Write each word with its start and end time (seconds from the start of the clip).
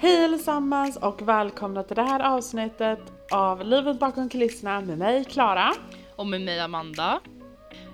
Hej 0.00 0.24
allesammans 0.24 0.96
och 0.96 1.28
välkomna 1.28 1.82
till 1.82 1.96
det 1.96 2.02
här 2.02 2.20
avsnittet 2.20 2.98
av 3.32 3.64
Livet 3.64 3.98
bakom 3.98 4.28
kulisserna 4.28 4.80
med 4.80 4.98
mig 4.98 5.24
Klara. 5.24 5.74
Och 6.16 6.26
med 6.26 6.40
mig 6.40 6.60
Amanda. 6.60 7.20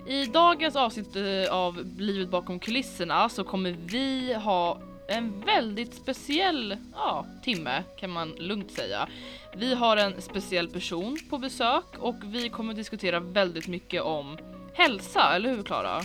I 0.07 0.27
dagens 0.27 0.77
avsnitt 0.77 1.17
eh, 1.17 1.55
av 1.55 1.85
Livet 1.99 2.31
bakom 2.31 2.59
kulisserna 2.59 3.29
så 3.29 3.45
kommer 3.45 3.71
vi 3.71 4.35
ha 4.35 4.79
en 5.09 5.41
väldigt 5.41 5.95
speciell 5.95 6.77
ja, 6.95 7.27
timme 7.43 7.83
kan 7.97 8.11
man 8.11 8.29
lugnt 8.29 8.71
säga. 8.71 9.09
Vi 9.57 9.75
har 9.75 9.97
en 9.97 10.23
speciell 10.23 10.69
person 10.69 11.19
på 11.31 11.39
besök 11.39 11.99
och 11.99 12.17
vi 12.25 12.49
kommer 12.49 12.75
diskutera 12.75 13.21
väldigt 13.21 13.69
mycket 13.69 14.03
om 14.03 14.39
hälsa, 14.75 15.35
eller 15.35 15.51
hur 15.51 15.63
Klara? 15.63 16.03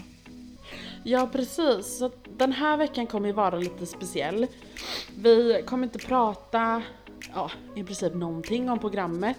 Ja 1.09 1.29
precis, 1.31 1.97
så 1.97 2.11
den 2.37 2.51
här 2.51 2.77
veckan 2.77 3.07
kommer 3.07 3.27
ju 3.27 3.33
vara 3.33 3.55
lite 3.55 3.85
speciell. 3.85 4.47
Vi 5.17 5.63
kommer 5.65 5.83
inte 5.83 5.99
prata, 5.99 6.81
ja 7.33 7.51
i 7.75 7.83
princip 7.83 8.13
någonting 8.13 8.69
om 8.69 8.79
programmet. 8.79 9.37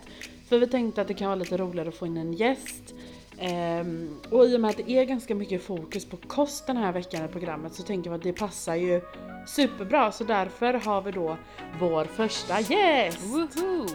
För 0.48 0.58
vi 0.58 0.66
tänkte 0.66 1.00
att 1.00 1.08
det 1.08 1.14
kan 1.14 1.26
vara 1.26 1.36
lite 1.36 1.56
roligare 1.56 1.88
att 1.88 1.94
få 1.94 2.06
in 2.06 2.16
en 2.16 2.32
gäst. 2.32 2.94
Ehm, 3.38 4.20
och 4.30 4.44
i 4.44 4.56
och 4.56 4.60
med 4.60 4.70
att 4.70 4.76
det 4.76 4.90
är 4.90 5.04
ganska 5.04 5.34
mycket 5.34 5.62
fokus 5.62 6.04
på 6.04 6.16
kost 6.16 6.66
den 6.66 6.76
här 6.76 6.92
veckan 6.92 7.24
i 7.24 7.28
programmet 7.28 7.74
så 7.74 7.82
tänker 7.82 8.10
vi 8.10 8.16
att 8.16 8.22
det 8.22 8.32
passar 8.32 8.74
ju 8.74 9.00
superbra. 9.46 10.12
Så 10.12 10.24
därför 10.24 10.74
har 10.74 11.02
vi 11.02 11.12
då 11.12 11.36
vår 11.80 12.04
första 12.04 12.60
gäst! 12.60 13.18
Woohoo! 13.22 13.86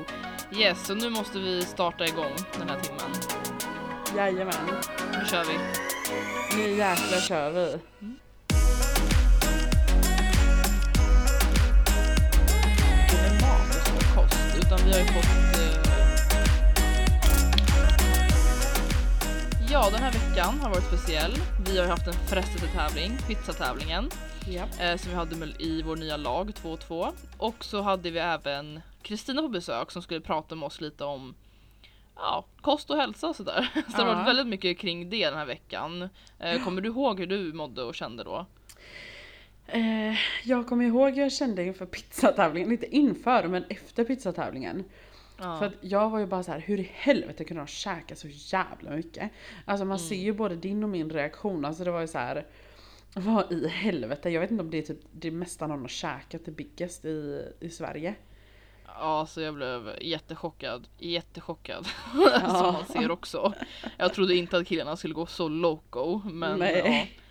Yes, 0.60 0.88
så 0.88 0.96
nu 0.96 1.10
måste 1.10 1.40
vi 1.40 1.62
starta 1.62 2.06
igång 2.06 2.36
den 2.60 2.70
här 2.70 2.80
timmen. 2.80 3.12
Jajamän, 4.18 4.54
Nu 5.12 5.26
kör 5.26 5.44
vi. 5.44 5.95
Nu 6.58 6.70
jäklar 6.78 7.20
kör 7.20 7.52
vi. 7.52 7.80
Mat 13.42 13.92
och 13.98 14.16
kost, 14.16 14.58
utan 14.58 14.80
vi 14.86 14.92
har 14.92 15.00
ju 15.00 15.06
fått... 15.06 15.60
Eh... 15.60 15.82
Ja, 19.72 19.90
den 19.92 20.00
här 20.04 20.12
veckan 20.12 20.60
har 20.60 20.70
varit 20.70 20.84
speciell. 20.84 21.34
Vi 21.66 21.78
har 21.78 21.84
ju 21.86 21.90
haft 21.92 22.08
en 22.08 22.14
frestelsetävling, 22.14 23.18
pizzatävlingen, 23.28 24.10
Ja. 24.48 24.64
eh, 24.80 24.98
som 24.98 25.10
vi 25.12 25.16
hade 25.16 25.36
i 25.60 25.82
vår 25.82 25.96
nya 25.96 26.18
lag 26.18 26.50
2-2. 26.64 27.12
Och 27.38 27.66
så 27.66 27.82
hade 27.82 28.12
vi 28.12 28.20
även 28.20 28.82
Kristina 29.02 29.42
på 29.42 29.48
besök 29.48 29.92
som 29.92 30.02
skulle 30.02 30.22
prata 30.22 30.56
med 30.56 30.68
oss 30.68 30.82
lite 30.82 31.04
om 31.04 31.36
ja, 32.16 32.46
kost 32.62 32.90
och 32.90 32.98
hälsa 32.98 33.28
och 33.28 33.36
sådär. 33.36 33.70
Så 33.92 33.98
det 33.98 34.04
har 34.04 34.16
varit 34.16 34.28
väldigt 34.28 34.48
mycket 34.48 34.80
kring 34.80 35.10
det 35.10 35.26
den 35.26 35.38
här 35.38 35.46
veckan. 35.46 36.10
Eh, 36.40 36.64
kommer 36.64 36.82
du 36.82 36.90
ihåg 36.90 37.20
hur 37.20 37.28
du 37.28 37.54
mådde 37.54 37.84
och 37.84 37.96
kände 37.96 38.24
då? 38.24 38.46
Eh, 39.68 40.16
jag 40.44 40.68
kommer 40.68 40.86
ihåg 40.86 41.14
hur 41.14 41.22
jag 41.22 41.32
kände 41.32 41.64
inför 41.64 41.86
pizzatävlingen, 41.86 42.72
inte 42.72 42.96
inför 42.96 43.48
men 43.48 43.64
efter 43.70 44.04
pizzatävlingen. 44.04 44.84
Ja. 45.38 45.60
För 45.60 45.66
att 45.66 45.74
jag 45.82 46.10
var 46.10 46.20
ju 46.20 46.26
bara 46.26 46.44
så 46.44 46.52
här, 46.52 46.60
hur 46.60 46.80
i 46.80 46.92
helvete 46.94 47.44
kunde 47.44 47.62
de 47.62 47.68
käka 47.68 48.16
så 48.16 48.28
jävla 48.32 48.92
mycket? 48.92 49.32
Alltså 49.66 49.86
man 49.86 50.00
ser 50.00 50.16
ju 50.16 50.34
både 50.34 50.56
din 50.56 50.84
och 50.84 50.90
min 50.90 51.10
reaktion, 51.10 51.66
alltså 51.66 51.84
det 51.84 51.92
var 51.92 52.02
ju 52.02 52.08
så 52.08 52.18
här. 52.18 52.46
Vad 53.14 53.52
i 53.52 53.68
helvete? 53.68 54.30
Jag 54.30 54.42
vet 54.42 54.52
inte 54.52 54.64
om 54.64 54.72
det 54.72 54.78
är 54.78 54.82
typ 54.82 55.00
det 55.12 55.32
mesta 55.32 55.68
någon 55.68 55.82
har 55.82 55.88
käkat, 55.88 56.42
det 56.46 56.52
biggest 56.52 57.06
i, 57.06 57.46
i 57.60 57.70
Sverige. 57.70 58.16
Ja, 59.00 59.26
så 59.26 59.42
jag 59.42 59.54
blev 59.54 59.96
jättechockad. 60.02 60.88
Jättechockad. 61.00 61.88
Ja. 62.16 62.40
Som 62.40 62.74
man 62.74 62.86
ser 62.86 63.12
också. 63.12 63.54
Jag 63.98 64.14
trodde 64.14 64.36
inte 64.36 64.58
att 64.58 64.68
killarna 64.68 64.96
skulle 64.96 65.14
gå 65.14 65.26
så 65.26 65.48
loco. 65.48 66.22
Men 66.26 66.60
Nej. 66.60 66.82
ja. 66.86 67.22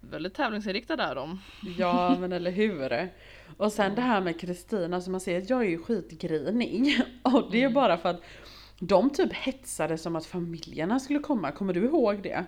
Väldigt 0.00 0.34
tävlingsinriktade 0.34 1.02
är 1.02 1.14
de. 1.14 1.40
Ja 1.78 2.16
men 2.20 2.32
eller 2.32 2.50
hur? 2.50 3.12
Och 3.56 3.72
sen 3.72 3.94
det 3.94 4.00
här 4.02 4.20
med 4.20 4.40
Kristina, 4.40 5.00
som 5.00 5.12
man 5.12 5.20
ser 5.20 5.38
att 5.38 5.50
jag 5.50 5.60
är 5.60 5.68
ju 5.68 5.78
skitgrinig. 5.82 7.00
Och 7.22 7.48
det 7.50 7.58
är 7.58 7.62
Mm. 7.62 7.74
bara 7.74 7.96
för 7.96 8.08
att 8.08 8.20
de 8.78 9.10
typ 9.10 9.32
hetsade 9.32 9.98
som 9.98 10.16
att 10.16 10.26
familjerna 10.26 11.00
skulle 11.00 11.18
komma, 11.18 11.52
kommer 11.52 11.72
du 11.72 11.84
ihåg 11.84 12.22
det? 12.22 12.44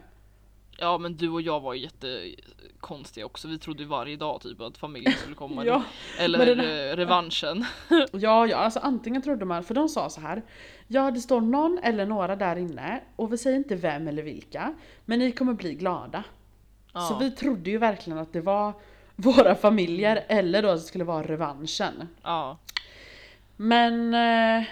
Ja 0.79 0.99
men 0.99 1.17
du 1.17 1.29
och 1.29 1.43
jag 1.43 1.61
var 1.61 1.75
ju 1.75 1.81
jättekonstiga 1.81 3.27
också. 3.27 3.49
Vi 3.49 3.59
trodde 3.59 3.83
ju 3.83 3.89
varje 3.89 4.17
dag 4.17 4.41
typ 4.41 4.61
att 4.61 4.79
familjen 4.79 5.13
skulle 5.13 5.35
komma. 5.35 5.65
Ja, 5.67 5.83
Eller 6.19 6.47
den 6.47 6.61
eh, 6.61 6.97
revanschen. 6.97 7.65
Ja, 8.13 8.47
ja, 8.47 8.57
alltså 8.57 8.81
antingen 8.81 9.23
trodde 9.23 9.45
man, 9.45 9.65
för 9.65 9.75
de 9.75 9.89
sa 9.89 10.11
så 10.11 10.21
här. 10.21 10.43
Ja, 10.87 11.11
det 11.11 11.21
står 11.21 11.41
någon 11.41 11.79
eller 11.83 12.07
några 12.07 12.37
där 12.37 12.57
inne 12.57 13.01
och 13.17 13.33
vi 13.33 13.39
säger 13.39 13.57
inte 13.57 13.75
vem 13.75 14.09
eller 14.09 14.23
vilka, 14.23 14.75
men 15.05 15.19
ni 15.19 15.33
kommer 15.33 15.53
bli 15.53 15.75
glada. 15.75 16.25
Ja. 16.93 17.01
Så 17.01 17.19
vi 17.19 17.31
trodde 17.31 17.71
ju 17.71 17.79
verkligen 17.79 18.19
att 18.19 18.33
det 18.33 18.41
var 18.41 18.73
våra 19.17 19.55
familjer 19.55 20.25
eller 20.29 20.63
då 20.63 20.69
att 20.69 20.77
det 20.77 20.83
skulle 20.87 21.05
vara 21.05 21.23
revanschen. 21.23 22.09
ja. 22.23 22.59
Men 23.59 24.15
eh, 24.15 24.65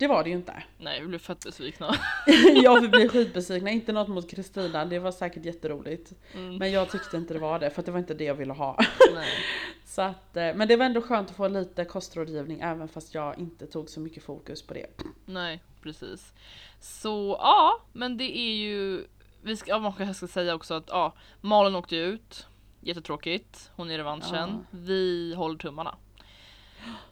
det 0.00 0.06
var 0.06 0.24
det 0.24 0.30
ju 0.30 0.36
inte. 0.36 0.62
Nej 0.78 1.00
vi 1.00 1.06
blev 1.06 1.18
fett 1.18 1.44
besvikna. 1.44 1.94
jag 2.62 2.82
fick 2.82 2.90
bli 2.90 3.08
skitbesvikna, 3.08 3.70
inte 3.70 3.92
något 3.92 4.08
mot 4.08 4.30
Kristina, 4.30 4.84
det 4.84 4.98
var 4.98 5.12
säkert 5.12 5.44
jätteroligt. 5.44 6.12
Mm. 6.34 6.56
Men 6.56 6.72
jag 6.72 6.90
tyckte 6.90 7.16
inte 7.16 7.34
det 7.34 7.40
var 7.40 7.58
det, 7.58 7.70
för 7.70 7.82
det 7.82 7.90
var 7.90 7.98
inte 7.98 8.14
det 8.14 8.24
jag 8.24 8.34
ville 8.34 8.52
ha. 8.52 8.78
Nej. 9.14 9.28
Så 9.84 10.02
att, 10.02 10.36
eh, 10.36 10.54
men 10.54 10.68
det 10.68 10.76
var 10.76 10.86
ändå 10.86 11.02
skönt 11.02 11.30
att 11.30 11.36
få 11.36 11.48
lite 11.48 11.84
kostrådgivning 11.84 12.60
även 12.60 12.88
fast 12.88 13.14
jag 13.14 13.38
inte 13.38 13.66
tog 13.66 13.90
så 13.90 14.00
mycket 14.00 14.22
fokus 14.22 14.62
på 14.62 14.74
det. 14.74 14.86
Nej, 15.26 15.62
precis. 15.82 16.32
Så 16.80 17.36
ja, 17.38 17.80
men 17.92 18.16
det 18.16 18.38
är 18.38 18.54
ju, 18.54 19.04
vi 19.42 19.56
ska, 19.56 19.70
ja, 19.70 19.94
kanske 19.98 20.14
ska 20.14 20.26
säga 20.26 20.54
också 20.54 20.74
att 20.74 20.88
ja, 20.88 21.14
Malin 21.40 21.74
åkte 21.74 21.96
ut. 21.96 22.46
Jättetråkigt, 22.80 23.70
hon 23.76 23.90
är 23.90 23.96
revanschen. 23.96 24.66
Vi 24.70 25.34
håller 25.34 25.58
tummarna. 25.58 25.96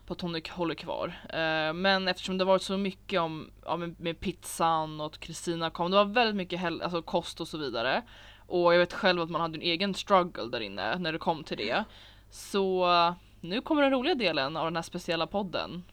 På 0.08 0.14
att 0.14 0.20
hon 0.20 0.40
håller 0.50 0.74
kvar. 0.74 1.08
Eh, 1.28 1.72
men 1.72 2.08
eftersom 2.08 2.38
det 2.38 2.44
varit 2.44 2.62
så 2.62 2.76
mycket 2.76 3.20
om 3.20 3.50
ja, 3.64 3.76
med, 3.76 4.00
med 4.00 4.20
pizzan 4.20 5.00
och 5.00 5.06
att 5.06 5.20
Kristina 5.20 5.70
kom, 5.70 5.90
det 5.90 5.96
var 5.96 6.04
väldigt 6.04 6.36
mycket 6.36 6.64
alltså, 6.64 7.02
kost 7.02 7.40
och 7.40 7.48
så 7.48 7.58
vidare. 7.58 8.02
Och 8.46 8.74
jag 8.74 8.78
vet 8.78 8.92
själv 8.92 9.20
att 9.20 9.30
man 9.30 9.40
hade 9.40 9.58
en 9.58 9.62
egen 9.62 9.94
struggle 9.94 10.46
där 10.52 10.60
inne 10.60 10.98
när 10.98 11.12
det 11.12 11.18
kom 11.18 11.44
till 11.44 11.56
det. 11.56 11.84
Så 12.30 12.92
eh, 12.92 13.12
nu 13.40 13.60
kommer 13.60 13.82
den 13.82 13.90
roliga 13.90 14.14
delen 14.14 14.56
av 14.56 14.64
den 14.64 14.76
här 14.76 14.82
speciella 14.82 15.26
podden. 15.26 15.84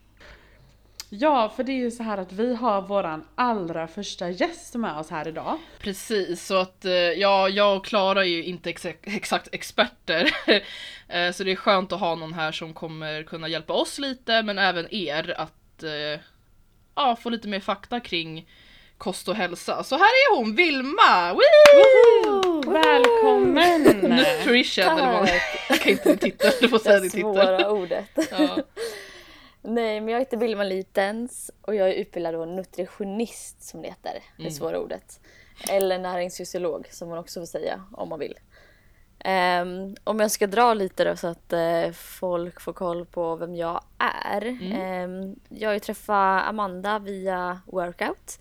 Ja, 1.20 1.50
för 1.56 1.64
det 1.64 1.72
är 1.72 1.76
ju 1.78 1.92
så 1.92 2.03
här 2.03 2.18
att 2.18 2.31
vi 2.31 2.56
har 2.56 2.81
våran 2.81 3.24
allra 3.36 3.88
första 3.88 4.30
gäst 4.30 4.76
med 4.76 4.98
oss 4.98 5.09
här 5.09 5.28
idag. 5.28 5.58
Precis, 5.80 6.46
så 6.46 6.56
att 6.56 6.86
eh, 6.86 6.92
ja, 6.94 7.50
jag 7.50 7.78
och 7.78 7.86
Klara 7.86 8.20
är 8.22 8.30
ju 8.30 8.44
inte 8.44 8.70
ex 8.70 8.86
exakt 9.03 9.50
experter. 9.52 10.36
Eh, 11.09 11.31
så 11.31 11.44
det 11.44 11.52
är 11.52 11.56
skönt 11.56 11.92
att 11.94 12.00
ha 12.00 12.16
någon 12.16 12.34
här 12.34 12.52
som 12.52 12.74
kommer 12.74 13.24
kunna 13.24 13.48
hjälpa 13.48 13.74
oss 13.74 14.00
lite, 14.00 14.44
men 14.44 14.58
även 14.58 14.94
er 14.94 15.34
att 15.38 15.84
eh, 15.84 16.20
ja, 16.96 17.16
få 17.16 17.30
lite 17.30 17.47
mer 17.47 17.59
fakta 17.59 18.00
kring 18.00 18.50
kost 18.97 19.28
och 19.28 19.36
hälsa. 19.36 19.84
Så 19.84 19.96
här 19.96 20.03
är 20.06 20.36
hon, 20.38 20.56
Vilma! 20.56 21.34
Woo! 21.34 22.72
Välkommen! 22.72 23.82
Nutrition, 24.02 24.84
eller 24.84 25.12
vad 25.20 25.30
Jag 25.70 25.80
kan 25.80 25.92
inte 25.92 26.18
titel, 26.18 26.52
du 26.62 26.70
får 26.70 26.80
säga 26.80 27.00
Det 27.00 27.09
titel. 27.09 27.22
svåra 27.22 27.70
ordet. 27.72 28.09
Ja. 28.32 28.58
Nej, 29.66 30.02
men 30.02 30.14
jag 30.14 30.20
heter 30.20 30.38
Vilma 30.38 30.64
Litens 30.64 31.52
och 31.62 31.76
jag 31.76 31.90
är 31.90 31.94
utbildad 31.94 32.48
nutritionist 32.48 33.64
som 33.64 33.81
det 33.81 33.88
heter. 33.88 34.24
Det 34.38 34.42
Mm. 34.44 34.52
svåra 34.52 34.80
ordet. 34.80 35.20
Eller 35.70 36.00
näringsfysiolog 36.00 36.88
som 36.92 37.09
man 37.09 37.18
också 37.18 37.40
får 37.40 37.46
säga 37.46 37.84
om 37.92 38.09
man 38.09 38.20
vill. 38.20 38.34
Ehm, 39.20 39.96
om 40.03 40.20
jag 40.20 40.31
ska 40.31 40.48
dra 40.48 40.74
lite 40.74 41.03
då 41.03 41.16
så 41.16 41.28
att 41.28 41.53
eh, 41.53 41.92
folk 41.92 42.62
får 42.62 42.74
koll 42.74 43.06
på 43.06 43.36
vem 43.36 43.56
jag 43.56 43.84
är. 43.98 44.42
Mm. 44.42 44.72
Ehm, 44.72 45.36
jag 45.50 45.70
har 45.70 45.74
ju 45.74 45.80
träffat 45.80 46.47
Amanda 46.47 47.00
via 47.00 47.62
workout. 47.66 48.40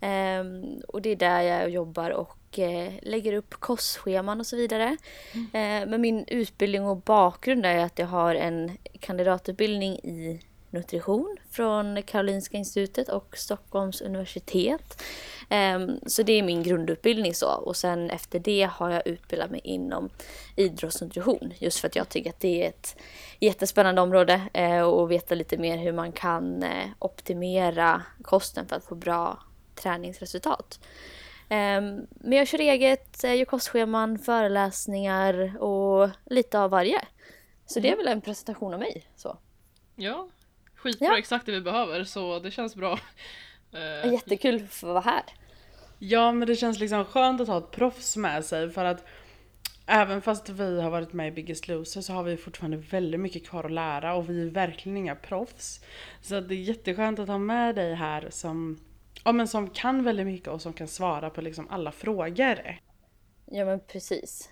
Ehm, 0.00 0.80
och 0.88 1.02
det 1.02 1.10
är 1.10 1.16
där 1.16 1.40
jag 1.40 1.70
jobbar 1.70 2.10
och 2.10 2.58
eh, 2.58 2.92
lägger 3.02 3.32
upp 3.32 3.54
kostscheman 3.54 4.40
och 4.40 4.46
så 4.46 4.56
vidare. 4.56 4.96
Eh, 5.34 5.86
men 5.88 6.00
min 6.00 6.24
utbildning 6.28 6.86
och 6.86 6.96
bakgrund 6.96 7.66
är 7.66 7.78
att 7.78 7.98
jag 7.98 8.06
har 8.06 8.34
en 8.34 8.78
kandidatutbildning 9.00 9.92
i 9.92 10.40
nutrition 10.70 11.36
från 11.50 12.02
Karolinska 12.02 12.56
institutet 12.56 13.08
och 13.08 13.36
Stockholms 13.36 14.00
universitet. 14.00 15.02
Ehm, 15.48 16.00
så 16.06 16.22
det 16.22 16.32
är 16.32 16.42
min 16.42 16.62
grundutbildning 16.62 17.34
så 17.34 17.48
och 17.48 17.76
sen 17.76 18.10
efter 18.10 18.38
det 18.38 18.68
har 18.72 18.90
jag 18.90 19.06
utbildat 19.06 19.50
mig 19.50 19.60
inom 19.64 20.10
idrottsnutrition 20.56 21.52
just 21.58 21.78
för 21.78 21.88
att 21.88 21.96
jag 21.96 22.08
tycker 22.08 22.30
att 22.30 22.40
det 22.40 22.64
är 22.64 22.68
ett 22.68 22.96
jättespännande 23.40 24.00
område 24.00 24.42
eh, 24.52 24.80
och 24.80 25.10
veta 25.10 25.34
lite 25.34 25.56
mer 25.56 25.78
hur 25.78 25.92
man 25.92 26.12
kan 26.12 26.62
eh, 26.62 26.88
optimera 26.98 28.02
kosten 28.22 28.68
för 28.68 28.76
att 28.76 28.84
få 28.84 28.94
bra 28.94 29.38
träningsresultat. 29.74 30.80
Ehm, 31.48 32.06
Men 32.10 32.38
jag 32.38 32.48
kör 32.48 32.58
eget, 32.58 33.24
eh, 33.24 33.36
gör 33.36 33.44
kostscheman, 33.44 34.18
föreläsningar 34.18 35.62
och 35.62 36.10
lite 36.24 36.60
av 36.60 36.70
varje. 36.70 37.00
Så 37.66 37.80
det 37.80 37.90
är 37.90 37.96
väl 37.96 38.08
en 38.08 38.20
presentation 38.20 38.74
av 38.74 38.80
mig. 38.80 39.06
Så. 39.16 39.38
ja, 39.96 40.28
skitbra, 40.86 41.08
Ja. 41.08 41.18
exakt 41.18 41.46
det 41.46 41.52
vi 41.52 41.60
behöver, 41.60 42.04
så 42.04 42.38
det 42.38 42.50
känns 42.50 42.76
bra. 42.76 42.98
Eh, 43.72 44.12
Jättekul 44.12 44.66
för 44.66 44.88
att 44.88 45.04
vara 45.04 45.14
här. 45.14 45.22
Ja 45.98 46.32
men 46.32 46.48
det 46.48 46.56
känns 46.56 46.78
liksom 46.78 47.04
skönt 47.04 47.40
att 47.40 47.48
ha 47.48 47.58
ett 47.58 47.70
proffs 47.70 48.16
med 48.16 48.44
sig 48.44 48.70
för 48.70 48.84
att 48.84 49.04
Även 49.88 50.22
fast 50.22 50.48
vi 50.48 50.80
har 50.80 50.90
varit 50.90 51.12
med 51.12 51.28
i 51.28 51.30
Biggest 51.30 51.68
Loser 51.68 52.00
så 52.00 52.12
har 52.12 52.22
vi 52.22 52.36
fortfarande 52.36 52.76
väldigt 52.76 53.20
mycket 53.20 53.46
kvar 53.46 53.64
att 53.64 53.72
lära 53.72 54.14
och 54.14 54.30
vi 54.30 54.42
är 54.42 54.50
verkligen 54.50 54.96
inga 54.96 55.14
proffs. 55.14 55.80
Så 56.20 56.40
det 56.40 56.54
är 56.54 56.58
jätteskönt 56.58 57.18
att 57.18 57.28
ha 57.28 57.38
med 57.38 57.74
dig 57.74 57.94
här 57.94 58.28
som, 58.30 58.78
ja, 59.24 59.32
men 59.32 59.48
som 59.48 59.70
kan 59.70 60.04
väldigt 60.04 60.26
mycket 60.26 60.48
och 60.48 60.62
som 60.62 60.72
kan 60.72 60.88
svara 60.88 61.30
på 61.30 61.40
liksom 61.40 61.68
alla 61.70 61.92
frågor. 61.92 62.78
Ja 63.46 63.64
men 63.64 63.80
precis. 63.80 64.50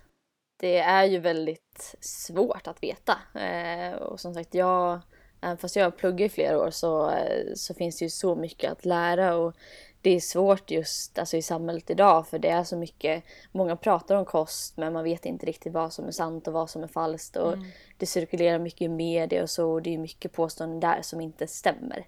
Det 0.61 0.79
är 0.79 1.05
ju 1.05 1.19
väldigt 1.19 1.95
svårt 2.01 2.67
att 2.67 2.83
veta. 2.83 3.19
Eh, 3.41 3.93
och 3.95 4.21
som 4.21 4.35
sagt, 4.35 4.55
jag, 4.55 5.01
även 5.45 5.59
fast 5.59 5.77
jag 5.77 5.85
har 5.85 5.91
pluggat 5.91 6.27
i 6.27 6.35
flera 6.35 6.59
år 6.59 6.71
så, 6.71 7.11
eh, 7.11 7.55
så 7.55 7.75
finns 7.75 7.99
det 7.99 8.05
ju 8.05 8.11
så 8.11 8.35
mycket 8.35 8.73
att 8.73 8.85
lära 8.85 9.37
och 9.37 9.55
det 10.01 10.11
är 10.11 10.21
svårt 10.21 10.71
just 10.71 11.19
alltså, 11.19 11.37
i 11.37 11.43
samhället 11.43 11.91
idag 11.91 12.29
för 12.29 12.39
det 12.39 12.49
är 12.49 12.65
så 12.65 12.77
mycket, 12.77 13.25
många 13.53 13.77
pratar 13.77 14.17
om 14.17 14.25
kost 14.25 14.77
men 14.77 14.93
man 14.93 15.05
vet 15.05 15.27
inte 15.27 15.47
riktigt 15.47 15.73
vad 15.73 15.93
som 15.93 16.07
är 16.07 16.11
sant 16.11 16.47
och 16.47 16.53
vad 16.53 16.71
som 16.71 16.83
är 16.83 16.89
falskt 16.89 17.37
och 17.37 17.53
mm. 17.53 17.67
det 17.99 18.07
cirkulerar 18.07 18.59
mycket 18.59 18.83
i 18.83 18.89
media 18.89 19.43
och 19.43 19.51
så 19.51 19.71
och 19.71 19.83
det 19.83 19.95
är 19.95 19.99
mycket 19.99 20.33
påståenden 20.33 20.81
där 20.81 21.03
som 21.03 21.21
inte 21.21 21.47
stämmer. 21.47 22.07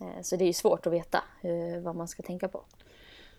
Eh, 0.00 0.22
så 0.22 0.36
det 0.36 0.44
är 0.44 0.52
svårt 0.52 0.86
att 0.86 0.92
veta 0.92 1.24
hur, 1.40 1.80
vad 1.80 1.96
man 1.96 2.08
ska 2.08 2.22
tänka 2.22 2.48
på. 2.48 2.64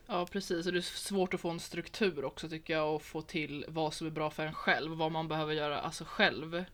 Ja 0.07 0.27
precis, 0.31 0.65
och 0.65 0.73
det 0.73 0.79
är 0.79 0.81
svårt 0.81 1.33
att 1.33 1.41
få 1.41 1.49
en 1.49 1.59
struktur 1.59 2.25
också 2.25 2.49
tycker 2.49 2.73
jag 2.73 2.95
och 2.95 3.01
få 3.01 3.21
till 3.21 3.65
vad 3.67 3.93
som 3.93 4.07
är 4.07 4.11
bra 4.11 4.29
för 4.29 4.45
en 4.45 4.53
själv, 4.53 4.97
vad 4.97 5.11
man 5.11 5.27
behöver 5.27 5.53
göra 5.53 5.81
alltså 5.81 6.03
själv 6.07 6.65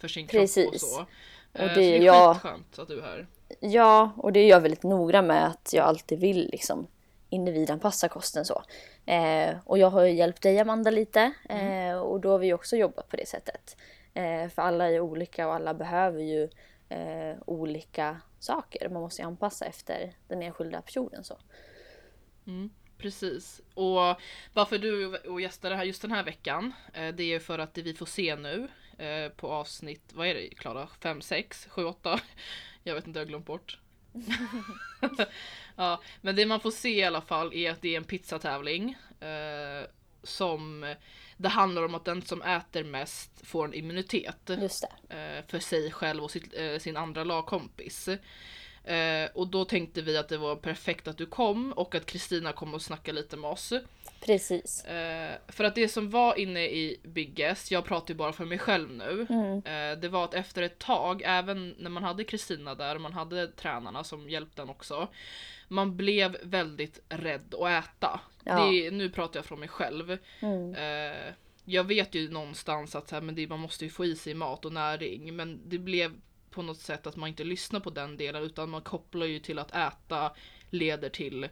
för 0.00 0.08
sin 0.08 0.26
precis. 0.26 0.64
kropp 0.64 0.74
och 0.74 0.80
så. 0.80 1.06
Och 1.52 1.60
eh, 1.60 1.68
det, 1.68 1.74
så 1.74 1.80
det 1.80 1.96
är 1.96 2.02
jag... 2.02 2.34
skitskönt 2.34 2.78
att 2.78 2.88
du 2.88 2.98
är 2.98 3.02
här. 3.02 3.26
Ja, 3.60 4.12
och 4.16 4.32
det 4.32 4.40
är 4.40 4.48
jag 4.48 4.60
väldigt 4.60 4.82
noga 4.82 5.22
med 5.22 5.46
att 5.46 5.72
jag 5.72 5.84
alltid 5.84 6.20
vill 6.20 6.48
liksom 6.52 6.86
individanpassa 7.30 8.08
kosten 8.08 8.44
så. 8.44 8.62
Eh, 9.06 9.56
och 9.64 9.78
jag 9.78 9.90
har 9.90 10.04
ju 10.04 10.12
hjälpt 10.12 10.42
dig 10.42 10.58
Amanda 10.58 10.90
lite 10.90 11.32
mm. 11.48 11.90
eh, 11.90 11.98
och 11.98 12.20
då 12.20 12.30
har 12.30 12.38
vi 12.38 12.52
också 12.52 12.76
jobbat 12.76 13.08
på 13.08 13.16
det 13.16 13.28
sättet. 13.28 13.76
Eh, 14.14 14.48
för 14.48 14.62
alla 14.62 14.90
är 14.90 15.00
olika 15.00 15.48
och 15.48 15.54
alla 15.54 15.74
behöver 15.74 16.20
ju 16.20 16.48
eh, 16.88 17.36
olika 17.46 18.20
saker. 18.38 18.88
Man 18.88 19.02
måste 19.02 19.22
ju 19.22 19.28
anpassa 19.28 19.64
efter 19.64 20.12
den 20.28 20.42
enskilda 20.42 20.82
personen 20.82 21.24
så. 21.24 21.38
Mm, 22.46 22.70
precis. 22.98 23.60
Och 23.74 24.16
varför 24.54 24.78
du 24.78 25.16
och 25.18 25.40
gästar 25.40 25.70
här 25.70 25.84
just 25.84 26.02
den 26.02 26.12
här 26.12 26.24
veckan, 26.24 26.72
eh, 26.92 27.08
det 27.08 27.34
är 27.34 27.40
för 27.40 27.58
att 27.58 27.74
det 27.74 27.82
vi 27.82 27.94
får 27.94 28.06
se 28.06 28.36
nu 28.36 28.68
eh, 29.00 29.28
på 29.28 29.52
avsnitt, 29.52 30.12
vad 30.12 30.26
är 30.26 30.34
det 30.34 30.48
Klara? 30.48 30.88
5, 31.00 31.20
6, 31.20 31.66
7, 31.70 31.84
8? 31.84 32.20
Jag 32.82 32.94
vet 32.94 33.06
inte, 33.06 33.18
jag 33.18 33.26
har 33.26 33.28
glömt 33.28 33.46
bort. 33.46 33.78
ja, 35.76 36.02
men 36.20 36.36
det 36.36 36.46
man 36.46 36.60
får 36.60 36.70
se 36.70 36.98
i 36.98 37.04
alla 37.04 37.20
fall 37.20 37.54
är 37.54 37.70
att 37.70 37.82
det 37.82 37.94
är 37.94 37.96
en 37.96 38.04
pizzatävling. 38.04 38.96
Eh, 39.20 39.86
som 40.22 40.94
det 41.36 41.48
handlar 41.48 41.84
om 41.84 41.94
att 41.94 42.04
den 42.04 42.22
som 42.22 42.42
äter 42.42 42.84
mest 42.84 43.46
får 43.46 43.64
en 43.64 43.74
immunitet. 43.74 44.50
Just 44.60 44.84
eh, 45.08 45.44
för 45.48 45.58
sig 45.58 45.92
själv 45.92 46.24
och 46.24 46.30
sitt, 46.30 46.54
eh, 46.58 46.78
sin 46.78 46.96
andra 46.96 47.24
lagkompis. 47.24 48.08
Eh, 48.84 49.30
och 49.34 49.48
då 49.48 49.64
tänkte 49.64 50.02
vi 50.02 50.16
att 50.16 50.28
det 50.28 50.38
var 50.38 50.56
perfekt 50.56 51.08
att 51.08 51.18
du 51.18 51.26
kom 51.26 51.72
och 51.72 51.94
att 51.94 52.06
Kristina 52.06 52.52
kom 52.52 52.74
och 52.74 52.82
snackade 52.82 53.20
lite 53.20 53.36
med 53.36 53.50
oss. 53.50 53.72
Precis. 54.20 54.84
Eh, 54.84 55.34
för 55.48 55.64
att 55.64 55.74
det 55.74 55.88
som 55.88 56.10
var 56.10 56.38
inne 56.38 56.64
i 56.64 57.00
Biggest, 57.02 57.70
jag 57.70 57.84
pratar 57.84 58.14
ju 58.14 58.14
bara 58.14 58.32
för 58.32 58.44
mig 58.44 58.58
själv 58.58 58.90
nu, 58.90 59.26
mm. 59.30 59.56
eh, 59.56 60.00
det 60.00 60.08
var 60.08 60.24
att 60.24 60.34
efter 60.34 60.62
ett 60.62 60.78
tag, 60.78 61.22
även 61.24 61.74
när 61.78 61.90
man 61.90 62.04
hade 62.04 62.24
Kristina 62.24 62.74
där 62.74 62.94
och 62.94 63.00
man 63.00 63.12
hade 63.12 63.46
tränarna 63.46 64.04
som 64.04 64.30
hjälpte 64.30 64.62
en 64.62 64.70
också, 64.70 65.08
man 65.68 65.96
blev 65.96 66.36
väldigt 66.42 67.00
rädd 67.08 67.54
att 67.54 67.84
äta. 67.84 68.20
Ja. 68.44 68.70
Det, 68.70 68.90
nu 68.90 69.10
pratar 69.10 69.38
jag 69.38 69.44
från 69.44 69.60
mig 69.60 69.68
själv. 69.68 70.18
Mm. 70.40 70.74
Eh, 70.74 71.34
jag 71.64 71.84
vet 71.84 72.14
ju 72.14 72.30
någonstans 72.30 72.94
att 72.94 73.10
här, 73.10 73.20
men 73.20 73.34
det, 73.34 73.46
man 73.46 73.60
måste 73.60 73.84
ju 73.84 73.90
få 73.90 74.04
i 74.04 74.16
sig 74.16 74.34
mat 74.34 74.64
och 74.64 74.72
näring, 74.72 75.36
men 75.36 75.60
det 75.68 75.78
blev 75.78 76.12
på 76.50 76.62
något 76.62 76.80
sätt 76.80 77.06
att 77.06 77.16
man 77.16 77.28
inte 77.28 77.44
lyssnar 77.44 77.80
på 77.80 77.90
den 77.90 78.16
delen 78.16 78.42
utan 78.42 78.70
man 78.70 78.82
kopplar 78.82 79.26
ju 79.26 79.38
till 79.38 79.58
att 79.58 79.74
äta 79.74 80.32
leder 80.70 81.08
till 81.08 81.48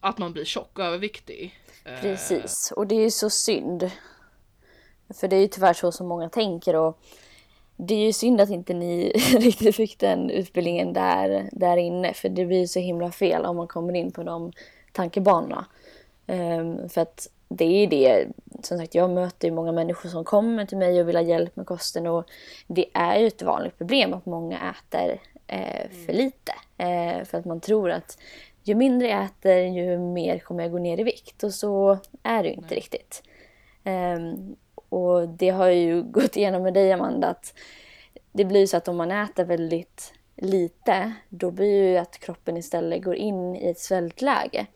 att 0.00 0.18
man 0.18 0.32
blir 0.32 0.44
tjock 0.44 0.78
och 0.78 0.84
överviktig. 0.84 1.60
Eh, 1.84 2.00
Precis, 2.00 2.72
och 2.76 2.86
det 2.86 2.94
är 2.94 3.02
ju 3.02 3.10
så 3.10 3.30
synd. 3.30 3.90
För 5.14 5.28
det 5.28 5.36
är 5.36 5.40
ju 5.40 5.48
tyvärr 5.48 5.72
så 5.72 5.92
som 5.92 6.06
många 6.06 6.28
tänker 6.28 6.76
och 6.76 6.98
det 7.76 7.94
är 7.94 8.06
ju 8.06 8.12
synd 8.12 8.40
att 8.40 8.50
inte 8.50 8.74
ni 8.74 9.08
riktigt 9.38 9.76
fick 9.76 9.98
den 9.98 10.30
utbildningen 10.30 10.92
där, 10.92 11.48
där 11.52 11.76
inne 11.76 12.14
för 12.14 12.28
det 12.28 12.46
blir 12.46 12.66
så 12.66 12.78
himla 12.78 13.10
fel 13.10 13.44
om 13.44 13.56
man 13.56 13.68
kommer 13.68 13.94
in 13.94 14.12
på 14.12 14.22
de 14.22 14.52
tankebanorna. 14.92 15.66
Um, 16.26 16.88
för 16.88 17.00
att 17.00 17.28
det 17.48 17.64
är 17.64 17.86
det, 17.86 18.26
som 18.62 18.78
sagt 18.78 18.94
jag 18.94 19.10
möter 19.10 19.48
ju 19.48 19.54
många 19.54 19.72
människor 19.72 20.08
som 20.08 20.24
kommer 20.24 20.66
till 20.66 20.78
mig 20.78 21.00
och 21.00 21.08
vill 21.08 21.16
ha 21.16 21.22
hjälp 21.22 21.56
med 21.56 21.66
kosten 21.66 22.06
och 22.06 22.30
det 22.66 22.86
är 22.94 23.18
ju 23.18 23.26
ett 23.26 23.42
vanligt 23.42 23.78
problem 23.78 24.14
att 24.14 24.26
många 24.26 24.58
äter 24.70 25.20
eh, 25.46 25.90
för 25.90 26.12
mm. 26.12 26.16
lite. 26.16 26.52
Eh, 26.78 27.24
för 27.24 27.38
att 27.38 27.44
man 27.44 27.60
tror 27.60 27.90
att 27.90 28.18
ju 28.70 28.74
mindre 28.74 29.08
jag 29.08 29.24
äter 29.24 29.56
ju 29.56 29.98
mer 29.98 30.38
kommer 30.38 30.62
jag 30.62 30.72
gå 30.72 30.78
ner 30.78 31.00
i 31.00 31.02
vikt 31.02 31.42
och 31.42 31.54
så 31.54 31.98
är 32.22 32.42
det 32.42 32.48
ju 32.48 32.54
inte 32.54 32.66
Nej. 32.68 32.76
riktigt. 32.76 33.22
Um, 33.84 34.56
och 34.88 35.28
det 35.28 35.50
har 35.50 35.66
jag 35.66 35.76
ju 35.76 36.02
gått 36.12 36.36
igenom 36.36 36.62
med 36.62 36.74
dig 36.74 36.92
Amanda 36.92 37.28
att 37.28 37.54
det 38.32 38.44
blir 38.44 38.66
så 38.66 38.76
att 38.76 38.88
om 38.88 38.96
man 38.96 39.10
äter 39.10 39.44
väldigt 39.44 40.12
lite 40.36 41.12
då 41.28 41.50
blir 41.50 41.90
ju 41.90 41.96
att 41.96 42.18
kroppen 42.18 42.56
istället 42.56 43.04
går 43.04 43.14
in 43.14 43.56
i 43.56 43.70
ett 43.70 43.78
svältläge 43.78 44.66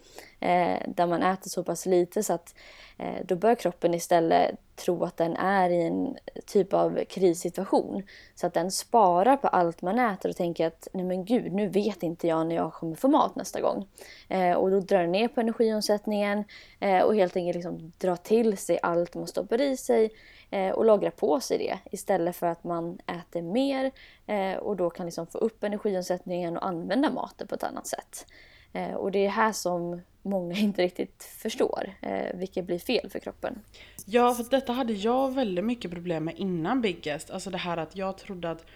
Eh, 0.44 0.79
där 0.88 1.06
man 1.06 1.23
äter 1.23 1.50
så 1.50 1.64
pass 1.64 1.87
lite 1.87 2.23
så 2.23 2.32
att 2.32 2.55
eh, 2.99 3.25
då 3.25 3.37
börjar 3.37 3.56
kroppen 3.56 3.94
istället 3.94 4.56
tro 4.76 5.05
att 5.05 5.17
den 5.17 5.37
är 5.37 5.70
i 5.70 5.82
en 5.82 6.17
typ 6.46 6.73
av 6.73 7.05
krissituation. 7.05 8.02
Så 8.35 8.46
att 8.46 8.55
den 8.55 8.70
sparar 8.70 9.37
på 9.37 9.49
allt 9.49 9.82
man 9.82 9.99
äter 9.99 10.29
och 10.29 10.37
tänker 10.37 10.67
att 10.67 10.88
nej 10.93 11.05
men 11.05 11.25
gud, 11.25 11.52
nu 11.52 11.69
vet 11.69 12.02
inte 12.02 12.26
jag 12.26 12.46
när 12.46 12.56
jag 12.56 12.73
kommer 12.73 12.94
få 12.94 13.08
mat 13.08 13.37
nästa 13.37 13.61
gång. 13.61 13.88
Eh, 14.29 14.52
och 14.52 14.70
då 14.70 14.81
drar 14.81 15.00
den 15.00 15.12
ner 15.12 15.29
på 15.29 15.41
energiomsättningen 15.41 16.44
eh, 16.81 17.02
och 17.02 17.14
helt 17.14 17.37
enkelt 17.37 17.55
liksom 17.55 17.93
drar 17.99 18.17
till 18.17 18.56
sig 18.56 18.79
allt 18.82 19.14
man 19.14 19.26
stoppar 19.26 19.61
i 19.61 19.76
sig 19.76 20.11
eh, 20.50 20.70
och 20.70 20.85
lagrar 20.85 21.11
på 21.11 21.41
sig 21.41 21.58
det 21.58 21.79
istället 21.93 22.37
för 22.37 22.46
att 22.46 22.64
man 22.64 22.99
äter 23.06 23.43
mer 23.43 23.91
eh, 24.26 24.56
och 24.56 24.76
då 24.76 24.91
kan 24.91 25.06
liksom 25.06 25.26
få 25.26 25.38
upp 25.38 25.64
energiomsättningen 25.64 26.56
och 26.56 26.67
använda 26.67 27.11
maten 27.11 27.46
på 27.46 27.55
ett 27.55 27.64
annat 27.64 27.87
sätt. 27.87 28.26
Eh, 28.75 28.94
och 28.94 29.12
det 29.12 29.26
är 29.26 29.31
här 29.31 29.53
som 29.53 30.00
många 30.23 30.55
inte 30.59 30.82
riktigt 30.82 31.25
förstår, 31.25 31.94
eh, 32.03 32.35
vilket 32.35 32.65
blir 32.65 32.79
fel 32.79 33.11
för 33.11 33.19
kroppen. 33.19 33.62
Ja, 34.06 34.35
för 34.35 34.44
detta 34.50 34.73
hade 34.73 34.93
jag 34.93 35.35
väldigt 35.35 35.65
mycket 35.65 35.91
problem 35.91 36.25
med 36.25 36.35
innan 36.38 36.81
Biggest. 36.81 37.31
Alltså 37.31 37.50
det 37.50 37.59
här 37.59 37.76
att 37.76 37.97
jag 37.97 38.19
trodde 38.19 38.50
att 38.50 38.67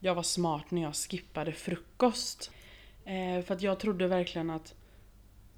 jag 0.00 0.14
var 0.14 0.22
smart 0.22 0.70
när 0.70 0.82
jag 0.82 0.94
skippade 0.94 1.52
frukost. 1.52 2.50
Eh, 3.04 3.44
för 3.44 3.54
att 3.54 3.62
jag 3.62 3.80
trodde 3.80 4.06
verkligen 4.06 4.50
att 4.50 4.74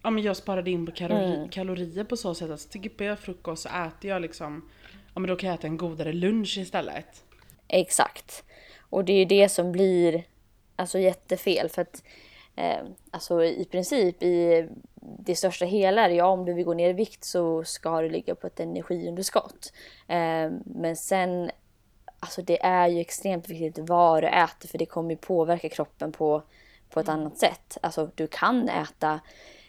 ja, 0.02 0.10
men 0.10 0.24
jag 0.24 0.36
sparade 0.36 0.70
in 0.70 0.86
på 0.86 0.92
kalori 0.92 1.34
mm. 1.34 1.48
kalorier 1.48 2.04
på 2.04 2.16
så 2.16 2.34
sätt 2.34 2.50
att 2.50 2.72
skippar 2.72 3.04
jag 3.04 3.18
frukost 3.18 3.62
så 3.62 3.68
äter 3.68 4.10
jag 4.10 4.22
liksom, 4.22 4.70
ja 5.14 5.20
men 5.20 5.28
då 5.28 5.36
kan 5.36 5.48
jag 5.48 5.58
äta 5.58 5.66
en 5.66 5.76
godare 5.76 6.12
lunch 6.12 6.58
istället. 6.58 7.24
Exakt. 7.68 8.44
Och 8.78 9.04
det 9.04 9.12
är 9.12 9.18
ju 9.18 9.24
det 9.24 9.48
som 9.48 9.72
blir 9.72 10.24
alltså 10.76 10.98
jättefel 10.98 11.68
för 11.68 11.82
att 11.82 12.02
eh, 12.58 12.84
alltså 13.10 13.44
i 13.44 13.64
princip 13.64 14.22
i 14.22 14.68
det 15.00 15.34
största 15.34 15.64
hela 15.64 16.04
är 16.04 16.10
ja 16.10 16.26
om 16.26 16.44
du 16.44 16.52
vill 16.52 16.64
gå 16.64 16.74
ner 16.74 16.90
i 16.90 16.92
vikt 16.92 17.24
så 17.24 17.64
ska 17.64 18.00
du 18.00 18.08
ligga 18.08 18.34
på 18.34 18.46
ett 18.46 18.60
energiunderskott. 18.60 19.72
Eh, 20.08 20.50
men 20.64 20.96
sen, 20.96 21.50
alltså 22.20 22.42
det 22.42 22.62
är 22.62 22.88
ju 22.88 23.00
extremt 23.00 23.48
viktigt 23.48 23.88
vad 23.88 24.22
du 24.22 24.26
äter 24.26 24.68
för 24.68 24.78
det 24.78 24.86
kommer 24.86 25.10
ju 25.10 25.16
påverka 25.16 25.68
kroppen 25.68 26.12
på, 26.12 26.42
på 26.90 27.00
ett 27.00 27.08
annat 27.08 27.38
sätt. 27.38 27.78
Alltså 27.80 28.10
du 28.14 28.26
kan 28.26 28.68
äta 28.68 29.20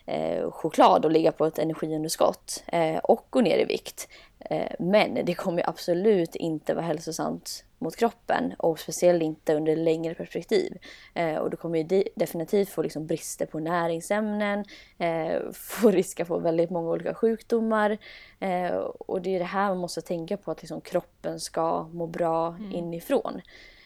eh, 0.05 0.51
choklad 0.51 1.05
och 1.05 1.11
ligga 1.11 1.31
på 1.31 1.45
ett 1.45 1.59
energiunderskott 1.59 2.63
eh, 2.67 2.97
och 2.97 3.27
gå 3.29 3.41
ner 3.41 3.57
i 3.57 3.65
vikt. 3.65 4.07
Eh, 4.39 4.71
men 4.79 5.25
det 5.25 5.33
kommer 5.33 5.69
absolut 5.69 6.35
inte 6.35 6.73
vara 6.73 6.85
hälsosamt 6.85 7.65
mot 7.79 7.95
kroppen 7.95 8.53
och 8.57 8.79
speciellt 8.79 9.23
inte 9.23 9.55
under 9.55 9.75
längre 9.75 10.15
perspektiv. 10.15 10.77
Eh, 11.13 11.35
och 11.35 11.49
du 11.49 11.57
kommer 11.57 11.79
ju 11.79 12.03
definitivt 12.15 12.69
få 12.69 12.81
liksom 12.81 13.07
brister 13.07 13.45
på 13.45 13.59
näringsämnen, 13.59 14.65
eh, 14.97 15.51
få 15.53 15.91
risk 15.91 16.19
att 16.19 16.27
få 16.27 16.39
väldigt 16.39 16.69
många 16.69 16.89
olika 16.89 17.13
sjukdomar. 17.13 17.97
Eh, 18.39 18.75
och 18.99 19.21
det 19.21 19.35
är 19.35 19.39
det 19.39 19.45
här 19.45 19.69
man 19.69 19.77
måste 19.77 20.01
tänka 20.01 20.37
på 20.37 20.51
att 20.51 20.61
liksom 20.61 20.81
kroppen 20.81 21.39
ska 21.39 21.83
må 21.83 22.07
bra 22.07 22.47
mm. 22.47 22.71
inifrån. 22.71 23.41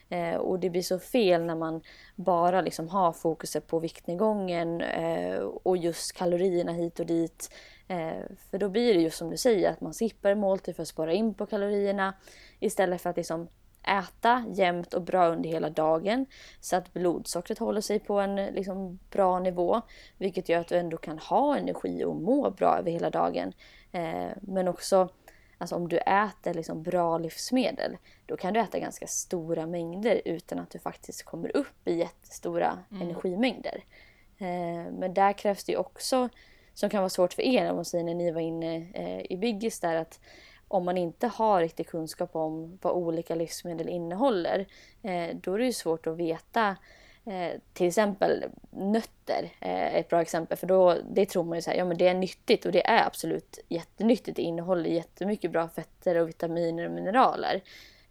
Eh, 0.10 0.36
och 0.36 0.60
det 0.60 0.69
blir 0.69 0.81
så 0.81 1.00
fel 1.00 1.45
när 1.45 1.55
man 1.55 1.81
bara 2.15 2.62
liksom 2.62 2.89
har 2.89 3.12
fokuset 3.12 3.67
på 3.67 3.79
viktnedgången 3.79 4.81
eh, 4.81 5.38
och 5.39 5.77
just 5.77 6.13
kalorierna 6.13 6.72
hit 6.72 7.00
och 7.00 7.05
dit. 7.05 7.50
Eh, 7.88 8.24
för 8.52 8.58
då 8.58 8.70
blir 8.70 8.94
det 8.94 9.02
just 9.02 9.18
som 9.18 9.30
du 9.30 9.38
säger 9.38 9.72
att 9.72 9.82
man 9.82 9.94
skippar 9.94 10.36
måltid 10.36 10.75
för 10.75 10.84
att 10.84 10.90
spara 10.90 11.13
in 11.13 11.34
på 11.34 11.46
kalorierna 11.46 12.13
istället 12.60 13.02
för 13.02 13.10
att 13.10 13.18
liksom 13.18 13.48
äta 13.84 14.46
jämnt 14.54 14.94
och 14.94 15.02
bra 15.02 15.28
under 15.28 15.50
hela 15.50 15.70
dagen 15.70 16.25
så 16.60 16.75
att 16.75 16.94
blodsockret 16.94 17.60
håller 17.60 17.82
sig 17.82 18.00
på 18.00 18.20
en 18.20 18.36
liksom, 18.36 19.00
bra 19.12 19.40
nivå. 19.40 19.82
Vilket 20.18 20.50
gör 20.50 20.60
att 20.60 20.68
du 20.68 20.78
ändå 20.78 20.98
kan 20.98 21.20
ha 21.20 21.58
energi 21.58 22.04
och 22.04 22.16
må 22.16 22.52
bra 22.52 22.78
över 22.78 22.92
hela 22.92 23.10
dagen. 23.10 23.54
Eh, 23.92 24.30
men 24.42 24.68
också 24.68 25.10
Alltså 25.58 25.75
om 25.75 25.90
du 25.90 25.98
äter 25.98 26.54
liksom 26.54 26.84
bra 26.84 27.18
livsmedel 27.18 27.98
då 28.25 28.38
kan 28.38 28.54
du 28.54 28.60
äta 28.60 28.80
ganska 28.80 29.08
stora 29.08 29.66
mängder 29.68 30.22
utan 30.25 30.60
att 30.60 30.70
du 30.70 30.80
faktiskt 30.80 31.24
kommer 31.24 31.58
upp 31.58 31.88
i 31.88 31.94
jättestora 31.94 32.80
mm. 32.92 33.02
energimängder. 33.02 33.84
Eh, 34.38 34.92
men 34.92 35.13
där 35.13 35.34
krävs 35.34 35.63
det 35.63 35.72
ju 35.72 35.78
också, 35.78 36.30
som 36.74 36.89
kan 36.89 37.01
vara 37.01 37.10
svårt 37.10 37.34
för 37.34 37.42
er 37.42 37.70
om 37.70 37.75
man 37.75 37.86
säger 37.86 38.03
när 38.03 38.13
ni 38.13 38.32
var 38.32 38.42
inne 38.42 38.88
eh, 38.94 39.32
i 39.32 39.38
Biggis 39.38 39.80
där 39.80 39.96
att 39.96 40.20
om 40.68 40.86
man 40.86 40.98
inte 40.98 41.27
har 41.27 41.62
riktig 41.62 41.88
kunskap 41.88 42.36
om 42.36 42.80
vad 42.82 42.94
olika 42.94 43.36
livsmedel 43.36 43.89
innehåller 43.89 44.65
eh, 45.01 45.36
då 45.36 45.53
är 45.53 45.58
det 45.58 45.65
ju 45.65 45.74
svårt 45.74 46.08
att 46.08 46.18
veta 46.18 46.75
Eh, 47.25 47.60
till 47.74 47.88
exempel 47.88 48.46
nötter 48.72 49.51
är 49.60 50.00
ett 50.00 50.10
bra 50.10 50.22
exempel 50.22 50.58
för 50.58 50.68
då 50.68 50.98
det 51.12 51.25
tror 51.25 51.44
man 51.44 51.58
ju 51.58 51.62
så 51.62 51.70
här, 51.70 51.77
ja 51.77 51.86
men 51.86 51.98
det 51.98 52.08
är 52.08 52.13
nyttigt 52.13 52.65
och 52.65 52.72
det 52.72 52.88
är 52.88 53.08
absolut 53.08 53.60
jättenyttigt. 53.68 54.36
Det 54.36 54.42
innehåller 54.42 54.89
jättemycket 54.89 55.51
bra 55.51 55.70
fetter 55.70 56.15
och 56.15 56.30
vitaminer 56.30 56.86
och 56.86 56.92
mineraler. 56.92 57.62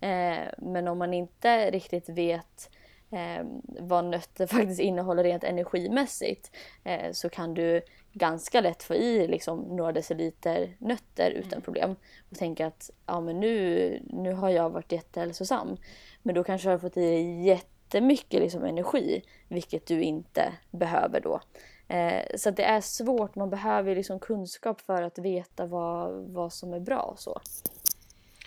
Eh, 0.00 0.38
men 0.58 0.88
om 0.88 0.98
man 0.98 1.14
inte 1.14 1.70
riktigt 1.70 2.08
vet 2.08 2.70
eh, 3.12 3.46
vad 3.64 4.04
nötter 4.04 4.46
faktiskt 4.56 4.80
innehåller 4.80 5.24
rent 5.24 5.44
energimässigt 5.44 6.50
eh, 6.84 7.12
så 7.12 7.28
kan 7.28 7.54
du 7.54 7.82
ganska 8.12 8.60
lätt 8.60 8.82
få 8.82 8.94
i 8.94 9.26
liksom, 9.26 9.60
några 9.60 9.92
deciliter 9.92 10.76
nötter 10.78 11.30
utan 11.30 11.52
mm. 11.52 11.62
problem 11.62 11.96
och 12.30 12.38
tänka 12.38 12.66
att 12.66 12.90
ja, 13.06 13.20
men 13.20 13.40
nu, 13.40 14.02
nu 14.06 14.32
har 14.32 14.50
jag 14.50 14.70
varit 14.70 14.92
jättehälsosam. 14.92 15.76
Men 16.22 16.34
då 16.34 16.44
kanske 16.44 16.68
du 16.68 16.70
har 16.70 16.78
fått 16.78 16.96
i 16.96 17.00
dig 17.00 17.46
jättemycket 17.46 18.40
liksom 18.40 18.64
energi, 18.64 19.22
vilket 19.48 19.86
du 19.86 20.02
inte 20.02 20.52
behöver 20.70 21.20
då. 21.20 21.40
Eh, 21.88 22.36
så 22.36 22.50
det 22.50 22.64
är 22.64 22.80
svårt, 22.80 23.34
man 23.34 23.50
behöver 23.50 23.96
liksom 23.96 24.20
kunskap 24.20 24.80
för 24.80 25.02
att 25.02 25.18
veta 25.18 25.66
vad, 25.66 26.12
vad 26.12 26.52
som 26.52 26.72
är 26.72 26.80
bra. 26.80 27.14
Så. 27.18 27.40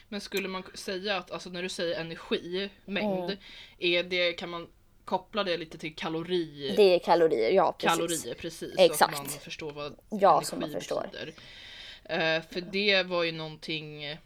Men 0.09 0.21
skulle 0.21 0.47
man 0.47 0.63
säga 0.74 1.17
att, 1.17 1.31
alltså 1.31 1.50
när 1.50 1.63
du 1.63 1.69
säger 1.69 2.00
energimängd, 2.00 3.24
mm. 3.24 3.38
är 3.79 4.03
det, 4.03 4.33
kan 4.33 4.50
man 4.50 4.67
koppla 5.05 5.43
det 5.43 5.57
lite 5.57 5.77
till 5.77 5.95
kalori? 5.95 6.74
Det 6.77 6.95
är 6.95 7.00
kalorier, 7.00 7.51
ja 7.51 7.75
precis. 7.79 7.97
Kalorier, 7.97 8.33
precis. 8.33 8.74
Exakt. 8.77 9.15
Så 9.15 9.21
att 9.21 9.27
man 9.31 9.39
förstår 9.39 9.71
vad 9.71 9.95
ja, 10.09 10.38
energi 10.38 10.55
man 10.59 10.71
förstår. 10.71 11.09
betyder. 11.12 11.27
Uh, 11.27 12.43
för 12.51 12.62
det 12.62 13.03
var 13.03 13.24
ju 13.24 13.31
någonting, 13.31 14.17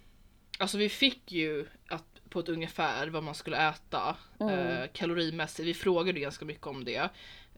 alltså 0.58 0.78
vi 0.78 0.90
fick 0.90 1.32
ju 1.32 1.68
att 1.88 2.04
på 2.30 2.40
ett 2.40 2.50
ungefär 2.50 3.08
vad 3.08 3.24
man 3.24 3.36
skulle 3.36 3.70
äta 3.70 4.16
mm. 4.40 4.60
eh, 4.60 4.88
kalorimässigt. 4.94 5.68
Vi 5.68 5.74
frågade 5.74 6.20
ganska 6.20 6.46
mycket 6.46 6.68
om 6.68 6.86
det 6.86 7.10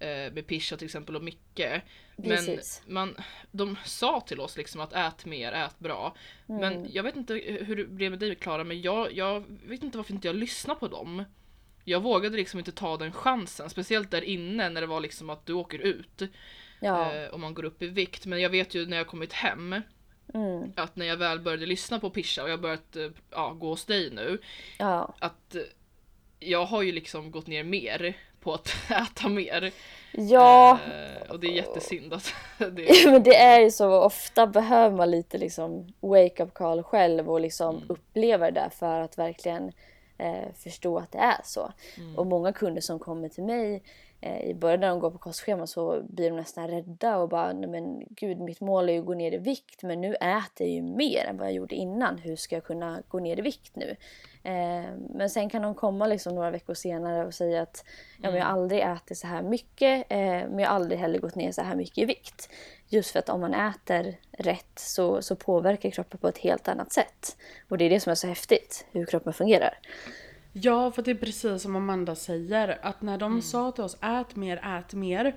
med 0.08 0.48
Pisha 0.48 0.78
till 0.78 0.86
exempel 0.86 1.16
och 1.16 1.24
Micke. 1.24 1.82
Men 2.16 2.60
man, 2.88 3.16
de 3.52 3.78
sa 3.86 4.22
till 4.22 4.40
oss 4.40 4.58
liksom 4.58 4.82
att 4.82 4.94
ät 4.94 5.26
mer, 5.26 5.52
ät 5.52 5.80
bra. 5.80 6.16
Mm. 6.50 6.62
Men 6.62 6.92
jag 6.92 7.04
vet 7.04 7.16
inte 7.16 7.34
hur 7.34 7.76
det 7.76 7.86
blev 7.86 8.12
med 8.12 8.20
dig 8.20 8.36
Klara, 8.36 8.64
men 8.64 8.82
jag, 8.82 9.14
jag 9.14 9.44
vet 9.66 9.84
inte 9.84 9.98
varför 9.98 10.14
inte 10.14 10.28
jag 10.28 10.36
lyssnar 10.36 10.76
på 10.76 10.88
dem. 10.88 11.24
Jag 11.84 12.00
vågade 12.00 12.38
liksom 12.38 12.60
inte 12.60 12.72
ta 12.72 12.98
den 12.98 13.12
chansen, 13.12 13.70
speciellt 13.70 14.12
där 14.12 14.22
inne 14.22 14.70
när 14.70 14.82
det 14.82 14.88
var 14.88 15.00
liksom 15.00 15.30
att 15.30 15.46
du 15.46 15.54
åker 15.54 15.80
ut. 15.80 16.22
Ja. 16.80 17.14
Eh, 17.14 17.30
och 17.30 17.40
man 17.40 17.54
går 17.54 17.66
upp 17.66 17.82
i 17.82 17.88
vikt. 17.88 18.26
Men 18.26 18.42
jag 18.42 18.50
vet 18.50 18.76
ju 18.76 18.86
när 18.86 18.98
jag 18.98 19.08
kommit 19.08 19.34
hem 19.34 19.76
Mm. 20.34 20.74
Att 20.76 20.96
när 20.96 21.06
jag 21.06 21.18
väl 21.18 21.40
började 21.40 21.66
lyssna 21.66 22.00
på 22.00 22.10
Pisha 22.10 22.44
och 22.44 22.50
jag 22.50 22.62
börjat 22.62 22.96
eh, 22.96 23.10
ja, 23.30 23.54
gå 23.54 23.70
hos 23.70 23.86
dig 23.86 24.10
nu. 24.12 24.38
Ja. 24.78 25.16
Att 25.20 25.56
eh, 25.56 25.62
jag 26.40 26.66
har 26.66 26.82
ju 26.82 26.92
liksom 26.92 27.32
gått 27.32 27.48
ner 27.48 27.64
mer 27.64 28.18
på 28.42 28.54
att 28.54 28.68
äta 28.90 29.30
mer. 29.30 29.72
Ja. 30.12 30.72
Eh, 30.72 31.32
och 31.32 31.40
det 31.40 31.48
är 31.48 31.52
jättesynd 31.52 32.14
att 32.14 32.34
det... 32.58 33.06
Men 33.12 33.24
det 33.24 33.36
är 33.36 33.60
ju 33.60 33.72
så 33.72 34.02
ofta 34.02 34.48
behöver 34.48 34.98
man 34.98 35.12
lite 35.12 35.38
liksom 35.38 35.94
wake 36.00 36.44
up 36.44 36.54
call 36.54 36.84
själv 36.84 37.30
och 37.30 37.42
liksom 37.42 37.76
mm. 37.76 37.86
uppleva 37.90 38.46
det 38.46 38.60
där 38.60 38.70
för 38.70 39.00
att 39.00 39.18
verkligen 39.18 39.72
eh, 40.18 40.54
förstå 40.58 40.98
att 40.98 41.12
det 41.12 41.18
är 41.18 41.42
så. 41.44 41.74
Mm. 41.98 42.16
Och 42.18 42.28
många 42.28 42.54
kunder 42.54 42.82
som 42.82 43.00
kommer 43.00 43.30
till 43.30 43.44
mig 43.44 43.84
i 44.22 44.54
början 44.54 44.80
när 44.80 44.90
de 44.90 45.00
går 45.00 45.12
på 45.12 45.18
kostschema 45.18 45.68
så 45.68 46.02
blir 46.10 46.30
de 46.30 46.36
nästan 46.36 46.68
rädda 46.68 47.18
och 47.18 47.30
bara 47.30 47.54
nej 47.54 47.70
men 47.70 48.04
gud 48.10 48.40
mitt 48.40 48.62
mål 48.62 48.90
är 48.90 48.94
ju 48.94 49.00
att 49.00 49.06
gå 49.06 49.14
ner 49.14 49.32
i 49.34 49.38
vikt 49.38 49.84
men 49.84 50.02
nu 50.02 50.16
äter 50.16 50.68
jag 50.68 50.70
ju 50.70 50.82
mer 50.82 51.26
än 51.26 51.38
vad 51.38 51.48
jag 51.48 51.54
gjorde 51.54 51.76
innan. 51.76 52.18
Hur 52.18 52.36
ska 52.36 52.56
jag 52.56 52.64
kunna 52.64 53.04
gå 53.08 53.20
ner 53.20 53.40
i 53.40 53.42
vikt 53.42 53.76
nu? 53.76 53.96
Eh, 54.44 54.92
men 55.10 55.30
sen 55.30 55.50
kan 55.50 55.62
de 55.62 55.76
komma 55.76 56.08
liksom 56.08 56.36
några 56.36 56.52
veckor 56.52 56.74
senare 56.74 57.26
och 57.26 57.34
säga 57.34 57.62
att 57.62 57.86
ja, 58.22 58.30
men 58.30 58.40
jag 58.40 58.46
har 58.46 58.52
mm. 58.52 58.62
aldrig 58.62 58.82
ätit 58.82 59.18
så 59.18 59.28
här 59.28 59.42
mycket 59.42 60.06
eh, 60.10 60.18
men 60.20 60.60
jag 60.60 60.68
har 60.68 60.76
aldrig 60.76 61.00
heller 61.00 61.20
gått 61.20 61.36
ner 61.36 61.52
så 61.52 61.62
här 61.62 61.76
mycket 61.76 61.98
i 61.98 62.06
vikt. 62.06 62.50
Just 62.88 63.12
för 63.12 63.20
att 63.20 63.30
om 63.30 63.42
man 63.42 63.54
äter 63.54 64.16
rätt 64.32 64.80
så, 64.80 65.22
så 65.22 65.36
påverkar 65.36 65.90
kroppen 65.90 66.20
på 66.20 66.28
ett 66.28 66.38
helt 66.38 66.68
annat 66.68 66.94
sätt. 66.94 67.38
Och 67.70 67.78
det 67.78 67.86
är 67.86 67.90
det 67.90 68.00
som 68.00 68.12
är 68.12 68.16
så 68.16 68.28
häftigt, 68.28 68.86
hur 68.92 69.06
kroppen 69.06 69.34
fungerar. 69.34 69.80
Ja, 70.54 70.92
för 70.92 71.02
det 71.02 71.12
är 71.12 71.16
precis 71.16 71.62
som 71.62 71.76
Amanda 71.76 72.16
säger. 72.16 72.80
Att 72.82 73.02
när 73.02 73.18
de 73.18 73.32
mm. 73.32 73.42
sa 73.42 73.72
till 73.72 73.84
oss 73.84 73.98
ät 74.02 74.36
mer, 74.36 74.78
ät 74.78 74.94
mer. 74.94 75.36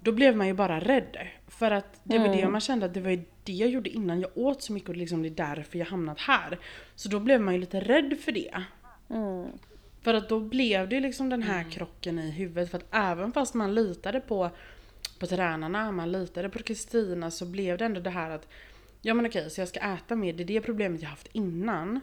Då 0.00 0.12
blev 0.12 0.36
man 0.36 0.46
ju 0.46 0.54
bara 0.54 0.80
rädd. 0.80 1.16
För 1.48 1.70
att 1.70 2.00
det 2.02 2.18
var 2.18 2.26
mm. 2.26 2.40
det 2.40 2.48
man 2.48 2.60
kände 2.60 2.86
att 2.86 2.94
det 2.94 3.00
var 3.00 3.10
ju 3.10 3.24
det 3.44 3.52
jag 3.52 3.70
gjorde 3.70 3.90
innan. 3.90 4.20
Jag 4.20 4.30
åt 4.34 4.62
så 4.62 4.72
mycket 4.72 4.88
och 4.88 4.96
liksom 4.96 5.22
det 5.22 5.28
är 5.28 5.54
därför 5.54 5.78
jag 5.78 5.86
hamnat 5.86 6.20
här. 6.20 6.58
Så 6.94 7.08
då 7.08 7.20
blev 7.20 7.40
man 7.40 7.54
ju 7.54 7.60
lite 7.60 7.80
rädd 7.80 8.18
för 8.20 8.32
det. 8.32 8.62
Mm. 9.10 9.46
För 10.02 10.14
att 10.14 10.28
då 10.28 10.40
blev 10.40 10.88
det 10.88 11.00
liksom 11.00 11.28
den 11.28 11.42
här 11.42 11.60
mm. 11.60 11.70
krocken 11.70 12.18
i 12.18 12.30
huvudet. 12.30 12.70
För 12.70 12.78
att 12.78 12.86
även 12.90 13.32
fast 13.32 13.54
man 13.54 13.74
litade 13.74 14.20
på, 14.20 14.50
på 15.18 15.26
tränarna, 15.26 15.92
man 15.92 16.12
litade 16.12 16.48
på 16.48 16.58
Kristina 16.58 17.30
så 17.30 17.46
blev 17.46 17.78
det 17.78 17.84
ändå 17.84 18.00
det 18.00 18.10
här 18.10 18.30
att 18.30 18.48
Ja 19.04 19.14
men 19.14 19.26
okej, 19.26 19.50
så 19.50 19.60
jag 19.60 19.68
ska 19.68 19.80
äta 19.80 20.16
mer. 20.16 20.32
Det 20.32 20.42
är 20.42 20.46
det 20.46 20.60
problemet 20.60 21.02
jag 21.02 21.08
haft 21.08 21.28
innan. 21.32 22.00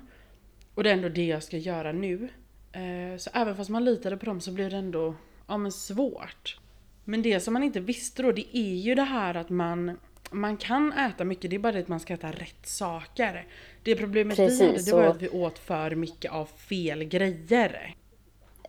Och 0.79 0.83
det 0.83 0.89
är 0.89 0.93
ändå 0.93 1.09
det 1.09 1.25
jag 1.25 1.43
ska 1.43 1.57
göra 1.57 1.91
nu. 1.91 2.29
Eh, 2.71 3.17
så 3.17 3.29
även 3.33 3.55
fast 3.55 3.69
man 3.69 3.85
litade 3.85 4.17
på 4.17 4.25
dem 4.25 4.41
så 4.41 4.51
blev 4.51 4.69
det 4.69 4.77
ändå 4.77 5.15
ja, 5.47 5.57
men 5.57 5.71
svårt. 5.71 6.59
Men 7.03 7.21
det 7.21 7.39
som 7.39 7.53
man 7.53 7.63
inte 7.63 7.79
visste 7.79 8.23
då 8.23 8.31
det 8.31 8.57
är 8.57 8.75
ju 8.75 8.95
det 8.95 9.03
här 9.03 9.35
att 9.35 9.49
man 9.49 9.97
man 10.31 10.57
kan 10.57 10.93
äta 10.93 11.23
mycket, 11.23 11.49
det 11.49 11.55
är 11.55 11.59
bara 11.59 11.71
det 11.71 11.79
att 11.79 11.87
man 11.87 11.99
ska 11.99 12.13
äta 12.13 12.31
rätt 12.31 12.65
saker. 12.65 13.47
Det 13.83 13.95
problemet 13.95 14.37
Precis, 14.37 14.61
vi 14.61 14.65
hade 14.65 14.83
det 14.83 14.91
var 14.91 15.03
att 15.03 15.21
vi 15.21 15.29
åt 15.29 15.59
för 15.59 15.95
mycket 15.95 16.31
av 16.31 16.45
fel 16.45 17.03
grejer. 17.03 17.95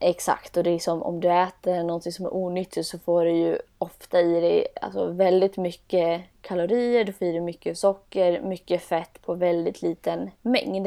Exakt, 0.02 0.57
och 0.57 0.62
det 0.62 0.71
är 0.71 0.78
som 0.78 1.02
om 1.02 1.21
du 1.21 1.33
äter 1.33 1.83
något 1.83 2.14
som 2.14 2.26
är 2.26 2.35
onyttigt 2.35 2.87
så 2.87 2.99
får 2.99 3.25
du 3.25 3.30
ju 3.30 3.59
ofta 3.78 4.21
i 4.21 4.40
dig 4.40 4.66
alltså, 4.80 5.07
väldigt 5.07 5.57
mycket 5.57 6.23
kalorier, 6.40 7.04
du 7.04 7.12
får 7.12 7.28
i 7.28 7.33
dig 7.33 7.40
mycket 7.40 7.78
socker, 7.78 8.40
mycket 8.42 8.83
fett 8.83 9.23
på 9.23 9.35
väldigt 9.35 9.83
liten 9.83 10.30
mängd. 10.42 10.87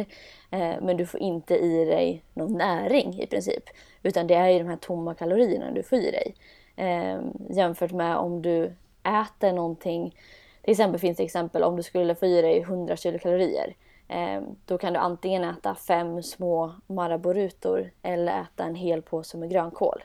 Eh, 0.51 0.75
men 0.82 0.98
du 0.98 1.05
får 1.05 1.20
inte 1.20 1.55
i 1.55 1.86
dig 1.86 2.24
någon 2.34 2.58
näring 2.58 3.22
i 3.22 3.27
princip. 3.27 3.63
Utan 4.03 4.27
det 4.27 4.34
är 4.34 4.50
ju 4.50 4.60
de 4.60 4.67
här 4.67 4.77
tomma 4.77 5.13
kalorierna 5.13 5.72
du 5.72 5.84
får 5.84 5.98
i 5.98 6.12
dig. 6.12 6.36
Eh, 6.75 7.22
jämfört 7.50 7.91
med 7.91 8.17
om 8.17 8.41
du 8.41 8.74
äter 9.03 9.53
någonting, 9.53 10.10
till 10.62 10.72
exempel 10.72 11.00
finns 11.00 11.17
det 11.17 11.24
exempel 11.24 11.63
om 11.63 11.75
du 11.75 11.84
skulle 11.84 12.15
få 12.15 12.25
i 12.25 12.41
dig 12.41 12.60
100 12.60 12.98
kilokalorier 12.98 13.75
då 14.65 14.77
kan 14.77 14.93
du 14.93 15.00
antingen 15.00 15.43
äta 15.43 15.75
fem 15.75 16.24
små 16.24 16.72
maraborutor 16.88 17.91
eller 18.01 18.41
äta 18.41 18.63
en 18.63 18.75
hel 18.75 19.01
påse 19.01 19.38
med 19.38 19.50
grönkål. 19.50 20.03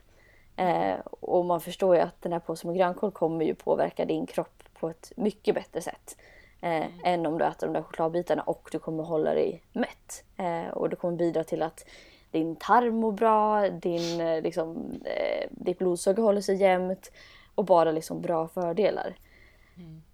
Eh, 0.59 0.99
och 1.21 1.45
man 1.45 1.61
förstår 1.61 1.97
ju 1.97 2.03
att 2.03 2.23
den 2.23 2.33
här 2.33 2.41
påsen 2.41 2.71
med 2.71 2.79
grönkål 2.79 3.11
kommer 3.11 3.45
ju 3.45 3.55
påverka 3.55 4.05
din 4.05 4.27
kropp 4.27 4.63
på 4.81 4.89
ett 4.89 5.13
mycket 5.17 5.55
bättre 5.55 5.81
sätt. 5.81 6.17
Eh, 6.61 6.71
mm. 6.71 6.93
än 7.05 7.27
om 7.27 7.39
du 7.39 7.45
äter 7.45 7.67
de 7.67 7.73
där 7.73 7.83
chokladbitarna 7.83 8.43
och 8.43 8.69
du 8.73 8.79
kommer 8.79 9.03
hålla 9.03 9.35
dig 9.35 9.63
mätt. 9.73 10.25
Eh, 10.37 10.69
och 10.69 10.89
det 10.89 10.97
kommer 10.97 11.17
bidra 11.17 11.45
till 11.45 11.63
att 11.63 11.85
din 12.31 12.57
tarm 12.57 12.97
mår 12.97 13.13
bra, 13.13 13.69
din, 13.69 14.21
eh, 14.21 14.43
liksom, 14.43 14.77
eh, 15.05 15.49
ditt 15.51 15.79
blodsocker 15.79 16.23
håller 16.23 16.41
sig 16.41 16.57
jämnt 16.57 17.13
och 17.55 17.65
bara 17.65 17.93
liksom 17.93 18.21
bra 18.21 18.49
fördelar. 18.49 19.17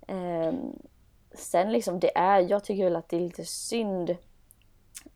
Mm. 0.08 0.72
Sen 1.34 1.72
liksom 1.72 2.00
det 2.00 2.18
är, 2.18 2.40
jag 2.40 2.64
tycker 2.64 2.84
väl 2.84 2.96
att 2.96 3.08
det 3.08 3.16
är 3.16 3.20
lite 3.20 3.44
synd 3.44 4.16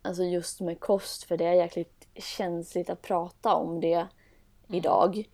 Alltså 0.02 0.22
just 0.22 0.60
med 0.60 0.80
kost 0.80 1.24
för 1.24 1.36
det 1.36 1.44
är 1.44 1.52
jäkligt 1.52 2.08
känsligt 2.14 2.90
att 2.90 3.02
prata 3.02 3.54
om 3.54 3.80
det 3.80 3.94
mm. 3.94 4.08
idag. 4.68 5.28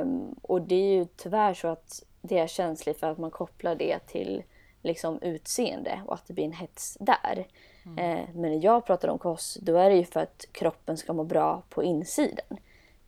Um, 0.00 0.34
och 0.42 0.62
det 0.62 0.74
är 0.74 0.94
ju 0.94 1.04
tyvärr 1.16 1.54
så 1.54 1.68
att 1.68 2.02
det 2.22 2.38
är 2.38 2.46
känsligt 2.46 3.00
för 3.00 3.10
att 3.10 3.18
man 3.18 3.30
kopplar 3.30 3.74
det 3.74 3.98
till 3.98 4.42
liksom 4.82 5.22
utseende 5.22 6.02
och 6.06 6.14
att 6.14 6.26
det 6.26 6.34
blir 6.34 6.44
en 6.44 6.52
hets 6.52 6.96
där. 7.00 7.46
Mm. 7.84 8.18
Uh, 8.18 8.28
men 8.34 8.50
när 8.52 8.64
jag 8.64 8.86
pratar 8.86 9.08
om 9.08 9.18
kost 9.18 9.56
då 9.56 9.76
är 9.76 9.90
det 9.90 9.96
ju 9.96 10.04
för 10.04 10.20
att 10.20 10.44
kroppen 10.52 10.96
ska 10.96 11.12
må 11.12 11.24
bra 11.24 11.62
på 11.68 11.82
insidan. 11.82 12.58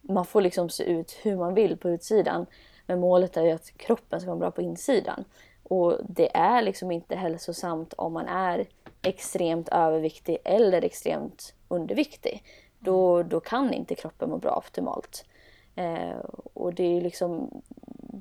Man 0.00 0.24
får 0.24 0.40
liksom 0.40 0.68
se 0.70 0.84
ut 0.84 1.18
hur 1.22 1.36
man 1.36 1.54
vill 1.54 1.76
på 1.76 1.90
utsidan 1.90 2.46
men 2.86 3.00
målet 3.00 3.36
är 3.36 3.44
ju 3.44 3.50
att 3.50 3.76
kroppen 3.76 4.20
ska 4.20 4.30
må 4.30 4.36
bra 4.36 4.50
på 4.50 4.62
insidan. 4.62 5.24
Och 5.70 5.98
det 6.08 6.36
är 6.36 6.62
liksom 6.62 6.90
inte 6.90 7.16
hälsosamt 7.16 7.92
om 7.92 8.12
man 8.12 8.26
är 8.26 8.66
extremt 9.02 9.68
överviktig 9.68 10.38
eller 10.44 10.84
extremt 10.84 11.54
underviktig. 11.68 12.42
Då, 12.78 13.22
då 13.22 13.40
kan 13.40 13.72
inte 13.72 13.94
kroppen 13.94 14.30
må 14.30 14.36
bra 14.36 14.56
optimalt. 14.56 15.24
Eh, 15.74 16.18
och 16.54 16.74
det 16.74 16.96
är 16.96 17.00
liksom 17.00 17.62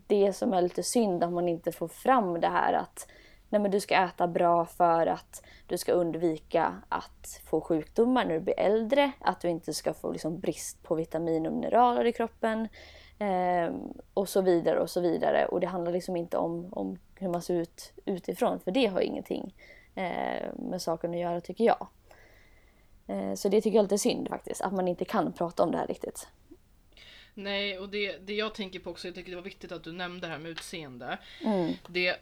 det 0.08 0.34
som 0.34 0.54
är 0.54 0.62
lite 0.62 0.84
synd 0.84 1.24
att 1.24 1.34
man 1.34 1.48
inte 1.48 1.72
får 1.72 1.88
fram 1.88 2.42
det 2.42 2.48
här 2.48 2.74
att 2.74 3.08
nej 3.50 3.62
men 3.62 3.72
du 3.72 3.80
ska 3.80 3.96
äta 3.96 4.28
bra 4.28 4.66
för 4.66 5.08
att 5.08 5.44
du 5.68 5.78
ska 5.78 5.92
undvika 5.92 6.76
att 6.90 7.42
få 7.46 7.62
sjukdomar 7.62 8.26
när 8.26 8.34
du 8.34 8.40
blir 8.40 8.60
äldre, 8.60 9.12
att 9.20 9.42
du 9.42 9.50
inte 9.50 9.74
ska 9.74 9.94
få 9.94 10.12
liksom 10.12 10.40
brist 10.40 10.84
på 10.84 10.96
vitamin 10.96 11.46
och 11.46 11.54
mineraler 11.54 12.06
i 12.06 12.14
kroppen 12.14 12.68
eh, 13.20 13.74
och 14.14 14.30
så 14.30 14.42
vidare 14.42 14.80
och 14.80 14.90
så 14.90 15.02
vidare. 15.02 15.46
Och 15.46 15.60
det 15.60 15.68
handlar 15.68 15.92
liksom 15.92 16.16
inte 16.16 16.38
om, 16.38 16.68
om 16.72 16.98
hur 17.20 17.30
man 17.30 17.42
ser 17.42 17.54
ut 17.56 17.94
utifrån 18.06 18.60
för 18.60 18.72
det 18.72 18.86
har 18.86 19.02
ingenting 19.02 19.56
eh, 19.96 20.54
med 20.56 20.82
saken 20.82 21.12
att 21.12 21.20
göra 21.20 21.42
tycker 21.42 21.64
jag. 21.64 21.88
Eh, 23.08 23.34
så 23.34 23.50
det 23.50 23.62
tycker 23.62 23.76
jag 23.76 23.84
är 23.84 23.84
lite 23.84 23.98
synd 23.98 24.28
faktiskt, 24.30 24.62
att 24.62 24.74
man 24.74 24.88
inte 24.88 25.06
kan 25.06 25.34
prata 25.34 25.64
om 25.64 25.72
det 25.72 25.78
här 25.78 25.88
riktigt. 25.88 26.28
Nej, 27.34 27.80
och 27.80 27.90
det, 27.90 28.18
det 28.18 28.34
jag 28.34 28.56
tänker 28.56 28.80
på 28.80 28.90
också, 28.90 29.08
jag 29.08 29.16
tycker 29.16 29.30
det 29.30 29.36
var 29.36 29.44
viktigt 29.44 29.72
att 29.72 29.84
du 29.84 29.92
nämnde 29.92 30.28
det 30.28 30.34
här 30.34 30.40
med 30.40 30.52
utseende. 30.52 31.18
Mm. 31.46 31.74
Det, 31.88 32.16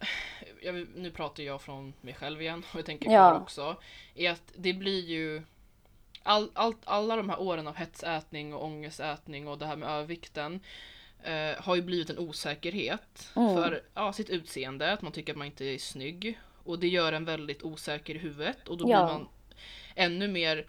jag, 0.61 0.87
nu 0.95 1.11
pratar 1.11 1.43
jag 1.43 1.61
från 1.61 1.93
mig 2.01 2.13
själv 2.13 2.41
igen 2.41 2.63
och 2.73 2.79
jag 2.79 2.85
tänker 2.85 3.11
Ja. 3.11 3.29
kvar 3.31 3.41
också. 3.41 3.75
Är 4.15 4.31
att 4.31 4.53
det 4.55 4.73
blir 4.73 5.05
ju 5.05 5.41
all, 6.23 6.51
allt, 6.53 6.77
alla 6.83 7.15
de 7.15 7.29
här 7.29 7.41
åren 7.41 7.67
av 7.67 7.75
hetsätning 7.75 8.53
och 8.53 8.63
ångestätning 8.63 9.47
och 9.47 9.57
det 9.57 9.65
här 9.65 9.75
med 9.75 9.89
övervikten 9.89 10.59
eh, 11.23 11.63
har 11.63 11.75
ju 11.75 11.81
blivit 11.81 12.09
en 12.09 12.17
osäkerhet 12.19 13.31
Mm. 13.35 13.55
för 13.55 13.81
ja, 13.93 14.13
sitt 14.13 14.29
utseende, 14.29 14.91
att 14.93 15.01
man 15.01 15.11
tycker 15.11 15.33
att 15.33 15.37
man 15.37 15.47
inte 15.47 15.65
är 15.65 15.77
snygg. 15.77 16.39
Och 16.63 16.79
det 16.79 16.87
gör 16.87 17.13
en 17.13 17.25
väldigt 17.25 17.63
osäker 17.63 18.15
i 18.15 18.17
huvudet 18.17 18.67
och 18.67 18.77
då 18.77 18.89
Ja. 18.91 19.05
blir 19.05 19.13
man 19.13 19.27
ännu 19.95 20.27
mer 20.27 20.65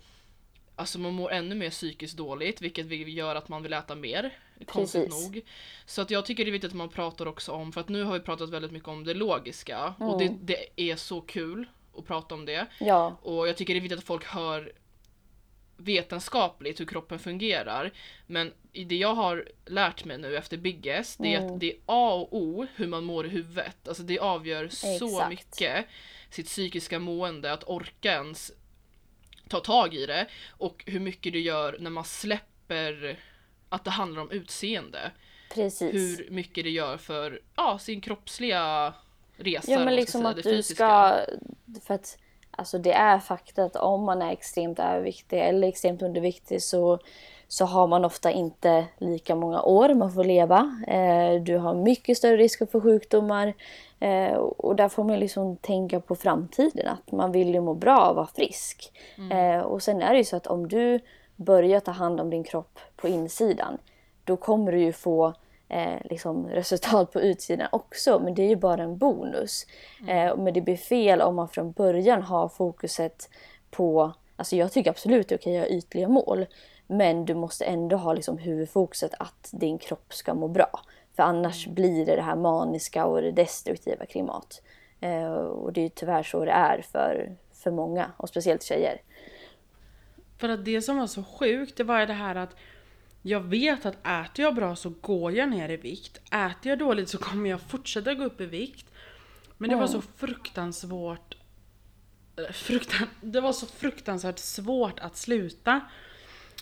Alltså 0.77 0.99
man 0.99 1.13
mår 1.15 1.33
ännu 1.33 1.55
mer 1.55 1.71
psykiskt 1.71 2.17
dåligt 2.17 2.61
vilket 2.63 2.87
vi- 2.87 3.11
gör 3.11 3.35
att 3.35 3.49
man 3.49 3.63
vill 3.63 3.73
äta 3.73 3.95
mer. 3.95 4.39
Konstigt 4.67 5.11
nog. 5.11 5.41
Så 5.87 6.03
att 6.03 6.11
jag 6.11 6.27
tycker 6.27 6.45
det 6.45 6.51
är 6.51 6.53
viktigt 6.53 6.71
att 6.71 6.77
man 6.77 6.89
pratar 6.89 7.27
också 7.29 7.53
om, 7.53 7.73
för 7.73 7.81
att 7.81 7.89
nu 7.89 8.03
har 8.03 8.13
vi 8.13 8.21
pratat 8.21 8.51
väldigt 8.51 8.71
mycket 8.73 8.89
om 8.89 9.05
det 9.05 9.15
logiska 9.15 9.95
och 9.99 10.19
det, 10.19 10.25
Mm. 10.25 10.39
det 10.43 10.67
är 10.77 10.97
så 10.97 11.21
kul 11.21 11.67
att 11.97 12.07
prata 12.07 12.35
om 12.35 12.45
det. 12.45 12.67
Ja, 12.81 13.17
Och 13.23 13.49
jag 13.49 13.57
tycker 13.57 13.75
det 13.75 13.79
är 13.79 13.83
viktigt 13.83 13.99
att 13.99 14.05
folk 14.05 14.25
hör 14.25 14.73
vetenskapligt 15.79 16.81
hur 16.81 16.87
kroppen 16.87 17.19
fungerar. 17.19 17.93
Men 18.27 18.53
det 18.73 18.97
jag 18.97 19.15
har 19.15 19.49
lärt 19.67 20.05
mig 20.05 20.19
nu 20.19 20.37
efter 20.37 20.57
Biggest, 20.57 21.19
det 21.23 21.35
är 21.35 21.39
Mm. 21.41 21.55
att 21.55 21.61
det 21.61 21.71
är 21.73 21.77
A 21.87 22.13
och 22.15 22.37
O 22.37 22.67
hur 22.77 22.87
man 22.87 23.05
mår 23.05 23.27
i 23.27 23.29
huvudet. 23.29 23.89
Alltså 23.89 24.03
det 24.03 24.19
avgör 24.19 24.69
så 24.69 25.07
Exakt. 25.07 25.29
mycket 25.31 25.87
sitt 26.31 26.47
psykiska 26.47 26.99
mående, 26.99 27.53
att 27.53 27.65
orka 27.69 28.13
ens 28.13 28.53
ta 29.49 29.61
tag 29.61 29.95
i 29.95 30.07
det. 30.07 30.27
Och 30.49 30.85
hur 30.87 31.01
mycket 31.01 31.33
det 31.33 31.41
gör 31.41 31.77
när 31.81 31.91
man 31.91 32.05
släpper 32.05 33.19
att 33.69 33.85
det 33.85 33.91
handlar 33.91 34.23
om 34.23 34.31
utseende. 34.31 35.11
precis. 35.55 35.95
Hur 35.95 36.31
mycket 36.31 36.65
det 36.65 36.71
gör 36.71 36.97
för 36.97 37.41
ja, 37.57 37.79
sin 37.79 38.01
kroppsliga 38.01 38.95
resa. 39.37 39.73
Ja 39.73 39.85
men 39.85 39.97
liksom 39.97 40.27
att 40.27 40.37
det 40.37 40.43
du 40.43 40.63
ska... 40.63 41.21
För 41.87 41.95
att 41.95 42.19
alltså 42.59 42.79
det 42.79 42.93
är 42.93 43.19
fakta 43.19 43.65
att 43.65 43.77
om 43.77 44.05
man 44.05 44.23
är 44.23 44.33
extremt 44.33 44.79
överviktig 44.79 45.41
eller 45.41 45.69
extremt 45.69 46.03
underviktig 46.03 46.63
så, 46.63 46.99
så 47.49 47.65
har 47.65 47.87
man 47.87 48.05
ofta 48.05 48.31
inte 48.31 48.87
lika 48.99 49.35
många 49.35 49.63
år 49.63 49.95
man 49.95 50.13
får 50.13 50.25
leva. 50.25 50.77
Eh, 50.87 51.43
du 51.43 51.57
har 51.57 51.75
mycket 51.75 52.17
större 52.17 52.37
risk 52.37 52.71
få 52.71 52.81
sjukdomar. 52.81 53.55
Eh, 54.01 54.35
och 54.37 54.77
där 54.77 54.89
får 54.89 55.05
man 55.05 55.21
liksom 55.21 55.57
tänka 55.57 56.01
på 56.01 56.15
framtiden. 56.15 56.89
Att 56.89 57.13
man 57.13 57.33
vill 57.33 57.55
ju 57.55 57.61
må 57.61 57.75
bra 57.75 58.09
och 58.09 58.17
vara 58.17 58.27
frisk. 58.27 58.93
Eh, 59.31 59.61
och 59.61 59.83
sen 59.83 60.03
är 60.03 60.13
det 60.13 60.19
ju 60.19 60.25
så 60.25 60.37
att 60.37 60.47
om 60.47 60.69
du 60.69 61.01
börjar 61.37 61.81
ta 61.81 61.91
hand 61.91 62.21
om 62.21 62.31
din 62.31 62.45
kropp 62.45 62.79
på 62.97 63.09
insidan 63.09 63.79
då 64.25 64.37
kommer 64.37 64.73
du 64.73 64.81
ju 64.81 64.93
få 64.93 65.35
eh, 65.69 66.01
liksom 66.05 66.49
resultat 66.49 67.13
på 67.13 67.21
utsidan 67.21 67.69
också. 67.73 68.21
Men 68.25 68.35
det 68.35 68.43
är 68.43 68.49
ju 68.49 68.57
bara 68.57 68.83
en 68.83 68.99
bonus. 68.99 69.67
Eh, 70.09 70.37
men 70.37 70.55
det 70.55 70.61
blir 70.61 70.77
fel 70.77 71.21
om 71.21 71.35
man 71.35 71.49
från 71.49 71.73
början 71.73 72.23
har 72.23 72.49
fokuset 72.49 73.31
på... 73.71 74.13
Alltså 74.37 74.57
jag 74.57 74.73
tycker 74.73 74.91
absolut 74.91 75.29
det 75.29 75.35
är 75.35 75.39
okej 75.39 75.59
att 75.59 75.69
ha 75.69 75.77
ytliga 75.77 76.09
mål. 76.09 76.47
Men 76.87 77.25
du 77.25 77.35
måste 77.35 77.65
ändå 77.65 77.97
ha 77.97 78.13
liksom 78.13 78.39
huvudfokuset 78.39 79.15
att 79.19 79.49
din 79.53 79.79
kropp 79.79 80.15
ska 80.15 80.35
må 80.35 80.49
bra. 80.49 80.81
För 81.17 81.23
annars 81.23 81.67
blir 81.67 82.07
det 82.07 82.17
det 82.17 82.23
här 82.23 82.37
maniska 82.37 83.07
och 83.07 83.23
det 83.23 83.33
destruktiva 83.33 84.07
kring 84.07 84.27
mat. 84.27 84.63
Eh, 85.01 85.33
och 85.33 85.73
det 85.73 85.81
är 85.81 85.83
ju 85.83 85.89
tyvärr 85.89 86.23
så 86.23 86.45
det 86.45 86.51
är 86.51 86.83
för, 86.83 87.37
för 87.53 87.71
många. 87.71 88.11
Och 88.17 88.29
speciellt 88.29 88.63
tjejer. 88.63 89.01
För 90.39 90.49
att 90.49 90.65
det 90.65 90.83
som 90.83 90.97
var 90.97 91.07
så 91.07 91.23
sjukt, 91.23 91.77
det 91.77 91.85
var 91.85 92.01
ju 92.01 92.07
det 92.07 92.13
här 92.13 92.35
att 92.35 92.57
jag 93.29 93.41
vet 93.41 93.87
att 93.87 94.07
äter 94.07 94.45
jag 94.45 94.55
bra 94.55 94.77
så 94.77 94.93
går 95.01 95.33
jag 95.33 95.49
ner 95.49 95.69
i 95.69 95.77
vikt. 95.77 96.21
Äter 96.31 96.71
jag 96.71 96.79
dåligt 96.79 97.09
så 97.09 97.19
kommer 97.19 97.51
jag 97.51 97.61
fortsätta 97.61 98.15
gå 98.15 98.25
upp 98.25 98.41
i 98.41 98.47
vikt. 98.47 98.87
Men 99.59 99.71
det 99.71 99.77
var 99.77 99.87
så 99.87 100.03
fruktansvärt 100.17 101.37
eh, 102.37 102.53
fruktan, 102.53 103.07
Det 103.21 103.41
var 103.41 103.53
så 103.53 103.67
fruktansvärt 103.67 104.39
svårt 104.39 104.99
att 105.01 105.17
sluta. 105.17 105.81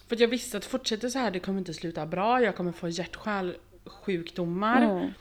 För 0.08 0.16
att 0.16 0.20
jag 0.20 0.28
visste 0.28 0.56
att 0.56 0.64
fortsätter 0.64 1.08
så 1.08 1.18
här 1.18 1.30
det 1.30 1.40
kommer 1.40 1.58
inte 1.58 1.74
sluta 1.74 2.06
bra. 2.06 2.42
Jag 2.42 2.56
kommer 2.56 2.72
få 2.72 2.88
hjärt-sjukdomar. 2.88 5.12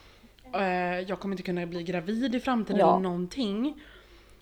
Eh, 0.54 1.00
Jag 1.08 1.20
kommer 1.20 1.32
inte 1.34 1.42
kunna 1.42 1.66
bli 1.66 1.82
gravid 1.82 2.34
i 2.34 2.40
framtiden 2.40 2.80
Ja. 2.80 2.90
eller 2.92 3.02
någonting. 3.02 3.80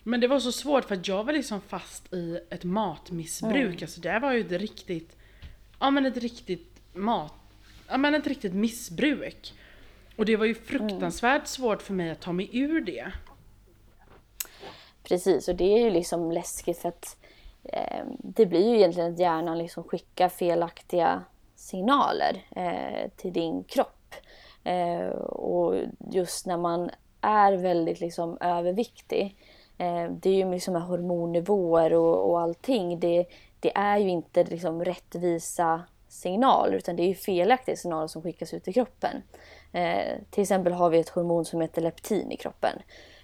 Men 0.03 0.19
det 0.19 0.27
var 0.27 0.39
så 0.39 0.51
svårt 0.51 0.85
för 0.85 0.95
att 0.95 1.07
jag 1.07 1.23
var 1.23 1.33
liksom 1.33 1.61
fast 1.61 2.13
i 2.13 2.39
ett 2.49 2.63
matmissbruk. 2.63 3.81
Alltså 3.81 4.01
det 4.01 4.19
var 4.19 4.33
ju 4.33 4.41
ett 4.41 4.51
riktigt, 4.51 5.17
ja 5.79 5.91
men 5.91 6.05
ett 6.05 6.17
riktigt 6.17 6.74
mat, 6.95 7.33
ja 7.87 7.97
men 7.97 8.15
ett 8.15 8.27
riktigt 8.27 8.53
missbruk. 8.53 9.53
Och 10.17 10.25
det 10.25 10.35
var 10.35 10.45
ju 10.45 10.55
fruktansvärt 10.55 11.47
svårt 11.47 11.81
för 11.81 11.93
mig 11.93 12.09
att 12.09 12.21
ta 12.21 12.31
mig 12.31 12.49
ur 12.53 12.81
det. 12.81 13.11
Precis, 15.03 15.47
och 15.47 15.55
det 15.55 15.77
är 15.77 15.79
ju 15.79 15.89
liksom 15.89 16.31
läskigt 16.31 16.77
för 16.77 16.89
att 16.89 17.17
eh, 17.63 18.05
det 18.19 18.45
blir 18.45 18.69
ju 18.69 18.75
egentligen 18.75 19.13
att 19.13 19.19
hjärnan 19.19 19.57
liksom 19.57 19.83
skickar 19.83 20.29
felaktiga 20.29 21.23
signaler 21.55 22.45
eh, 22.55 23.09
till 23.15 23.33
din 23.33 23.63
kropp. 23.63 24.15
Eh, 24.63 25.07
och 25.17 25.75
just 26.11 26.45
när 26.45 26.57
man 26.57 26.89
är 27.21 27.53
väldigt 27.53 27.99
liksom 27.99 28.37
överviktig, 28.41 29.37
eh, 29.77 30.11
det 30.11 30.29
är 30.29 30.35
ju 30.35 30.51
liksom 30.51 30.75
hormonnivåer 30.75 31.93
och, 31.93 32.29
och 32.29 32.41
allting, 32.41 32.99
det, 32.99 33.25
det 33.59 33.77
är 33.77 33.97
ju 33.97 34.09
inte 34.09 34.43
liksom 34.43 34.85
rättvisa 34.85 35.81
signaler 36.15 36.77
utan 36.77 36.95
det 36.95 37.03
är 37.03 37.13
felaktiga 37.13 37.75
signaler 37.75 38.07
som 38.07 38.21
skickas 38.21 38.53
ut 38.53 38.67
i 38.67 38.73
kroppen. 38.73 39.21
Eh, 39.71 40.13
till 40.29 40.41
exempel 40.41 40.73
har 40.73 40.89
vi 40.89 40.99
ett 40.99 41.09
hormon 41.09 41.45
som 41.45 41.61
heter 41.61 41.81
leptin 41.81 42.31
i 42.31 42.37
kroppen. 42.37 42.79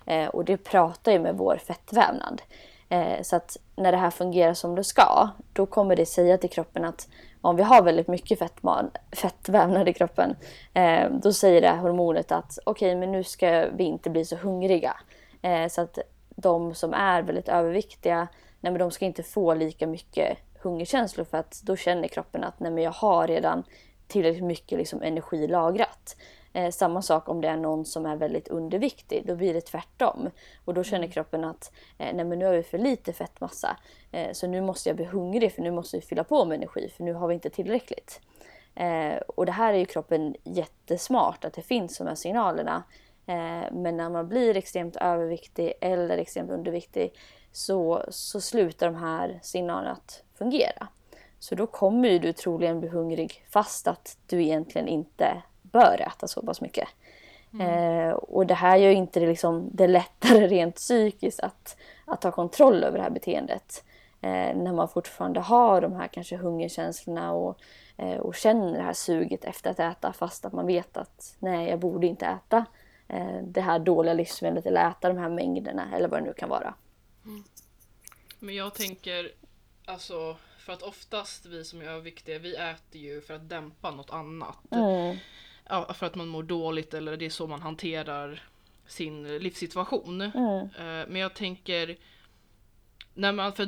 Eh, 0.06 0.27
och 0.27 0.45
det 0.45 0.58
pratar 0.58 1.12
ju 1.12 1.19
med 1.19 1.38
vår 1.38 1.58
fettvävnad. 1.58 2.41
Eh, 2.89 3.21
så 3.21 3.36
att 3.36 3.58
när 3.75 3.91
det 3.91 3.97
här 3.97 4.12
fungerar 4.12 4.54
som 4.54 4.75
det 4.75 4.84
ska, 4.84 5.30
då 5.54 5.65
kommer 5.65 5.95
det 5.95 6.06
säga 6.06 6.38
till 6.38 6.49
kroppen 6.49 6.86
att 6.86 7.08
om 7.41 7.56
vi 7.56 7.63
har 7.63 7.82
väldigt 7.82 8.08
mycket 8.08 8.39
fettman, 8.39 8.91
fettvävnad 9.12 9.89
i 9.89 9.93
kroppen, 9.93 10.36
eh, 10.73 11.10
då 11.12 11.34
säger 11.34 11.62
det 11.62 11.67
här 11.67 11.77
hormonet 11.77 12.32
att 12.32 12.60
okej, 12.65 12.95
men 12.95 13.12
nu 13.12 13.23
ska 13.23 13.69
vi 13.75 13.84
inte 13.84 14.10
bli 14.10 14.25
så 14.25 14.36
hungriga. 14.36 14.97
Eh, 15.41 15.67
så 15.67 15.82
att 15.82 15.99
de 16.36 16.75
som 16.75 16.93
är 16.93 17.21
väldigt 17.21 17.49
överviktiga, 17.49 18.27
nej, 18.60 18.71
men 18.71 18.80
de 18.80 18.91
ska 18.91 19.06
inte 19.06 19.23
få 19.23 19.54
lika 19.54 19.88
mycket 19.88 20.38
hungerkänslor 20.62 21.26
för 21.26 21.38
att 21.38 21.62
då 21.63 21.76
känner 21.76 22.08
kroppen 22.08 22.43
att 22.43 22.60
nej, 22.60 22.71
men 22.71 22.84
jag 22.84 22.91
har 22.91 23.28
redan 23.28 23.63
tillräckligt 24.08 24.43
mycket 24.43 24.78
liksom, 24.78 25.02
energi 25.02 25.47
lagrat. 25.47 26.15
Eh, 26.54 26.71
samma 26.71 27.02
sak 27.02 27.30
om 27.30 27.41
det 27.41 27.47
är 27.47 27.58
någon 27.58 27.86
som 27.86 28.06
är 28.06 28.15
väldigt 28.15 28.47
underviktig, 28.47 29.24
då 29.26 29.36
blir 29.36 29.54
det 29.54 29.62
tvärtom. 29.62 30.30
Och 30.65 30.74
då 30.74 30.84
känner 30.84 31.08
kroppen 31.08 31.43
att 31.43 31.71
eh, 31.97 32.15
nej, 32.15 32.26
men 32.26 32.39
nu 32.39 32.45
har 32.45 32.54
vi 32.54 32.63
för 32.63 32.78
lite 32.78 33.13
fettmassa, 33.13 33.78
eh, 34.12 34.32
så 34.32 34.47
nu 34.47 34.62
måste 34.62 34.89
jag 34.89 34.95
bli 34.95 35.06
hungrig 35.06 35.54
för 35.54 35.62
nu 35.62 35.71
måste 35.71 35.97
vi 35.97 36.02
fylla 36.02 36.24
på 36.24 36.45
med 36.45 36.56
energi 36.56 36.89
för 36.97 37.04
nu 37.04 37.13
har 37.13 37.28
vi 37.28 37.34
inte 37.34 37.50
tillräckligt. 37.50 38.21
Eh, 38.76 39.17
och 39.28 39.45
det 39.45 39.52
här 39.52 39.74
är 39.74 39.78
ju 39.78 39.86
kroppen 39.86 40.36
jättesmart 40.43 41.45
att 41.45 41.54
det 41.54 41.62
finns 41.62 41.97
de 41.97 42.08
här 42.08 42.15
signalerna. 42.15 42.84
Eh, 43.26 43.71
men 43.71 43.97
när 43.97 44.10
man 44.10 44.28
blir 44.28 44.58
extremt 44.58 44.95
överviktig 44.95 45.74
eller 45.82 46.17
extremt 46.17 46.52
underviktig 46.52 47.13
så, 47.52 48.06
så 48.10 48.41
slutar 48.41 48.88
de 48.88 48.95
här 48.95 49.39
signalerna 49.43 49.91
att 49.91 50.24
fungera. 50.41 50.88
Så 51.39 51.56
då 51.56 51.67
kommer 51.67 52.10
ju 52.10 52.19
du 52.19 52.34
troligen 52.34 52.80
bli 52.80 52.89
hungrig 52.89 53.45
fast 53.49 53.88
att 53.88 54.17
du 54.27 54.41
egentligen 54.41 54.88
inte 54.88 55.41
bör 55.62 56.01
äta 56.08 56.27
så 56.27 56.41
pass 56.41 56.62
mycket. 56.62 56.88
Eh, 57.60 58.10
och 58.12 58.47
det 58.47 58.54
här 58.54 58.77
gör 58.77 58.89
ju 58.89 58.95
inte 58.95 59.19
det, 59.19 59.27
liksom, 59.27 59.69
det 59.73 59.88
lättare 59.88 60.47
rent 60.47 60.75
psykiskt 60.75 61.39
att, 61.39 61.77
att 62.06 62.21
ta 62.21 62.32
kontroll 62.32 62.84
över 62.84 62.97
det 62.97 63.04
här 63.04 63.10
beteendet. 63.10 63.84
Eh, 64.21 64.56
när 64.56 64.73
man 64.73 64.89
fortfarande 64.89 65.39
har 65.39 65.82
de 65.82 65.93
här 65.93 66.08
kanske 66.08 66.38
hungerkänslorna 66.38 67.34
och, 67.34 67.60
eh, 67.97 68.17
och 68.17 68.36
känner 68.36 68.77
det 68.77 68.84
här 68.84 68.93
suget 68.93 69.45
efter 69.45 69.71
att 69.71 69.80
äta 69.80 70.13
fast 70.13 70.45
att 70.45 70.54
man 70.54 70.67
vet 70.67 70.97
att 70.97 71.36
nej, 71.39 71.69
jag 71.69 71.80
borde 71.80 72.08
inte 72.08 72.25
äta 72.25 72.65
eh, 73.08 73.41
det 73.43 73.62
här 73.62 73.80
dåliga 73.80 74.13
livsmedlet 74.13 74.65
eller 74.65 74.89
äta 74.89 75.08
de 75.08 75.17
här 75.17 75.30
mängderna 75.30 75.88
eller 75.95 76.08
vad 76.08 76.21
det 76.21 76.25
nu 76.25 76.34
kan 76.34 76.49
vara. 76.49 76.73
Men 78.39 78.56
jag 78.56 78.73
tänker, 78.73 79.32
alltså 79.86 80.38
för 80.60 80.74
att 80.74 80.82
oftast 80.82 81.46
vi 81.46 81.65
som 81.65 81.82
är 81.82 81.86
överviktiga, 81.86 82.39
vi 82.39 82.56
äter 82.56 83.02
ju 83.02 83.22
för 83.22 83.34
att 83.34 83.50
dämpa 83.50 83.91
något 83.91 84.10
annat. 84.10 84.58
Mm. 84.72 85.17
Ja, 85.70 85.94
för 85.94 86.06
att 86.06 86.15
man 86.15 86.28
mår 86.28 86.44
dåligt 86.44 86.94
eller 86.94 87.17
det 87.17 87.26
är 87.26 87.30
så 87.30 87.48
man 87.48 87.62
hanterar 87.62 88.44
sin 88.88 89.38
livssituation. 89.38 90.22
Mm. 90.22 90.60
Eh, 90.62 91.08
men 91.10 91.15
jag 91.15 91.34
tänker 91.34 91.98
när 93.13 93.32
man, 93.32 93.54
för 93.54 93.65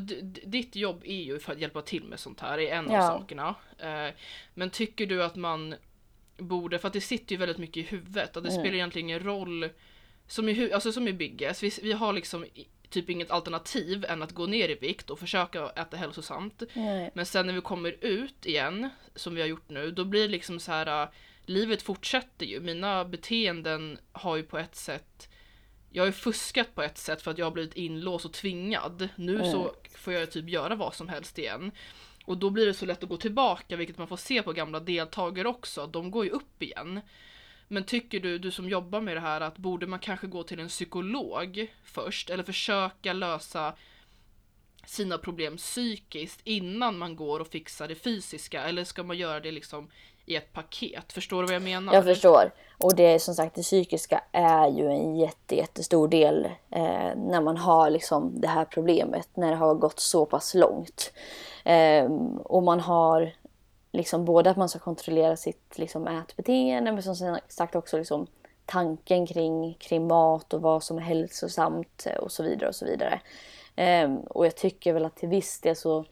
ditt 0.47 0.75
jobb 0.75 1.01
är 1.05 1.21
ju 1.23 1.39
för 1.39 1.51
att 1.53 1.59
hjälpa 1.59 1.81
till 1.81 2.03
med 2.03 2.19
sånt 2.19 2.39
här, 2.39 2.59
är 2.59 2.75
en 2.75 2.91
Ja. 2.91 3.11
av 3.13 3.19
sakerna. 3.19 3.55
Eh, 3.77 4.13
men 4.53 4.69
tycker 4.69 5.05
du 5.05 5.23
att 5.23 5.35
man 5.35 5.75
borde, 6.37 6.79
för 6.79 6.87
att 6.87 6.93
det 6.93 7.01
sitter 7.01 7.31
ju 7.31 7.37
väldigt 7.39 7.57
mycket 7.57 7.77
i 7.77 7.81
huvudet, 7.81 8.37
att 8.37 8.43
det 8.43 8.49
Mm. 8.49 8.61
spelar 8.61 8.75
egentligen 8.75 9.09
ingen 9.09 9.23
roll 9.23 9.69
som 10.27 10.49
i, 10.49 10.73
alltså 10.73 10.91
som 10.91 11.07
i 11.07 11.13
Bigges, 11.13 11.63
vi, 11.63 11.71
vi 11.81 11.93
har 11.93 12.13
liksom 12.13 12.45
typ 12.93 13.09
inget 13.09 13.31
alternativ 13.31 14.05
än 14.09 14.21
att 14.23 14.31
gå 14.31 14.45
ner 14.45 14.69
i 14.69 14.75
vikt 14.75 15.09
och 15.09 15.19
försöka 15.19 15.69
äta 15.69 15.97
hälsosamt. 15.97 16.63
Nej. 16.73 17.11
Men 17.15 17.25
sen 17.25 17.47
när 17.47 17.53
vi 17.53 17.61
kommer 17.61 17.95
ut 18.05 18.45
igen, 18.45 18.89
som 19.15 19.35
vi 19.35 19.41
har 19.41 19.47
gjort 19.47 19.69
nu, 19.69 19.91
då 19.91 20.05
blir 20.05 20.21
det 20.21 20.27
liksom 20.27 20.59
så 20.59 20.71
här. 20.71 21.03
äh, 21.03 21.09
Livet 21.45 21.81
fortsätter 21.81 22.45
ju. 22.45 22.59
Mina 22.59 23.05
beteenden 23.05 23.97
har 24.11 24.35
ju 24.35 24.43
på 24.43 24.57
ett 24.57 24.75
sätt 24.75 25.29
jag 25.95 26.03
har 26.03 26.05
ju 26.07 26.11
fuskat 26.11 26.75
på 26.75 26.81
ett 26.83 26.97
sätt 26.97 27.21
för 27.21 27.31
att 27.31 27.37
jag 27.37 27.45
har 27.45 27.51
blivit 27.51 27.73
inlåst 27.73 28.25
och 28.25 28.33
tvingad. 28.33 29.09
Nu 29.15 29.35
Mm. 29.35 29.51
så 29.51 29.75
får 29.97 30.13
jag 30.13 30.31
typ 30.31 30.49
göra 30.49 30.75
vad 30.75 30.95
som 30.95 31.09
helst 31.09 31.37
igen. 31.39 31.71
Och 32.25 32.37
då 32.37 32.49
blir 32.49 32.65
det 32.65 32.73
så 32.73 32.85
lätt 32.85 33.03
att 33.03 33.09
gå 33.09 33.17
tillbaka, 33.17 33.75
vilket 33.75 33.97
man 33.97 34.07
får 34.07 34.17
se 34.17 34.41
på 34.43 34.53
gamla 34.53 34.79
deltagare 34.79 35.47
också. 35.47 35.87
De 35.87 36.11
går 36.11 36.25
ju 36.25 36.31
upp 36.31 36.63
igen. 36.63 37.01
Men 37.73 37.83
tycker 37.83 38.19
du, 38.19 38.39
du 38.39 38.51
som 38.51 38.69
jobbar 38.69 39.01
med 39.01 39.17
det 39.17 39.21
här, 39.21 39.41
att 39.41 39.57
borde 39.57 39.87
man 39.87 39.99
kanske 39.99 40.27
gå 40.27 40.43
till 40.43 40.59
en 40.59 40.67
psykolog 40.67 41.73
först? 41.83 42.29
Eller 42.29 42.43
försöka 42.43 43.13
lösa 43.13 43.73
sina 44.85 45.17
problem 45.17 45.57
psykiskt 45.57 46.41
innan 46.43 46.97
man 46.97 47.15
går 47.15 47.39
och 47.39 47.47
fixar 47.47 47.87
det 47.87 47.95
fysiska? 47.95 48.63
Eller 48.63 48.83
ska 48.83 49.03
man 49.03 49.17
göra 49.17 49.39
det 49.39 49.51
liksom 49.51 49.89
i 50.25 50.35
ett 50.35 50.53
paket? 50.53 51.13
Förstår 51.13 51.41
du 51.41 51.45
vad 51.45 51.55
jag 51.55 51.61
menar? 51.61 51.93
Jag 51.93 52.03
förstår. 52.03 52.51
Och 52.77 52.95
det 52.95 53.03
är 53.03 53.19
som 53.19 53.35
sagt 53.35 53.55
det 53.55 53.61
psykiska 53.61 54.23
är 54.31 54.67
ju 54.67 54.87
en 54.87 55.15
jätte, 55.15 55.55
jättestor 55.55 56.07
del 56.07 56.45
eh, 56.69 57.15
när 57.15 57.41
man 57.41 57.57
har 57.57 57.89
liksom 57.89 58.41
det 58.41 58.47
här 58.47 58.65
problemet. 58.65 59.29
När 59.33 59.49
det 59.49 59.57
har 59.57 59.75
gått 59.75 59.99
så 59.99 60.25
pass 60.25 60.53
långt. 60.53 61.13
Eh, 61.63 62.05
och 62.43 62.63
man 62.63 62.79
har 62.79 63.33
liksom 63.93 64.25
både 64.25 64.49
att 64.49 64.57
man 64.57 64.69
ska 64.69 64.79
kontrollera 64.79 65.35
sitt 65.35 65.77
liksom, 65.77 66.07
ätbeteende 66.07 66.91
men 66.91 67.03
som 67.03 67.39
sagt 67.47 67.75
också 67.75 67.97
liksom 67.97 68.27
tanken 68.65 69.27
kring, 69.27 69.73
kring 69.73 70.07
mat 70.07 70.53
och 70.53 70.61
vad 70.61 70.83
som 70.83 70.97
är 70.97 71.01
hälsosamt 71.01 72.07
eh, 72.09 72.15
och 72.15 72.31
så 72.31 72.43
vidare 72.43 72.69
och 72.69 72.75
så 72.75 72.85
vidare. 72.85 73.21
Eh, 73.75 74.13
och 74.13 74.45
jag 74.45 74.55
tycker 74.55 74.93
väl 74.93 75.05
att 75.05 75.15
till 75.15 75.29
viss 75.29 75.59
del 75.59 75.75
så 75.75 76.05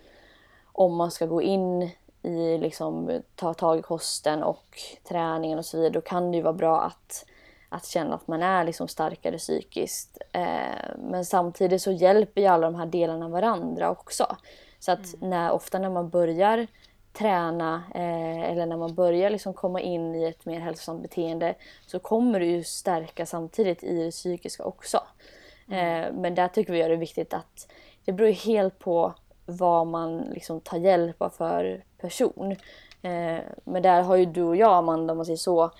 om 0.63 0.95
man 0.95 1.11
ska 1.11 1.25
gå 1.25 1.41
in 1.41 1.89
i 2.23 2.57
liksom 2.57 3.21
ta 3.35 3.53
tag 3.53 3.79
i 3.79 3.81
kosten 3.81 4.43
och 4.43 4.79
träningen 5.03 5.59
och 5.59 5.65
så 5.65 5.77
vidare 5.77 5.93
då 5.93 6.01
kan 6.01 6.31
det 6.31 6.37
ju 6.37 6.43
vara 6.43 6.53
bra 6.53 6.81
att, 6.81 7.25
att 7.69 7.85
känna 7.85 8.15
att 8.15 8.27
man 8.27 8.43
är 8.43 8.63
liksom 8.63 8.87
starkare 8.87 9.37
psykiskt. 9.37 10.17
Eh, 10.31 10.95
men 10.97 11.25
samtidigt 11.25 11.81
så 11.81 11.91
hjälper 11.91 12.41
ju 12.41 12.47
alla 12.47 12.71
de 12.71 12.75
här 12.75 12.85
delarna 12.85 13.29
varandra 13.29 13.91
också. 13.91 14.35
Så 14.79 14.91
att 14.91 15.15
när, 15.19 15.51
ofta 15.51 15.79
när 15.79 15.89
man 15.89 16.09
börjar 16.09 16.67
träna 17.13 17.83
eh, 17.95 18.51
eller 18.51 18.65
när 18.65 18.77
man 18.77 18.95
börjar 18.95 19.29
liksom 19.29 19.53
komma 19.53 19.81
in 19.81 20.15
i 20.15 20.23
ett 20.23 20.45
mer 20.45 20.59
hälsosamt 20.59 21.01
beteende 21.01 21.55
så 21.85 21.99
kommer 21.99 22.39
du 22.39 22.45
ju 22.45 22.63
stärka 22.63 23.25
samtidigt 23.25 23.83
i 23.83 24.03
det 24.03 24.11
psykiska 24.11 24.63
också. 24.63 24.97
Eh, 25.67 26.13
men 26.13 26.35
där 26.35 26.47
tycker 26.47 26.73
vi 26.73 26.83
att 26.83 26.89
det 26.89 26.93
är 26.93 26.97
viktigt 26.97 27.33
att 27.33 27.71
det 28.05 28.11
beror 28.11 28.31
helt 28.31 28.79
på 28.79 29.13
vad 29.45 29.87
man 29.87 30.17
liksom 30.17 30.61
tar 30.61 30.77
hjälp 30.77 31.21
av 31.21 31.29
för 31.29 31.83
person. 31.97 32.51
Eh, 33.01 33.39
men 33.63 33.81
där 33.81 34.01
har 34.01 34.15
ju 34.15 34.25
du 34.25 34.43
och 34.43 34.55
jag 34.55 34.73
Amanda, 34.73 35.13
om 35.13 35.17
man 35.17 35.25
säger 35.25 35.37
så, 35.37 35.71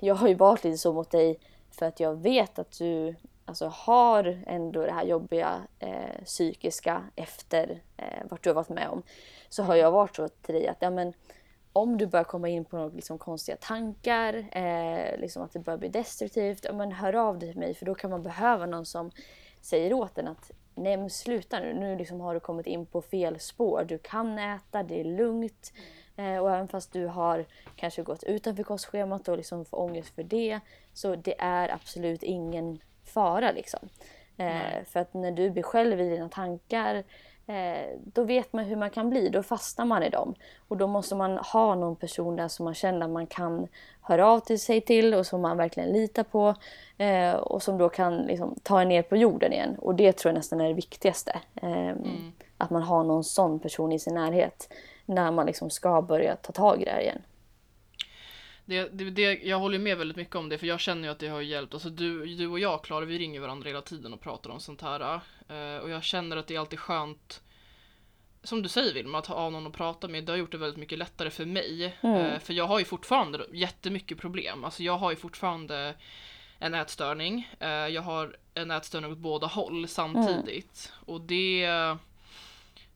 jag 0.00 0.14
har 0.14 0.28
ju 0.28 0.34
varit 0.34 0.64
lite 0.64 0.78
så 0.78 0.92
mot 0.92 1.10
dig 1.10 1.38
för 1.70 1.86
att 1.86 2.00
jag 2.00 2.14
vet 2.14 2.58
att 2.58 2.78
du 2.78 3.14
alltså, 3.44 3.66
har 3.66 4.42
ändå 4.46 4.82
det 4.82 4.92
här 4.92 5.04
jobbiga 5.04 5.54
eh, 5.78 6.24
psykiska 6.24 7.02
efter 7.16 7.80
eh, 7.96 8.24
vart 8.30 8.44
du 8.44 8.50
har 8.50 8.54
varit 8.54 8.68
med 8.68 8.88
om. 8.88 9.02
Så 9.48 9.62
har 9.62 9.74
jag 9.74 9.90
varit 9.90 10.16
så 10.16 10.28
till 10.28 10.54
dig 10.54 10.68
att 10.68 10.76
ja, 10.80 10.90
men, 10.90 11.12
om 11.72 11.98
du 11.98 12.06
börjar 12.06 12.24
komma 12.24 12.48
in 12.48 12.64
på 12.64 12.76
några 12.76 12.90
liksom, 12.90 13.18
konstiga 13.18 13.56
tankar, 13.56 14.46
eh, 14.52 15.18
liksom 15.18 15.42
att 15.42 15.52
det 15.52 15.58
börjar 15.58 15.78
bli 15.78 15.88
destruktivt, 15.88 16.64
ja, 16.64 16.72
men 16.72 16.92
hör 16.92 17.14
av 17.14 17.38
dig 17.38 17.50
till 17.50 17.60
mig 17.60 17.74
för 17.74 17.86
då 17.86 17.94
kan 17.94 18.10
man 18.10 18.22
behöva 18.22 18.66
någon 18.66 18.86
som 18.86 19.10
säger 19.60 19.92
åt 19.92 20.18
en 20.18 20.28
att 20.28 20.50
nej 20.74 20.96
men 20.96 21.10
sluta 21.10 21.60
nu, 21.60 21.74
nu 21.74 21.96
liksom 21.96 22.20
har 22.20 22.34
du 22.34 22.40
kommit 22.40 22.66
in 22.66 22.86
på 22.86 23.02
fel 23.02 23.40
spår. 23.40 23.84
Du 23.88 23.98
kan 23.98 24.38
äta, 24.38 24.82
det 24.82 25.00
är 25.00 25.04
lugnt. 25.04 25.72
Eh, 26.16 26.38
och 26.38 26.50
även 26.50 26.68
fast 26.68 26.92
du 26.92 27.06
har 27.06 27.46
kanske 27.76 28.02
gått 28.02 28.24
utanför 28.24 28.62
kostschemat 28.62 29.28
och 29.28 29.36
liksom 29.36 29.64
får 29.64 29.78
ångest 29.78 30.14
för 30.14 30.22
det, 30.22 30.60
så 30.92 31.16
det 31.16 31.34
är 31.38 31.68
absolut 31.68 32.22
ingen 32.22 32.78
fara 33.04 33.52
liksom. 33.52 33.88
Eh, 34.36 34.84
för 34.84 35.00
att 35.00 35.14
när 35.14 35.30
du 35.30 35.50
blir 35.50 35.62
själv 35.62 36.00
i 36.00 36.08
dina 36.10 36.28
tankar, 36.28 37.04
då 37.96 38.22
vet 38.22 38.52
man 38.52 38.64
hur 38.64 38.76
man 38.76 38.90
kan 38.90 39.10
bli, 39.10 39.28
då 39.28 39.42
fastnar 39.42 39.84
man 39.84 40.02
i 40.02 40.10
dem. 40.10 40.34
Och 40.68 40.76
då 40.76 40.86
måste 40.86 41.14
man 41.14 41.38
ha 41.38 41.74
någon 41.74 41.96
person 41.96 42.36
där 42.36 42.48
som 42.48 42.64
man 42.64 42.74
känner 42.74 43.08
man 43.08 43.26
kan 43.26 43.68
höra 44.00 44.28
av 44.28 44.40
till 44.40 44.60
sig 44.60 44.80
till 44.80 45.14
och 45.14 45.26
som 45.26 45.40
man 45.40 45.56
verkligen 45.56 45.88
litar 45.92 46.22
på. 46.24 46.54
Eh, 46.98 47.34
och 47.34 47.62
som 47.62 47.78
då 47.78 47.88
kan 47.88 48.16
liksom, 48.16 48.54
ta 48.62 48.80
en 48.80 48.88
ner 48.88 49.02
på 49.02 49.16
jorden 49.16 49.52
igen. 49.52 49.76
Och 49.78 49.94
det 49.94 50.12
tror 50.12 50.30
jag 50.30 50.38
nästan 50.38 50.60
är 50.60 50.68
det 50.68 50.74
viktigaste. 50.74 51.36
Eh, 51.54 51.94
Att 52.58 52.70
man 52.70 52.82
har 52.82 53.04
någon 53.04 53.24
sån 53.24 53.58
person 53.58 53.92
i 53.92 53.98
sin 53.98 54.14
närhet 54.14 54.72
när 55.04 55.30
man 55.30 55.46
liksom 55.46 55.70
ska 55.70 56.02
börja 56.02 56.36
ta 56.36 56.52
tag 56.52 56.82
i 56.82 56.84
det 56.84 56.90
här 56.90 57.00
igen. 57.00 57.22
Det, 58.66 58.88
det, 58.92 59.10
det, 59.10 59.22
jag 59.42 59.58
håller 59.58 59.78
med 59.78 59.98
väldigt 59.98 60.16
mycket 60.16 60.36
om 60.36 60.48
det 60.48 60.58
för 60.58 60.66
jag 60.66 60.80
känner 60.80 61.02
ju 61.02 61.08
att 61.08 61.18
det 61.18 61.28
har 61.28 61.40
hjälpt. 61.40 61.74
Alltså 61.74 61.90
du, 61.90 62.26
du 62.26 62.46
och 62.46 62.58
jag 62.58 62.84
Klara, 62.84 63.04
vi 63.04 63.18
ringer 63.18 63.40
varandra 63.40 63.68
hela 63.68 63.82
tiden 63.82 64.12
och 64.12 64.20
pratar 64.20 64.50
om 64.50 64.60
sånt 64.60 64.82
här. 64.82 65.20
eh, 65.48 65.82
och 65.82 65.90
jag 65.90 66.02
känner 66.02 66.36
att 66.36 66.46
det 66.46 66.54
är 66.54 66.60
alltid 66.60 66.78
skönt 66.78 67.42
som 68.46 68.62
du 68.62 68.68
säger 68.68 68.94
Vilma, 68.94 69.18
att 69.18 69.26
ha 69.26 69.50
någon 69.50 69.66
att 69.66 69.72
prata 69.72 70.08
med, 70.08 70.24
det 70.24 70.32
har 70.32 70.36
gjort 70.36 70.52
det 70.52 70.58
väldigt 70.58 70.78
mycket 70.78 70.98
lättare 70.98 71.30
för 71.30 71.44
mig. 71.44 71.84
Eh, 71.84 72.38
för 72.38 72.52
jag 72.52 72.66
har 72.66 72.78
ju 72.78 72.84
fortfarande 72.84 73.46
jättemycket 73.52 74.18
problem. 74.18 74.64
Alltså 74.64 74.82
jag 74.82 74.98
har 74.98 75.10
ju 75.10 75.16
fortfarande 75.16 75.94
en 76.58 76.74
ätstörning. 76.74 77.48
Eh, 77.60 77.68
jag 77.68 78.02
har 78.02 78.36
en 78.54 78.70
ätstörning 78.70 79.12
åt 79.12 79.18
båda 79.18 79.46
håll 79.46 79.88
samtidigt. 79.88 80.92
Och 81.06 81.20
det, 81.20 81.68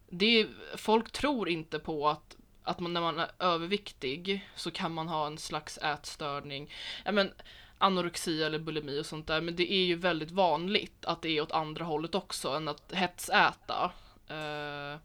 det... 0.09 0.47
Folk 0.75 1.11
tror 1.11 1.49
inte 1.49 1.79
på 1.79 2.09
att, 2.09 2.37
att 2.63 2.79
man, 2.79 2.93
när 2.93 3.01
man 3.01 3.19
är 3.19 3.31
överviktig 3.39 4.49
så 4.55 4.71
kan 4.71 4.93
man 4.93 5.07
ha 5.07 5.27
en 5.27 5.37
slags 5.37 5.77
ätstörning. 5.77 6.73
Ja, 7.05 7.11
men, 7.11 7.31
anorexi 7.77 8.43
eller 8.43 8.59
bulimi 8.59 9.01
och 9.01 9.05
sånt 9.05 9.27
där. 9.27 9.41
Men 9.41 9.55
det 9.55 9.73
är 9.73 9.85
ju 9.85 9.95
väldigt 9.95 10.31
vanligt 10.31 11.05
att 11.05 11.21
det 11.21 11.29
är 11.29 11.41
åt 11.41 11.51
andra 11.51 11.85
hållet 11.85 12.15
också 12.15 12.49
än 12.49 12.67
att 12.67 12.91
hetsäta. 12.91 13.91
Uh... 14.31 14.99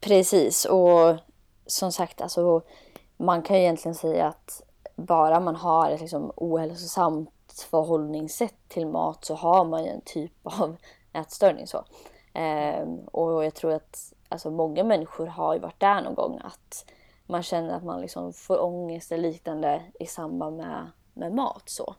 Precis 0.00 0.64
och 0.64 1.16
som 1.66 1.92
sagt 1.92 2.20
alltså 2.20 2.62
man 3.16 3.42
kan 3.42 3.56
ju 3.56 3.62
egentligen 3.62 3.94
säga 3.94 4.26
att 4.26 4.62
bara 4.96 5.40
man 5.40 5.56
har 5.56 5.90
ett 5.90 6.00
liksom 6.00 6.32
ohälsosamt 6.36 7.66
förhållningssätt 7.70 8.68
till 8.68 8.86
mat 8.86 9.24
så 9.24 9.34
har 9.34 9.64
man 9.64 9.84
ju 9.84 9.90
en 9.90 10.00
typ 10.04 10.32
av 10.42 10.76
ätstörning 11.12 11.66
så. 11.66 11.84
Ehm, 12.32 12.98
och 12.98 13.44
jag 13.44 13.54
tror 13.54 13.72
att 13.72 14.12
alltså, 14.32 14.50
många 14.50 14.84
människor 14.84 15.26
har 15.26 15.54
ju 15.54 15.60
varit 15.60 15.80
där 15.80 16.02
någon 16.02 16.14
gång 16.14 16.40
att 16.44 16.92
man 17.26 17.42
känner 17.42 17.74
att 17.74 17.84
man 17.84 18.00
liksom 18.00 18.32
får 18.32 18.62
ångest 18.62 19.12
eller 19.12 19.28
liknande 19.28 19.82
i 20.00 20.06
samband 20.06 20.56
med, 20.56 20.90
med 21.14 21.32
mat 21.32 21.62
så. 21.66 21.94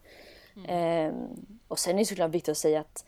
Ehm, 0.67 1.15
och 1.67 1.79
sen 1.79 1.95
är 1.95 1.99
det 1.99 2.05
såklart 2.05 2.31
viktigt 2.31 2.51
att 2.51 2.57
säga 2.57 2.79
att 2.79 3.05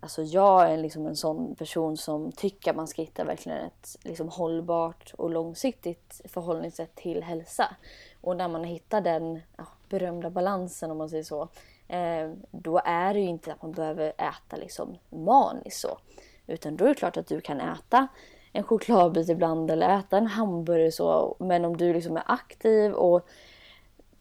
Alltså 0.00 0.22
jag 0.22 0.70
är 0.72 0.76
liksom 0.76 1.06
en 1.06 1.16
sån 1.16 1.54
person 1.54 1.96
som 1.96 2.32
tycker 2.32 2.70
att 2.70 2.76
man 2.76 2.88
ska 2.88 3.02
hitta 3.02 3.24
verkligen 3.24 3.58
ett 3.58 3.96
liksom 4.02 4.28
hållbart 4.28 5.14
och 5.18 5.30
långsiktigt 5.30 6.20
förhållningssätt 6.24 6.94
till 6.94 7.22
hälsa. 7.22 7.76
Och 8.20 8.36
när 8.36 8.48
man 8.48 8.64
hittar 8.64 9.00
den 9.00 9.40
ja, 9.56 9.64
berömda 9.88 10.30
balansen 10.30 10.90
om 10.90 10.98
man 10.98 11.10
säger 11.10 11.22
så. 11.22 11.48
Eh, 11.88 12.32
då 12.50 12.80
är 12.84 13.14
det 13.14 13.20
ju 13.20 13.26
inte 13.26 13.52
att 13.52 13.62
man 13.62 13.72
behöver 13.72 14.08
äta 14.08 14.56
liksom 14.56 14.98
maniskt 15.10 15.80
så. 15.80 15.98
Utan 16.46 16.76
då 16.76 16.84
är 16.84 16.88
det 16.88 16.94
klart 16.94 17.16
att 17.16 17.26
du 17.26 17.40
kan 17.40 17.60
äta 17.60 18.08
en 18.56 18.62
chokladbit 18.62 19.28
ibland 19.28 19.70
eller 19.70 19.98
äta 19.98 20.18
en 20.18 20.26
hamburgare 20.26 20.92
så. 20.92 21.36
Men 21.38 21.64
om 21.64 21.76
du 21.76 21.92
liksom 21.92 22.16
är 22.16 22.22
aktiv 22.26 22.92
och 22.92 23.28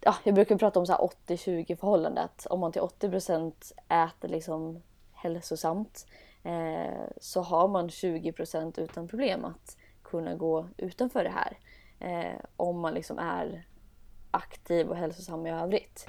ja, 0.01 0.15
jag 0.23 0.35
brukar 0.35 0.57
prata 0.57 0.79
om 0.79 0.85
så 0.85 0.91
här 0.91 1.09
80-20 1.27 1.75
förhållandet. 1.75 2.47
Om 2.49 2.59
man 2.59 2.71
till 2.71 2.81
80% 2.81 3.53
äter 3.89 4.27
liksom 4.27 4.81
hälsosamt 5.13 6.07
eh, 6.43 7.03
så 7.17 7.41
har 7.41 7.67
man 7.67 7.89
20% 7.89 8.79
utan 8.79 9.07
problem 9.07 9.45
att 9.45 9.77
kunna 10.03 10.35
gå 10.35 10.67
utanför 10.77 11.23
det 11.23 11.33
här. 11.35 11.57
Eh, 11.99 12.39
om 12.57 12.79
man 12.79 12.93
liksom 12.93 13.19
är 13.19 13.65
aktiv 14.31 14.89
och 14.89 14.95
hälsosam 14.95 15.47
i 15.47 15.51
övrigt. 15.51 16.07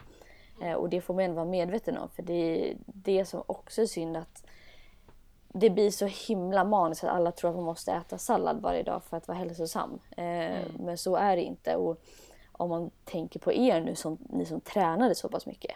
Eh, 0.62 0.73
och 0.73 0.89
det 0.89 1.01
får 1.01 1.15
man 1.15 1.25
ändå 1.25 1.37
vara 1.37 1.47
medveten 1.47 1.99
om 1.99 2.09
för 2.09 2.23
det 2.23 2.71
är 2.71 2.77
det 2.87 3.25
som 3.25 3.43
också 3.47 3.83
är 3.83 3.87
synd 3.87 4.17
att 4.17 4.46
det 5.59 5.71
blir 5.71 5.90
så 5.90 6.07
himla 6.07 6.64
maniskt 6.64 7.05
att 7.05 7.11
alla 7.11 7.33
tror 7.33 7.51
att 7.51 7.57
man 7.57 7.64
måste 7.64 7.92
äta 7.92 8.19
sallad 8.19 8.61
varje 8.62 8.83
dag 8.83 9.05
för 9.05 9.16
att 9.16 9.29
vara 9.29 9.38
hälsosam. 9.38 9.99
Eh, 10.16 10.64
Men 10.79 10.99
så 10.99 11.16
är 11.16 11.37
det 11.37 11.42
inte. 11.42 11.77
Och 11.77 12.01
om 12.53 12.69
man 12.71 12.90
tänker 13.05 13.40
på 13.40 13.53
er 13.53 13.81
nu, 13.81 13.95
som, 13.95 14.19
ni 14.31 14.45
som 14.45 14.61
tränade 14.61 15.14
så 15.14 15.29
pass 15.29 15.47
mycket. 15.47 15.75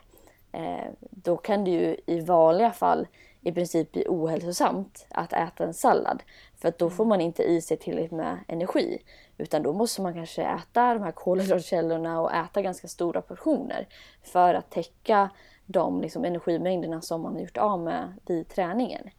eh, 0.52 0.90
då 1.10 1.36
kan 1.36 1.64
det 1.64 1.70
ju 1.70 1.96
i 2.06 2.20
vanliga 2.20 2.70
fall 2.70 3.06
i 3.42 3.52
princip 3.52 3.92
bli 3.92 4.04
ohälsosamt 4.08 5.06
att 5.10 5.32
äta 5.32 5.64
en 5.64 5.74
sallad. 5.74 6.22
För 6.60 6.68
att 6.68 6.78
då 6.78 6.90
får 6.90 7.04
man 7.04 7.20
inte 7.20 7.42
i 7.42 7.60
sig 7.60 7.76
tillräckligt 7.76 8.12
med 8.12 8.38
energi. 8.48 9.02
Utan 9.38 9.62
då 9.62 9.72
måste 9.72 10.02
man 10.02 10.14
kanske 10.14 10.42
äta 10.42 10.94
de 10.94 11.02
här 11.02 11.12
kolhydratkällorna 11.12 12.20
och 12.20 12.32
äta 12.34 12.62
ganska 12.62 12.88
stora 12.88 13.22
portioner. 13.22 13.88
För 14.22 14.54
att 14.54 14.70
täcka 14.70 15.30
de 15.66 16.00
liksom, 16.00 16.24
energimängderna 16.24 17.00
som 17.00 17.22
man 17.22 17.32
har 17.34 17.40
gjort 17.40 17.56
av 17.56 17.80
med 17.80 18.14
vid 18.26 18.48
träningen. 18.48 19.10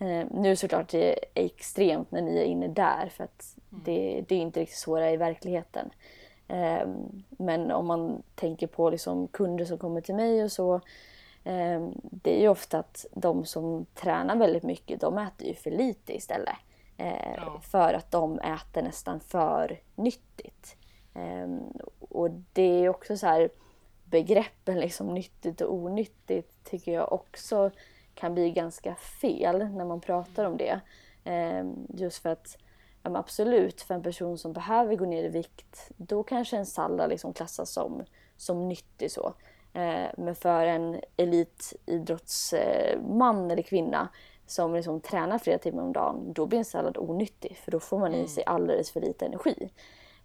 Eh, 0.00 0.26
nu 0.30 0.56
såklart 0.56 0.88
det 0.88 1.12
är 1.12 1.44
extremt 1.44 2.10
när 2.10 2.22
ni 2.22 2.38
är 2.38 2.44
inne 2.44 2.68
där 2.68 3.08
för 3.08 3.24
att 3.24 3.56
det, 3.70 4.24
det 4.28 4.34
är 4.34 4.38
inte 4.38 4.60
riktigt 4.60 4.78
så 4.78 4.96
det 4.96 5.04
är 5.04 5.12
i 5.12 5.16
verkligheten. 5.16 5.90
Eh, 6.48 6.88
men 7.28 7.70
om 7.70 7.86
man 7.86 8.22
tänker 8.34 8.66
på 8.66 8.90
liksom 8.90 9.28
kunder 9.28 9.64
som 9.64 9.78
kommer 9.78 10.00
till 10.00 10.14
mig 10.14 10.44
och 10.44 10.52
så. 10.52 10.74
Eh, 11.44 11.88
det 12.02 12.36
är 12.36 12.40
ju 12.40 12.48
ofta 12.48 12.78
att 12.78 13.06
de 13.12 13.44
som 13.44 13.86
tränar 13.94 14.36
väldigt 14.36 14.62
mycket 14.62 15.00
de 15.00 15.18
äter 15.18 15.46
ju 15.46 15.54
för 15.54 15.70
lite 15.70 16.16
istället. 16.16 16.56
Ja. 17.36 17.60
För 17.62 17.94
att 17.94 18.10
de 18.10 18.38
äter 18.38 18.82
nästan 18.82 19.20
för 19.20 19.80
nyttigt. 19.94 20.76
Och 21.98 22.30
det 22.52 22.62
är 22.62 22.88
också 22.88 23.16
så 23.16 23.26
här 23.26 23.50
begreppen 24.04 24.80
liksom 24.80 25.14
nyttigt 25.14 25.60
och 25.60 25.74
onyttigt 25.74 26.64
tycker 26.64 26.92
jag 26.92 27.12
också 27.12 27.70
kan 28.20 28.34
bli 28.34 28.50
ganska 28.50 28.94
fel 28.94 29.58
när 29.58 29.84
man 29.84 30.00
pratar 30.00 30.44
om 30.44 30.56
det. 30.56 30.80
Eh, 31.24 31.64
just 31.88 32.22
för 32.22 32.28
att 32.28 32.58
ja, 33.02 33.18
absolut, 33.18 33.80
för 33.80 33.94
en 33.94 34.02
person 34.02 34.38
som 34.38 34.52
behöver 34.52 34.96
gå 34.96 35.04
ner 35.04 35.24
i 35.24 35.28
vikt, 35.28 35.90
då 35.96 36.22
kanske 36.22 36.56
en 36.56 36.66
sallad 36.66 37.10
liksom 37.10 37.32
klassas 37.32 37.72
som, 37.72 38.04
som 38.36 38.68
nyttig. 38.68 39.10
så. 39.10 39.34
Eh, 39.72 40.06
men 40.16 40.34
för 40.34 40.66
en 40.66 41.00
elitidrottsman 41.16 43.50
eller 43.50 43.62
kvinna 43.62 44.08
som 44.46 44.74
liksom 44.74 45.00
tränar 45.00 45.38
flera 45.38 45.58
timmar 45.58 45.82
om 45.82 45.92
dagen, 45.92 46.32
då 46.32 46.46
blir 46.46 46.58
en 46.58 46.64
sallad 46.64 46.98
onyttig 46.98 47.58
för 47.64 47.70
då 47.70 47.80
får 47.80 47.98
man 47.98 48.12
i 48.12 48.16
mm. 48.16 48.28
sig 48.28 48.44
alldeles 48.44 48.90
för 48.90 49.00
lite 49.00 49.26
energi. 49.26 49.70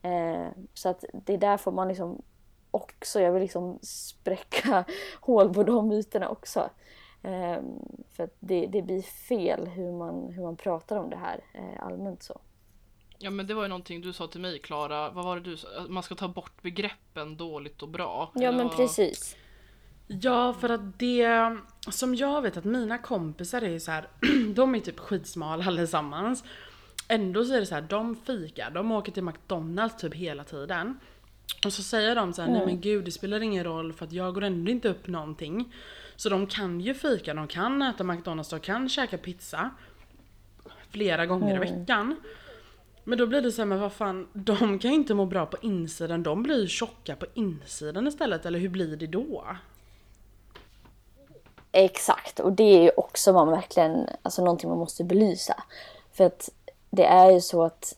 Eh, 0.02 0.48
så 0.74 0.90
att 0.90 1.06
det 1.14 1.38
där 1.38 1.58
får 1.58 1.72
man 1.72 1.88
liksom 1.88 2.22
också, 2.72 3.22
jag 3.22 3.32
vill 3.32 3.42
liksom 3.42 3.80
spräcka 3.82 4.86
hål 5.22 5.54
på 5.54 5.64
de 5.64 5.88
myterna 5.88 6.30
också. 6.30 6.70
Eh, 7.26 7.62
för 8.12 8.24
att 8.24 8.36
det, 8.40 8.66
det 8.66 8.82
blir 8.82 9.02
fel 9.02 9.68
hur 9.68 9.92
man, 9.92 10.34
hur 10.34 10.44
man 10.44 10.58
pratar 10.58 10.98
om 10.98 11.10
det 11.10 11.16
här 11.16 11.40
eh, 11.54 11.86
allmänt 11.86 12.24
så. 12.24 12.42
Ja 13.18 13.30
men 13.30 13.48
det 13.48 13.54
var 13.54 13.64
ju 13.64 13.70
någonting 13.70 14.02
du 14.02 14.14
sa 14.14 14.28
till 14.28 14.42
mig 14.42 14.60
Klara, 14.60 15.10
vad 15.10 15.26
var 15.26 15.36
det 15.36 15.42
du 15.42 15.58
sa? 15.58 15.68
Man 15.90 16.04
ska 16.04 16.16
ta 16.16 16.28
bort 16.28 16.62
begreppen 16.62 17.38
dåligt 17.38 17.82
och 17.82 17.90
bra. 17.90 18.32
Ja 18.36 18.52
men 18.52 18.68
vad... 18.68 18.78
precis. 18.78 19.36
Ja 20.08 20.54
för 20.54 20.70
att 20.70 21.00
det 21.00 21.58
som 21.92 22.16
jag 22.16 22.42
vet 22.42 22.58
att 22.58 22.66
mina 22.66 22.98
kompisar 22.98 23.62
är 23.62 23.80
så 23.80 23.92
här, 23.92 24.08
de 24.56 24.76
är 24.76 24.80
typ 24.80 25.00
skitsmala 25.00 25.66
allesammans. 25.66 26.44
Ändå 27.08 27.46
så 27.46 27.54
är 27.54 27.60
det 27.60 27.66
så 27.66 27.76
här, 27.76 27.82
de 27.82 28.16
fikar, 28.16 28.72
de 28.72 28.92
åker 28.92 29.12
till 29.12 29.24
McDonalds 29.24 29.98
typ 29.98 30.14
hela 30.14 30.44
tiden. 30.44 31.00
Och 31.66 31.74
så 31.74 31.84
säger 31.84 32.16
de 32.16 32.34
så 32.34 32.42
här, 32.42 32.50
mm. 32.50 32.58
nej 32.58 32.68
men 32.68 32.82
gud 32.82 33.06
det 33.06 33.12
spelar 33.12 33.42
ingen 33.42 33.64
roll 33.64 33.94
för 33.94 34.06
att 34.06 34.12
jag 34.12 34.34
går 34.34 34.44
ändå 34.44 34.72
inte 34.72 34.90
upp 34.90 35.08
någonting. 35.08 35.74
Så 36.16 36.30
de 36.30 36.48
kan 36.48 36.82
ju 36.82 36.94
fika, 36.94 37.34
de 37.34 37.48
kan 37.48 37.82
äta 37.82 38.04
McDonalds, 38.04 38.50
de 38.50 38.60
kan 38.60 38.90
käka 38.90 39.18
pizza. 39.18 39.70
Flera 40.90 41.26
gånger 41.26 41.56
mm. 41.56 41.64
i 41.64 41.72
veckan. 41.72 42.16
Men 43.04 43.18
då 43.18 43.28
blir 43.28 43.42
det 43.42 43.52
så 43.52 43.62
här, 43.62 43.66
men 43.66 43.80
vad 43.80 43.94
fan, 43.94 44.28
de 44.34 44.80
kan 44.80 44.92
ju 44.92 44.96
inte 44.96 45.14
må 45.14 45.26
bra 45.26 45.46
på 45.46 45.58
insidan, 45.62 46.24
de 46.24 46.44
blir 46.44 46.68
tjocka 46.68 47.16
på 47.16 47.26
insidan 47.34 48.08
istället, 48.08 48.46
eller 48.46 48.60
hur 48.60 48.70
blir 48.70 48.98
det 48.98 49.08
då? 49.08 49.44
Exakt, 51.72 52.40
och 52.40 52.52
det 52.52 52.64
är 52.64 52.82
ju 52.82 52.92
också 52.98 53.34
man 53.34 53.52
verkligen, 53.52 54.08
alltså 54.22 54.44
någonting 54.44 54.70
man 54.70 54.80
måste 54.80 55.04
belysa. 55.04 55.64
För 56.14 56.24
att 56.24 56.50
det 56.90 57.06
är 57.06 57.32
ju 57.32 57.42
så 57.42 57.64
att, 57.64 57.98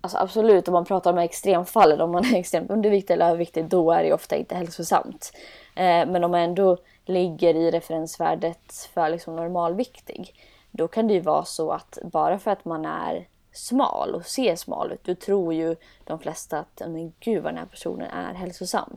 alltså 0.00 0.18
absolut 0.18 0.68
om 0.68 0.72
man 0.72 0.84
pratar 0.84 1.12
om 1.12 1.18
extremfallen, 1.18 2.00
om 2.00 2.12
man 2.12 2.24
är 2.24 2.38
extremt 2.38 2.70
underviktig 2.70 3.14
eller 3.14 3.26
överviktig, 3.26 3.64
då 3.64 3.92
är 3.92 4.00
det 4.00 4.06
ju 4.06 4.12
ofta 4.12 4.36
inte 4.36 4.54
hälsosamt. 4.54 5.32
Eh, 5.74 6.06
men 6.06 6.24
om 6.24 6.30
man 6.30 6.40
ändå 6.40 6.78
ligger 7.10 7.54
i 7.54 7.70
referensvärdet 7.70 8.88
för 8.94 9.08
liksom 9.08 9.36
normalviktig, 9.36 10.34
då 10.70 10.88
kan 10.88 11.08
det 11.08 11.14
ju 11.14 11.20
vara 11.20 11.44
så 11.44 11.70
att 11.70 11.98
bara 12.02 12.38
för 12.38 12.50
att 12.50 12.64
man 12.64 12.84
är 12.84 13.28
smal 13.52 14.14
och 14.14 14.26
ser 14.26 14.56
smal 14.56 14.92
ut, 14.92 15.04
då 15.04 15.14
tror 15.14 15.54
ju 15.54 15.76
de 16.04 16.18
flesta 16.18 16.58
att 16.58 16.82
men 16.86 17.12
gud 17.20 17.42
vad 17.42 17.52
den 17.52 17.58
här 17.58 17.66
personen 17.66 18.10
är 18.10 18.34
hälsosam. 18.34 18.96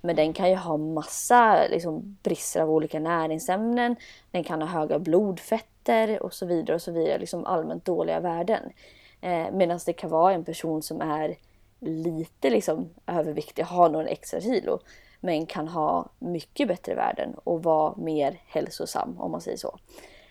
Men 0.00 0.16
den 0.16 0.32
kan 0.32 0.50
ju 0.50 0.56
ha 0.56 0.76
massa 0.76 1.66
liksom, 1.70 2.18
brister 2.22 2.60
av 2.60 2.70
olika 2.70 3.00
näringsämnen. 3.00 3.96
Den 4.30 4.44
kan 4.44 4.62
ha 4.62 4.68
höga 4.68 4.98
blodfetter 4.98 6.22
och 6.22 6.34
så 6.34 6.46
vidare 6.46 6.74
och 6.74 6.82
så 6.82 6.92
vidare. 6.92 7.18
Liksom 7.18 7.46
allmänt 7.46 7.84
dåliga 7.84 8.20
värden. 8.20 8.72
Eh, 9.20 9.50
Medan 9.52 9.80
det 9.86 9.92
kan 9.92 10.10
vara 10.10 10.32
en 10.32 10.44
person 10.44 10.82
som 10.82 11.00
är 11.00 11.36
lite 11.80 12.50
liksom, 12.50 12.88
överviktig, 13.06 13.62
har 13.62 13.88
några 13.88 14.08
extra 14.08 14.40
kilo. 14.40 14.78
Men 15.24 15.46
kan 15.46 15.68
ha 15.68 16.08
mycket 16.18 16.68
bättre 16.68 16.94
värden 16.94 17.34
och 17.44 17.62
vara 17.62 17.94
mer 17.96 18.40
hälsosam 18.46 19.20
om 19.20 19.30
man 19.30 19.40
säger 19.40 19.56
så. 19.56 19.78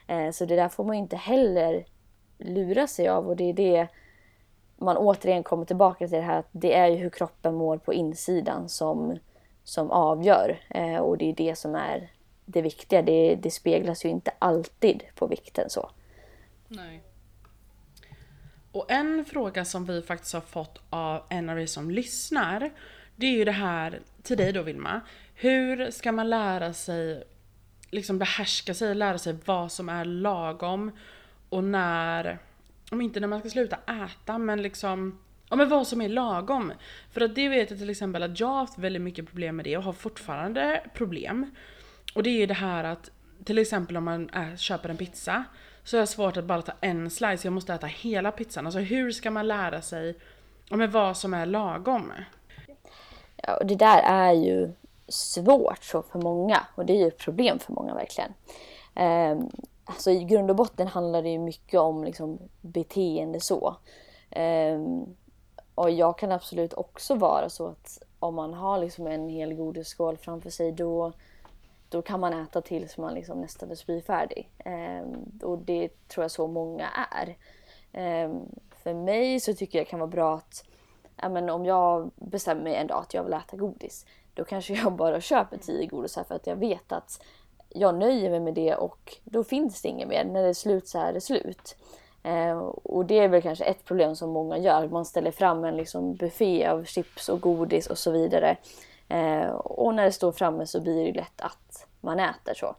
Eh, 0.08 0.32
så 0.32 0.46
det 0.46 0.56
där 0.56 0.70
får 0.70 0.84
man 0.84 0.96
inte 0.96 1.16
heller 1.16 1.86
lura 2.38 2.88
sig 2.88 3.08
av 3.08 3.28
och 3.28 3.36
det 3.36 3.44
är 3.44 3.54
det 3.54 3.88
man 4.78 4.98
återigen 4.98 5.44
kommer 5.44 5.66
tillbaka 5.66 6.08
till 6.08 6.18
det 6.18 6.24
här 6.24 6.40
att 6.40 6.50
det 6.52 6.74
är 6.74 6.88
ju 6.88 6.96
hur 6.96 7.10
kroppen 7.10 7.56
mår 7.56 7.78
på 7.78 7.94
insidan 7.94 8.70
som 8.70 9.18
som 9.64 9.92
avgör. 9.92 10.60
Eh, 10.70 10.98
och 10.98 11.18
det 11.18 11.30
är 11.30 11.36
det 11.36 11.56
som 11.56 11.76
är 11.76 12.12
det 12.46 12.62
viktiga. 12.62 13.02
Det, 13.02 13.36
det 13.36 13.52
speglas 13.52 14.06
ju 14.06 14.10
inte 14.10 14.32
alltid 14.40 15.04
på 15.16 15.28
vikten 15.28 15.70
så. 15.70 15.90
Nej. 16.68 17.04
Och 18.72 18.92
en 18.92 19.26
fråga 19.26 19.66
som 19.66 19.86
vi 19.86 20.02
faktiskt 20.02 20.34
har 20.34 20.42
fått 20.42 20.82
av 20.90 21.22
en 21.30 21.50
av 21.50 21.60
er 21.60 21.66
som 21.66 21.92
lyssnar. 21.92 22.72
Det 23.16 23.26
är 23.26 23.32
ju 23.32 23.46
det 23.46 23.52
här 23.52 24.00
till 24.24 24.38
dig 24.38 24.54
då 24.54 24.62
Vilma. 24.62 25.02
Hur 25.36 25.92
ska 25.92 26.12
man 26.12 26.30
lära 26.30 26.74
sig 26.74 27.24
liksom 27.90 28.18
behärska 28.18 28.74
sig, 28.74 28.96
lära 28.96 29.18
sig 29.18 29.36
vad 29.46 29.72
som 29.72 29.90
är 29.90 30.06
lagom 30.06 30.92
och 31.50 31.64
när, 31.64 32.40
om 32.92 33.02
inte 33.02 33.20
när 33.20 33.28
man 33.28 33.40
ska 33.40 33.50
sluta 33.50 33.76
äta 33.76 34.38
men 34.38 34.62
liksom 34.62 35.20
Ja 35.50 35.58
men 35.58 35.70
vad 35.70 35.88
som 35.88 36.02
är 36.02 36.10
lagom. 36.10 36.74
För 37.12 37.22
att 37.22 37.36
det 37.36 37.50
vet 37.50 37.70
jag 37.70 37.80
till 37.80 37.90
exempel 37.90 38.24
att 38.24 38.40
jag 38.40 38.48
har 38.48 38.60
haft 38.60 38.78
väldigt 38.78 39.02
mycket 39.02 39.28
problem 39.28 39.56
med 39.56 39.66
det 39.66 39.78
och 39.78 39.84
har 39.84 39.94
fortfarande 39.94 40.84
problem. 40.94 41.56
Och 42.14 42.24
det 42.24 42.30
är 42.30 42.40
ju 42.40 42.46
det 42.46 42.54
här 42.54 42.84
att 42.84 43.12
till 43.44 43.58
exempel 43.58 43.98
om 43.98 44.04
man 44.04 44.30
är, 44.34 44.56
köper 44.56 44.90
en 44.90 44.98
pizza 44.98 45.44
så 45.84 45.98
är 45.98 46.02
det 46.02 46.08
svårt 46.08 46.38
att 46.38 46.46
bara 46.46 46.62
ta 46.62 46.74
en 46.82 47.10
slice, 47.10 47.48
jag 47.48 47.54
måste 47.54 47.74
äta 47.74 47.88
hela 47.88 48.32
pizzan. 48.32 48.66
Alltså 48.66 48.80
hur 48.80 49.12
ska 49.12 49.32
man 49.32 49.48
lära 49.48 49.82
sig 49.82 50.20
ja, 50.70 50.76
men 50.76 50.92
vad 50.92 51.18
som 51.18 51.34
är 51.34 51.46
lagom? 51.46 52.12
Ja, 53.48 53.58
och 53.58 53.66
det 53.66 53.76
där 53.76 54.02
är 54.06 54.32
ju 54.34 54.72
svårt 55.08 55.84
så 55.84 56.02
för 56.02 56.20
många 56.20 56.68
och 56.76 56.86
det 56.86 56.94
är 56.94 56.98
ju 56.98 57.08
ett 57.08 57.18
problem 57.18 57.60
för 57.60 57.74
många 57.74 57.94
verkligen. 57.94 58.34
Eh, 58.96 59.46
alltså 59.86 60.12
i 60.12 60.24
grund 60.24 60.50
och 60.50 60.56
botten 60.56 60.88
handlar 60.88 61.22
det 61.22 61.30
ju 61.30 61.40
mycket 61.40 61.80
om 61.80 62.04
liksom, 62.04 62.40
beteende 62.62 63.40
så. 63.40 63.76
Eh, 64.30 64.80
och 65.76 65.92
jag 65.92 66.18
kan 66.18 66.32
absolut 66.32 66.74
också 66.74 67.16
vara 67.16 67.50
så 67.50 67.68
att 67.68 68.04
om 68.20 68.36
man 68.36 68.54
har 68.54 68.78
liksom 68.78 69.08
en 69.08 69.30
hel 69.30 69.54
godisskål 69.54 70.18
framför 70.18 70.50
sig 70.50 70.72
då, 70.72 71.14
då 71.90 72.02
kan 72.02 72.20
man 72.20 72.34
äta 72.34 72.62
tills 72.62 72.98
man 72.98 73.14
liksom 73.14 73.42
nästan 73.42 73.72
är 73.72 73.76
spyfärdig. 73.76 74.50
Eh, 74.58 75.04
och 75.42 75.58
det 75.58 76.08
tror 76.08 76.24
jag 76.24 76.32
så 76.32 76.48
många 76.48 76.90
är. 77.12 77.38
Eh, 77.92 78.34
för 78.84 78.94
mig 78.94 79.40
så 79.40 79.54
tycker 79.54 79.78
jag 79.78 79.86
det 79.86 79.90
kan 79.90 80.00
vara 80.00 80.10
bra 80.10 80.36
att 80.36 80.64
ja, 81.22 81.30
men 81.30 81.50
om 81.50 81.66
jag 81.66 82.12
bestämmer 82.16 82.64
mig 82.64 82.76
en 82.76 82.88
dag 82.88 83.02
att 83.02 83.14
jag 83.14 83.24
vill 83.24 83.34
äta 83.34 83.58
godis 83.58 84.06
då 84.34 84.44
kanske 84.44 84.74
jag 84.74 84.94
bara 84.96 85.22
köper 85.22 85.58
tio 85.58 85.86
godisar 85.86 86.24
för 86.24 86.36
att 86.36 86.48
jag 86.48 86.56
vet 86.56 86.92
att 86.92 87.24
jag 87.70 87.96
nöjer 87.96 88.30
mig 88.30 88.40
med 88.40 88.54
det 88.54 88.76
och 88.76 89.18
då 89.24 89.44
finns 89.44 89.82
det 89.82 89.88
inget 89.88 90.08
mer. 90.08 90.24
När 90.26 90.44
det 90.44 90.50
är 90.50 90.54
slut 90.54 90.88
så 90.88 91.00
är 91.00 91.14
det 91.14 91.22
slut. 91.22 91.76
Eh, 92.24 92.58
och 92.60 93.06
det 93.06 93.20
är 93.20 93.28
väl 93.28 93.42
kanske 93.42 93.66
ett 93.66 93.86
problem 93.86 94.16
som 94.16 94.30
många 94.30 94.58
gör. 94.58 94.88
Man 94.88 95.06
ställer 95.06 95.32
fram 95.32 95.64
en 95.64 95.78
liksom 95.78 96.16
buffé 96.16 96.68
av 96.68 96.84
chips 96.84 97.30
och 97.30 97.42
godis 97.42 97.88
och 97.88 97.98
så 97.98 98.12
vidare. 98.12 98.58
Eh, 99.10 99.50
och 99.50 99.96
när 99.96 100.04
det 100.04 100.12
står 100.12 100.32
framme 100.32 100.66
så 100.66 100.82
blir 100.82 101.06
det 101.06 101.20
lätt 101.20 101.42
att 101.42 101.88
man 102.02 102.20
äter 102.20 102.54
så. 102.54 102.76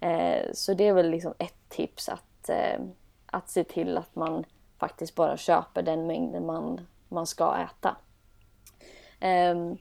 Eh, 0.00 0.52
så 0.52 0.74
det 0.74 0.88
är 0.88 0.92
väl 0.92 1.10
liksom 1.10 1.34
ett 1.38 1.68
tips 1.68 2.08
att, 2.08 2.48
eh, 2.48 2.80
att 3.26 3.48
se 3.48 3.64
till 3.64 3.98
att 3.98 4.14
man 4.14 4.44
faktiskt 4.78 5.14
bara 5.14 5.36
köper 5.36 5.82
den 5.82 6.06
mängden 6.06 6.46
man, 6.46 6.86
man 7.14 7.26
ska 7.26 7.56
äta. 7.56 7.96
Ehm, 9.20 9.76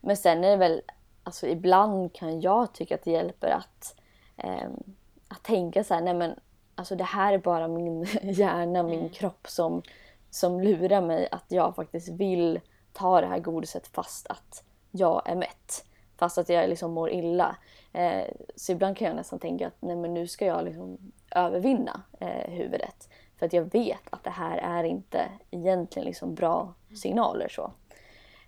men 0.00 0.16
sen 0.16 0.44
är 0.44 0.50
det 0.50 0.56
väl, 0.56 0.82
alltså 1.22 1.46
ibland 1.46 2.12
kan 2.12 2.40
jag 2.40 2.74
tycka 2.74 2.94
att 2.94 3.04
det 3.04 3.10
hjälper 3.10 3.48
att, 3.48 3.94
ehm, 4.36 4.82
att 5.28 5.42
tänka 5.42 5.84
så 5.84 5.94
här, 5.94 6.00
nej 6.00 6.14
men 6.14 6.40
alltså 6.74 6.96
det 6.96 7.04
här 7.04 7.32
är 7.32 7.38
bara 7.38 7.68
min 7.68 8.02
hjärna, 8.22 8.82
min 8.82 8.98
mm. 8.98 9.10
kropp 9.10 9.46
som, 9.48 9.82
som 10.30 10.60
lurar 10.60 11.00
mig 11.00 11.28
att 11.30 11.44
jag 11.48 11.76
faktiskt 11.76 12.08
vill 12.08 12.60
ta 12.92 13.20
det 13.20 13.26
här 13.26 13.38
godiset 13.38 13.86
fast 13.86 14.26
att 14.26 14.64
jag 14.90 15.22
är 15.24 15.34
mätt. 15.34 15.84
Fast 16.16 16.38
att 16.38 16.48
jag 16.48 16.68
liksom 16.68 16.92
mår 16.92 17.10
illa. 17.10 17.56
Eh, 17.92 18.24
så 18.56 18.72
ibland 18.72 18.96
kan 18.96 19.06
jag 19.06 19.16
nästan 19.16 19.38
tänka 19.38 19.66
att 19.66 19.76
nej 19.80 19.96
men 19.96 20.14
nu 20.14 20.26
ska 20.26 20.46
jag 20.46 20.64
liksom 20.64 20.98
övervinna 21.30 22.02
eh, 22.20 22.50
huvudet. 22.50 23.08
För 23.36 23.46
att 23.46 23.52
jag 23.52 23.72
vet 23.72 24.02
att 24.10 24.24
det 24.24 24.30
här 24.30 24.58
är 24.58 24.84
inte 24.84 25.28
egentligen 25.50 26.06
liksom 26.06 26.34
bra 26.34 26.74
signaler 26.94 27.48
så. 27.48 27.72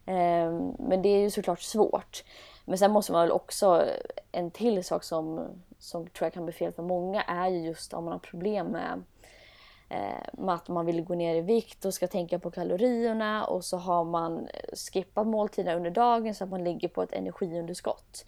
Ehm, 0.07 0.75
men 0.79 1.03
det 1.03 1.09
är 1.09 1.21
ju 1.21 1.31
såklart 1.31 1.61
svårt. 1.61 2.25
Men 2.65 2.79
sen 2.79 2.91
måste 2.91 3.13
man 3.13 3.21
väl 3.21 3.33
också, 3.33 3.85
en 4.33 4.51
till 4.51 4.85
sak 4.85 5.05
som, 5.05 5.47
som 5.79 6.07
tror 6.07 6.27
jag 6.27 6.33
kan 6.33 6.45
bli 6.45 6.53
fel 6.53 6.73
för 6.73 6.83
många 6.83 7.23
är 7.23 7.49
ju 7.49 7.59
just 7.59 7.95
om 7.95 8.05
man 8.05 8.13
har 8.13 8.19
problem 8.19 8.67
med 8.67 9.03
eh, 9.89 10.29
med 10.33 10.55
att 10.55 10.69
man 10.69 10.87
vill 10.87 11.03
gå 11.03 11.15
ner 11.15 11.35
i 11.35 11.41
vikt 11.41 11.85
och 11.85 11.95
ska 11.95 12.07
tänka 12.07 12.39
på 12.39 12.51
kalorierna 12.51 13.45
och 13.45 13.65
så 13.65 13.77
har 13.77 14.05
man 14.05 14.49
skippat 14.93 15.27
måltiderna 15.27 15.77
under 15.77 15.91
dagen 15.91 16.35
så 16.35 16.45
att 16.45 16.51
man 16.51 16.65
ligger 16.65 16.89
på 16.89 17.03
ett 17.03 17.13
energiunderskott. 17.13 18.25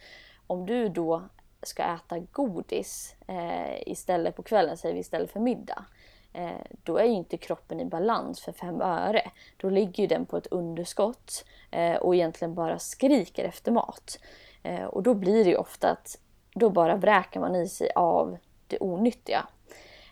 Om 0.46 0.66
du 0.66 0.88
då 0.88 1.22
ska 1.62 1.83
äta 1.83 2.18
godis 2.18 3.14
eh, 3.27 3.88
istället 3.88 4.37
på 4.37 4.42
kvällen, 4.42 4.77
säger 4.77 4.94
vi 4.94 5.01
istället 5.01 5.31
för 5.31 5.40
middag. 5.40 5.85
Eh, 6.33 6.51
då 6.83 6.97
är 6.97 7.05
ju 7.05 7.12
inte 7.12 7.37
kroppen 7.37 7.81
i 7.81 7.85
balans 7.85 8.40
för 8.40 8.53
fem 8.53 8.81
öre. 8.81 9.31
Då 9.57 9.71
ligger 9.71 10.03
ju 10.03 10.07
den 10.07 10.27
på 10.27 10.37
ett 10.37 10.47
underskott 10.47 11.45
eh, 11.71 11.97
och 11.97 12.14
egentligen 12.14 12.55
bara 12.55 12.79
skriker 12.79 13.45
efter 13.45 13.73
mat. 13.73 14.18
Eh, 14.62 14.85
och 14.85 15.03
då 15.03 15.14
blir 15.14 15.45
det 15.45 15.51
ju 15.51 15.57
ofta 15.57 15.90
att 15.90 16.18
då 16.55 16.71
bara 16.71 16.97
vräker 16.97 17.40
man 17.40 17.57
i 17.57 17.68
sig 17.68 17.90
av 17.95 18.38
det 18.66 18.79
onyttiga. 18.79 19.49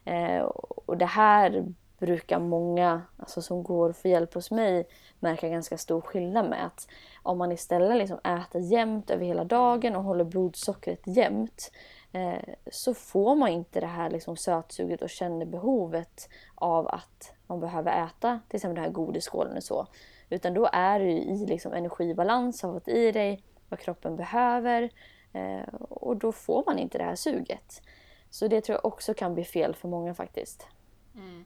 Eh, 0.04 0.40
och 0.86 0.96
det 0.96 1.06
här 1.06 1.64
brukar 1.98 2.38
många 2.38 3.02
alltså, 3.16 3.42
som 3.42 3.62
går 3.62 3.92
för 3.92 4.08
hjälp 4.08 4.34
hos 4.34 4.50
mig 4.50 4.88
märka 5.18 5.48
ganska 5.48 5.78
stor 5.78 6.00
skillnad 6.00 6.50
med. 6.50 6.66
Att 6.66 6.88
om 7.22 7.38
man 7.38 7.52
istället 7.52 7.96
liksom 7.96 8.18
äter 8.18 8.60
jämnt 8.60 9.10
över 9.10 9.24
hela 9.24 9.44
dagen 9.44 9.96
och 9.96 10.02
håller 10.02 10.24
blodsockret 10.24 11.00
jämnt 11.06 11.72
Eh, 12.12 12.54
så 12.70 12.94
får 12.94 13.36
man 13.36 13.48
inte 13.48 13.80
det 13.80 13.86
här 13.86 14.10
liksom 14.10 14.36
sötsuget 14.36 15.02
och 15.02 15.10
känner 15.10 15.46
behovet 15.46 16.28
av 16.54 16.88
att 16.88 17.34
man 17.46 17.60
behöver 17.60 18.06
äta 18.06 18.40
till 18.48 18.56
exempel 18.56 18.74
den 18.74 18.84
här 18.84 18.92
godisskålen 18.92 19.56
och 19.56 19.64
så. 19.64 19.86
Utan 20.30 20.54
då 20.54 20.68
är 20.72 21.00
du 21.00 21.10
i 21.10 21.46
liksom 21.46 21.72
energibalans, 21.72 22.62
har 22.62 22.72
fått 22.72 22.88
i 22.88 23.12
dig 23.12 23.42
vad 23.68 23.80
kroppen 23.80 24.16
behöver 24.16 24.90
eh, 25.32 25.74
och 25.74 26.16
då 26.16 26.32
får 26.32 26.64
man 26.66 26.78
inte 26.78 26.98
det 26.98 27.04
här 27.04 27.14
suget. 27.14 27.82
Så 28.30 28.48
det 28.48 28.60
tror 28.60 28.74
jag 28.74 28.84
också 28.84 29.14
kan 29.14 29.34
bli 29.34 29.44
fel 29.44 29.74
för 29.74 29.88
många 29.88 30.14
faktiskt. 30.14 30.66
Mm. 31.14 31.44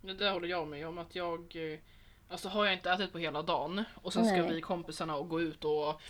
Det 0.00 0.14
där 0.14 0.32
håller 0.32 0.48
jag 0.48 0.68
med 0.68 0.88
om 0.88 0.98
att 0.98 1.14
jag 1.14 1.40
eh, 1.56 1.78
Alltså 2.28 2.48
har 2.48 2.64
jag 2.64 2.74
inte 2.74 2.90
ätit 2.90 3.12
på 3.12 3.18
hela 3.18 3.42
dagen 3.42 3.84
och 3.94 4.12
sen 4.12 4.24
ska 4.24 4.36
Nej. 4.36 4.54
vi 4.54 4.60
kompisarna 4.60 5.16
och 5.16 5.28
gå 5.28 5.40
ut 5.40 5.64
och 5.64 6.00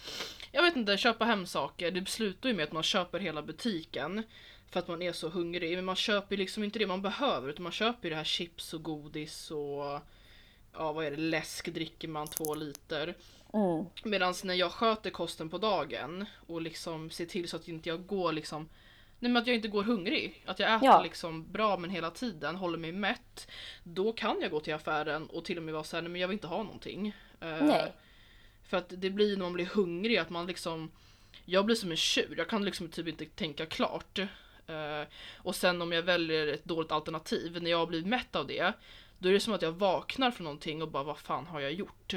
Jag 0.52 0.62
vet 0.62 0.76
inte, 0.76 0.96
köpa 0.96 1.24
hem 1.24 1.46
saker. 1.46 1.90
Det 1.90 2.08
slutar 2.08 2.48
ju 2.48 2.54
med 2.54 2.64
att 2.64 2.72
man 2.72 2.82
köper 2.82 3.18
hela 3.18 3.42
butiken 3.42 4.22
För 4.70 4.80
att 4.80 4.88
man 4.88 5.02
är 5.02 5.12
så 5.12 5.28
hungrig. 5.28 5.76
Men 5.76 5.84
man 5.84 5.96
köper 5.96 6.36
liksom 6.36 6.64
inte 6.64 6.78
det 6.78 6.86
man 6.86 7.02
behöver 7.02 7.48
utan 7.48 7.62
man 7.62 7.72
köper 7.72 8.04
ju 8.04 8.10
det 8.10 8.16
här 8.16 8.24
chips 8.24 8.74
och 8.74 8.82
godis 8.82 9.50
och 9.50 10.00
Ja 10.78 10.92
vad 10.92 11.04
är 11.04 11.10
det, 11.10 11.16
läsk 11.16 11.68
dricker 11.68 12.08
man 12.08 12.26
två 12.26 12.54
liter. 12.54 13.14
Mm. 13.52 13.84
Medan 14.04 14.34
när 14.44 14.54
jag 14.54 14.72
sköter 14.72 15.10
kosten 15.10 15.48
på 15.48 15.58
dagen 15.58 16.26
och 16.46 16.62
liksom 16.62 17.10
ser 17.10 17.26
till 17.26 17.48
så 17.48 17.56
att 17.56 17.68
inte 17.68 17.88
jag 17.88 18.06
går 18.06 18.32
liksom 18.32 18.68
Nej 19.18 19.30
men 19.32 19.42
att 19.42 19.46
jag 19.46 19.56
inte 19.56 19.68
går 19.68 19.82
hungrig. 19.82 20.42
Att 20.46 20.58
jag 20.58 20.74
äter 20.74 20.88
Ja. 20.88 21.02
liksom 21.02 21.52
bra 21.52 21.76
men 21.76 21.90
hela 21.90 22.10
tiden, 22.10 22.56
håller 22.56 22.78
mig 22.78 22.92
mätt. 22.92 23.50
Då 23.82 24.12
kan 24.12 24.40
jag 24.40 24.50
gå 24.50 24.60
till 24.60 24.74
affären 24.74 25.26
och 25.26 25.44
till 25.44 25.56
och 25.56 25.62
med 25.62 25.74
vara 25.74 25.84
såhär, 25.84 26.02
nej 26.02 26.10
men 26.10 26.20
jag 26.20 26.28
vill 26.28 26.34
inte 26.34 26.46
ha 26.46 26.62
någonting. 26.62 27.08
Eh, 27.40 27.62
Nej. 27.62 27.92
För 28.68 28.76
att 28.76 28.92
det 28.96 29.10
blir 29.10 29.36
när 29.36 29.42
man 29.44 29.52
blir 29.52 29.66
hungrig 29.66 30.16
att 30.16 30.30
man 30.30 30.46
liksom 30.46 30.90
Jag 31.44 31.66
blir 31.66 31.76
som 31.76 31.90
en 31.90 31.96
tjur, 31.96 32.34
jag 32.38 32.48
kan 32.48 32.64
liksom 32.64 32.88
typ 32.88 33.08
inte 33.08 33.24
tänka 33.24 33.66
klart. 33.66 34.18
Eh, 34.66 35.02
och 35.36 35.54
sen 35.56 35.82
om 35.82 35.92
jag 35.92 36.02
väljer 36.02 36.46
ett 36.46 36.64
dåligt 36.64 36.92
alternativ, 36.92 37.62
när 37.62 37.70
jag 37.70 37.88
blivit 37.88 38.06
mätt 38.06 38.36
av 38.36 38.46
det 38.46 38.72
Då 39.18 39.28
är 39.28 39.32
det 39.32 39.40
som 39.40 39.52
att 39.54 39.62
jag 39.62 39.72
vaknar 39.72 40.30
från 40.30 40.44
någonting 40.44 40.82
och 40.82 40.90
bara 40.90 41.02
vad 41.02 41.18
fan 41.18 41.46
har 41.46 41.60
jag 41.60 41.72
gjort? 41.72 42.14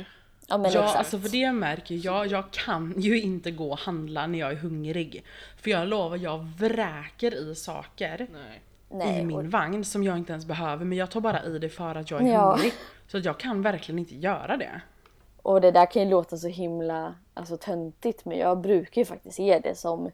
Ja 0.49 0.57
men 0.57 0.71
Ja, 0.71 0.79
exakt. 0.79 0.97
alltså 0.97 1.19
för 1.19 1.29
det 1.29 1.51
märker 1.51 1.99
jag. 2.05 2.27
Jag 2.27 2.51
kan 2.51 2.93
ju 2.97 3.21
inte 3.21 3.51
gå 3.51 3.71
och 3.71 3.79
handla 3.79 4.27
när 4.27 4.39
jag 4.39 4.51
är 4.51 4.55
hungrig. 4.55 5.23
För 5.57 5.71
jag 5.71 5.87
lovar, 5.87 6.17
jag 6.17 6.37
vräker 6.59 7.51
i 7.51 7.55
saker 7.55 8.27
Nej. 8.33 8.61
Nej, 8.91 9.21
i 9.21 9.25
min 9.25 9.37
och- 9.37 9.45
vagn 9.45 9.85
som 9.85 10.03
jag 10.03 10.17
inte 10.17 10.31
ens 10.31 10.45
behöver. 10.45 10.85
Men 10.85 10.97
jag 10.97 11.11
tar 11.11 11.21
bara 11.21 11.43
i 11.43 11.59
det 11.59 11.69
för 11.69 11.95
att 11.95 12.11
jag 12.11 12.21
är 12.21 12.33
Ja. 12.33 12.51
hungrig. 12.51 12.73
Så 13.07 13.17
att 13.17 13.25
jag 13.25 13.39
kan 13.39 13.61
verkligen 13.61 13.99
inte 13.99 14.15
göra 14.15 14.57
det. 14.57 14.81
Och 15.41 15.61
det 15.61 15.71
där 15.71 15.91
kan 15.91 16.01
ju 16.03 16.09
låta 16.09 16.37
så 16.37 16.47
himla 16.47 17.15
alltså, 17.33 17.57
töntigt 17.57 18.25
men 18.25 18.37
jag 18.37 18.61
brukar 18.61 19.01
ju 19.01 19.05
faktiskt 19.05 19.39
ge 19.39 19.59
det 19.59 19.75
som, 19.77 20.09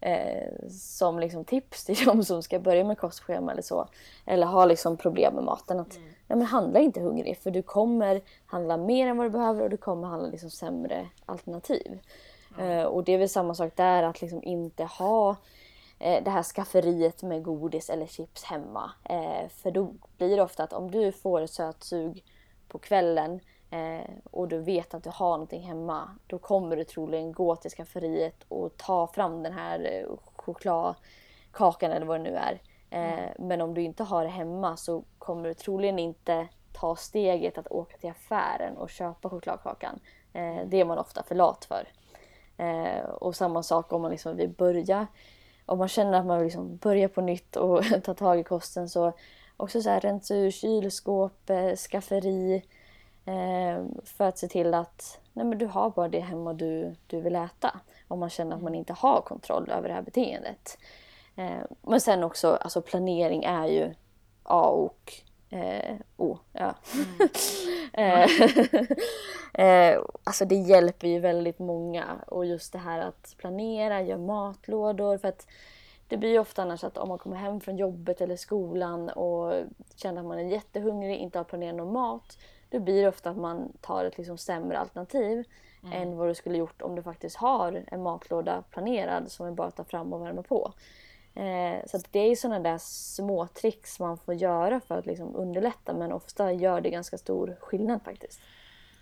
eh, 0.00 0.68
som 0.70 1.18
liksom 1.18 1.44
tips 1.44 1.84
till 1.84 1.96
de 2.04 2.24
som 2.24 2.42
ska 2.42 2.58
börja 2.58 2.84
med 2.84 2.98
kostschema 2.98 3.52
eller 3.52 3.62
så. 3.62 3.88
Eller 4.26 4.46
har 4.46 4.66
liksom 4.66 4.96
problem 4.96 5.34
med 5.34 5.44
maten. 5.44 5.80
Att, 5.80 5.98
nej, 6.28 6.38
men 6.38 6.46
handla 6.46 6.80
inte 6.80 7.00
hungrig 7.00 7.38
för 7.38 7.50
du 7.50 7.62
kommer 7.62 8.20
handla 8.46 8.76
mer 8.76 9.08
än 9.08 9.16
vad 9.16 9.26
du 9.26 9.30
behöver 9.30 9.62
och 9.62 9.70
du 9.70 9.76
kommer 9.76 10.08
handla 10.08 10.28
liksom 10.28 10.50
sämre 10.50 11.08
alternativ. 11.26 11.98
Eh, 12.58 12.82
och 12.82 13.04
det 13.04 13.12
är 13.12 13.18
väl 13.18 13.28
samma 13.28 13.54
sak 13.54 13.72
där 13.76 14.02
att 14.02 14.20
liksom 14.20 14.42
inte 14.42 14.84
ha 14.84 15.36
eh, 15.98 16.24
det 16.24 16.30
här 16.30 16.42
skafferiet 16.42 17.22
med 17.22 17.42
godis 17.42 17.90
eller 17.90 18.06
chips 18.06 18.44
hemma. 18.44 18.90
Eh, 19.04 19.48
för 19.48 19.70
då 19.70 19.94
blir 20.16 20.36
det 20.36 20.42
ofta 20.42 20.64
att 20.64 20.72
om 20.72 20.90
du 20.90 21.12
får 21.12 21.40
ett 21.40 21.50
sötsug 21.50 22.24
på 22.68 22.78
kvällen 22.78 23.40
och 24.30 24.48
du 24.48 24.58
vet 24.58 24.94
att 24.94 25.04
du 25.04 25.10
har 25.14 25.30
någonting 25.30 25.62
hemma, 25.62 26.10
då 26.26 26.38
kommer 26.38 26.76
du 26.76 26.84
troligen 26.84 27.32
gå 27.32 27.56
till 27.56 27.70
skafferiet 27.70 28.44
och 28.48 28.76
ta 28.76 29.06
fram 29.06 29.42
den 29.42 29.52
här 29.52 30.06
chokladkakan 30.36 31.92
eller 31.92 32.06
vad 32.06 32.20
det 32.20 32.30
nu 32.30 32.36
är. 32.36 32.60
Eh, 32.90 33.30
Men 33.38 33.60
om 33.60 33.74
du 33.74 33.82
inte 33.82 34.04
har 34.04 34.24
det 34.24 34.30
hemma 34.30 34.76
så 34.76 35.04
kommer 35.18 35.48
du 35.48 35.54
troligen 35.54 35.98
inte 35.98 36.48
ta 36.72 36.96
steget 36.96 37.58
att 37.58 37.68
åka 37.68 37.96
till 37.96 38.10
affären 38.10 38.76
och 38.76 38.90
köpa 38.90 39.30
chokladkakan. 39.30 40.00
Eh, 40.32 40.56
det 40.66 40.80
är 40.80 40.84
man 40.84 40.98
ofta 40.98 41.22
för 41.22 41.34
lat 41.34 41.64
för. 41.64 41.88
Eh, 42.56 43.04
och 43.04 43.36
samma 43.36 43.62
sak 43.62 43.92
om 43.92 44.02
man 44.02 44.10
liksom 44.10 44.36
vill 44.36 44.48
börja, 44.48 45.06
om 45.66 45.78
man 45.78 45.88
känner 45.88 46.18
att 46.18 46.26
man 46.26 46.38
vill 46.38 46.44
liksom 46.44 46.76
börja 46.76 47.08
på 47.08 47.20
nytt 47.20 47.56
och 47.56 47.82
ta 48.04 48.14
tag 48.14 48.38
i 48.40 48.44
kosten 48.44 48.88
så 48.88 49.12
också 49.56 49.82
så 49.82 49.90
här 49.90 50.00
rensa 50.00 50.34
ur 50.34 50.50
kylskåp, 50.50 51.50
skafferi 51.90 52.62
för 54.04 54.24
att 54.24 54.38
se 54.38 54.48
till 54.48 54.74
att 54.74 55.20
nej 55.32 55.46
men 55.46 55.58
du 55.58 55.66
har 55.66 55.90
bara 55.90 56.08
det 56.08 56.20
hemma 56.20 56.52
du, 56.52 56.94
du 57.06 57.20
vill 57.20 57.36
äta. 57.36 57.80
Om 58.08 58.18
man 58.20 58.30
känner 58.30 58.56
att 58.56 58.62
man 58.62 58.74
inte 58.74 58.92
har 58.92 59.20
kontroll 59.20 59.70
över 59.70 59.88
det 59.88 59.94
här 59.94 60.02
beteendet. 60.02 60.78
Eh, 61.38 61.64
men 61.82 62.00
sen 62.00 62.24
också, 62.24 62.48
alltså 62.48 62.82
planering 62.82 63.44
är 63.44 63.66
ju 63.66 63.94
A 64.42 64.68
och 64.68 65.12
eh, 65.50 65.96
O. 66.16 66.38
Ja. 66.52 66.74
Eh, 67.92 68.28
eh, 69.66 70.00
alltså 70.24 70.44
det 70.44 70.54
hjälper 70.54 71.08
ju 71.08 71.20
väldigt 71.20 71.58
många. 71.58 72.04
Och 72.26 72.46
just 72.46 72.72
det 72.72 72.78
här 72.78 73.00
att 73.00 73.34
planera, 73.38 74.02
göra 74.02 74.18
matlådor. 74.18 75.18
För 75.18 75.28
att 75.28 75.46
det 76.08 76.16
blir 76.16 76.30
ju 76.30 76.38
ofta 76.38 76.62
annars 76.62 76.84
att 76.84 76.98
om 76.98 77.08
man 77.08 77.18
kommer 77.18 77.36
hem 77.36 77.60
från 77.60 77.76
jobbet 77.76 78.20
eller 78.20 78.36
skolan 78.36 79.08
och 79.08 79.54
känner 79.96 80.20
att 80.20 80.26
man 80.26 80.38
är 80.38 80.42
jättehungrig, 80.42 81.16
inte 81.16 81.38
har 81.38 81.44
planerat 81.44 81.76
någon 81.76 81.92
mat. 81.92 82.38
Då 82.70 82.80
blir 82.80 83.02
det 83.02 83.08
ofta 83.08 83.30
att 83.30 83.36
man 83.36 83.72
tar 83.80 84.04
ett 84.04 84.18
liksom 84.18 84.38
sämre 84.38 84.78
alternativ 84.78 85.44
än 85.92 86.16
vad 86.16 86.28
du 86.28 86.34
skulle 86.34 86.58
gjort 86.58 86.82
om 86.82 86.94
du 86.94 87.02
faktiskt 87.02 87.36
har 87.36 87.84
en 87.86 88.02
matlåda 88.02 88.62
planerad 88.70 89.32
som 89.32 89.46
är 89.46 89.50
bara 89.50 89.68
att 89.68 89.76
ta 89.76 89.84
fram 89.84 90.12
och 90.12 90.22
värma 90.22 90.42
på. 90.42 90.72
Eh, 91.34 91.86
så 91.86 92.00
det 92.10 92.18
är 92.18 92.28
ju 92.28 92.36
sådana 92.36 92.60
där 92.70 92.78
små 92.80 93.46
tricks 93.46 94.00
man 94.00 94.18
får 94.18 94.34
göra 94.34 94.80
för 94.80 94.98
att 94.98 95.06
liksom 95.06 95.36
underlätta 95.36 95.94
men 95.94 96.12
ofta 96.12 96.52
gör 96.52 96.80
det 96.80 96.90
ganska 96.90 97.18
stor 97.18 97.56
skillnad 97.60 98.02
faktiskt. 98.04 98.40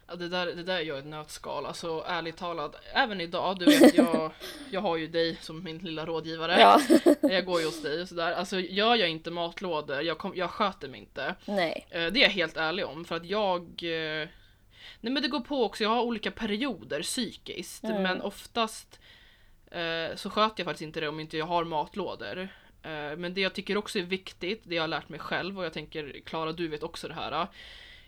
Ja, 0.09 0.15
det, 0.17 0.29
där, 0.29 0.47
det 0.47 0.63
där 0.63 0.77
är 0.77 0.81
ju 0.81 0.99
ett 0.99 1.07
nötskal, 1.07 1.67
alltså 1.67 2.05
ärligt 2.07 2.37
talat. 2.37 2.75
Även 2.95 3.21
idag, 3.21 3.59
du 3.59 3.65
vet 3.65 3.95
jag, 3.95 4.31
jag 4.71 4.81
har 4.81 4.97
ju 4.97 5.07
dig 5.07 5.37
som 5.41 5.65
min 5.65 5.79
lilla 5.79 6.07
rådgivare. 6.07 6.61
Ja. 6.61 6.81
Jag 7.21 7.45
går 7.45 7.61
ju 7.61 7.67
hos 7.67 7.83
dig 7.83 8.03
och 8.03 8.09
sådär. 8.09 8.33
Alltså 8.33 8.61
gör 8.61 8.95
jag 8.95 9.09
inte 9.09 9.31
matlådor, 9.31 10.03
jag, 10.03 10.19
kom, 10.19 10.33
jag 10.37 10.51
sköter 10.51 10.89
mig 10.89 11.01
inte. 11.01 11.35
Nej. 11.45 11.87
Eh, 11.91 12.07
Det 12.07 12.19
är 12.19 12.23
jag 12.23 12.31
helt 12.31 12.57
ärlig 12.57 12.87
om 12.87 13.05
för 13.05 13.17
att 13.17 13.25
jag 13.27 13.63
eh, 13.63 14.29
Nej 15.01 15.13
men 15.13 15.23
det 15.23 15.29
går 15.29 15.41
på 15.41 15.65
också, 15.65 15.83
jag 15.85 15.91
har 15.91 16.03
olika 16.03 16.31
perioder 16.31 17.03
psykiskt 17.03 17.85
Mm. 17.85 18.03
men 18.03 18.21
oftast 18.23 19.01
eh, 19.71 20.17
så 20.17 20.31
sköter 20.31 20.61
jag 20.61 20.65
faktiskt 20.65 20.83
inte 20.83 21.01
det 21.01 21.09
om 21.09 21.21
inte 21.21 21.37
jag 21.37 21.47
har 21.47 21.65
matlådor. 21.65 22.49
Eh, 22.83 23.17
men 23.17 23.35
det 23.35 23.41
jag 23.41 23.55
tycker 23.55 23.77
också 23.77 23.99
är 23.99 24.03
viktigt, 24.03 24.63
det 24.65 24.75
jag 24.75 24.83
har 24.83 24.89
lärt 24.89 25.09
mig 25.09 25.21
själv 25.21 25.59
och 25.59 25.65
jag 25.65 25.73
tänker 25.73 26.21
Klara 26.25 26.53
du 26.53 26.69
vet 26.69 26.83
också 26.83 27.09
det 27.09 27.15
här. 27.15 27.49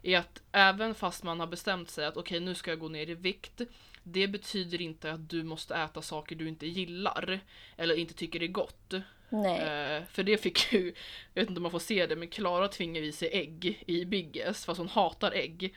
Är 0.03 0.19
att 0.19 0.43
även 0.53 0.95
fast 0.95 1.25
man 1.25 1.41
har 1.41 1.47
bestämt 1.47 1.91
sig 1.91 2.07
att 2.07 2.17
okej 2.17 2.41
nu 2.41 2.55
ska 2.55 2.71
jag 2.71 2.81
gå 2.81 2.89
ner 2.89 3.11
i 3.11 3.15
vikt. 3.15 3.61
Det 4.03 4.29
betyder 4.29 4.81
inte 4.81 5.13
att 5.13 5.31
du 5.31 5.43
måste 5.43 5.75
äta 5.75 6.03
saker 6.03 6.37
du 6.37 6.49
inte 6.49 6.67
gillar. 6.67 7.41
Eller 7.77 7.95
inte 7.95 8.15
tycker 8.15 8.43
är 8.43 8.47
gott. 8.47 8.95
Nej. 9.29 9.61
Eh, 9.61 10.05
för 10.05 10.23
det 10.23 10.39
fick 10.39 10.73
ju, 10.73 10.95
jag 11.35 11.43
vet 11.43 11.49
inte 11.49 11.59
om 11.59 11.63
man 11.63 11.71
får 11.71 11.79
se 11.79 12.07
det, 12.07 12.17
men 12.17 12.29
Klara 12.29 12.69
tvingar 12.69 13.03
i 13.03 13.13
sig 13.13 13.29
ägg 13.33 13.85
i 13.87 14.05
Bigges 14.05 14.65
fast 14.65 14.79
hon 14.79 14.89
hatar 14.89 15.33
ägg. 15.33 15.77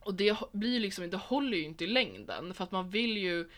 Och 0.00 0.14
det 0.14 0.36
blir 0.52 0.80
liksom, 0.80 1.10
det 1.10 1.16
håller 1.16 1.56
ju 1.56 1.64
inte 1.64 1.84
i 1.84 1.86
längden 1.86 2.54
för 2.54 2.64
att 2.64 2.72
man 2.72 2.90
vill 2.90 3.16
ju 3.16 3.50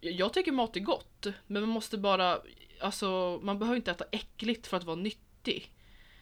Jag 0.00 0.32
tycker 0.32 0.52
mat 0.52 0.76
är 0.76 0.80
gott, 0.80 1.26
men 1.46 1.62
man 1.62 1.70
måste 1.70 1.98
bara, 1.98 2.38
alltså 2.80 3.38
man 3.42 3.58
behöver 3.58 3.76
inte 3.76 3.90
äta 3.90 4.04
äckligt 4.10 4.66
för 4.66 4.76
att 4.76 4.84
vara 4.84 4.96
nyttig. 4.96 5.72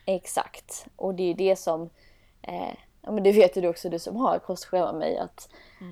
Exakt, 0.04 0.86
och 0.96 1.14
det 1.14 1.22
är 1.30 1.34
det 1.34 1.56
som, 1.56 1.90
eh, 2.42 2.74
ja 3.02 3.12
men 3.12 3.22
det 3.22 3.32
vet 3.32 3.56
ju 3.56 3.60
du 3.60 3.68
också 3.68 3.88
du 3.88 3.98
som 3.98 4.16
har 4.16 4.38
kostschema 4.38 4.92
med 4.92 4.98
mig 4.98 5.18
att 5.18 5.48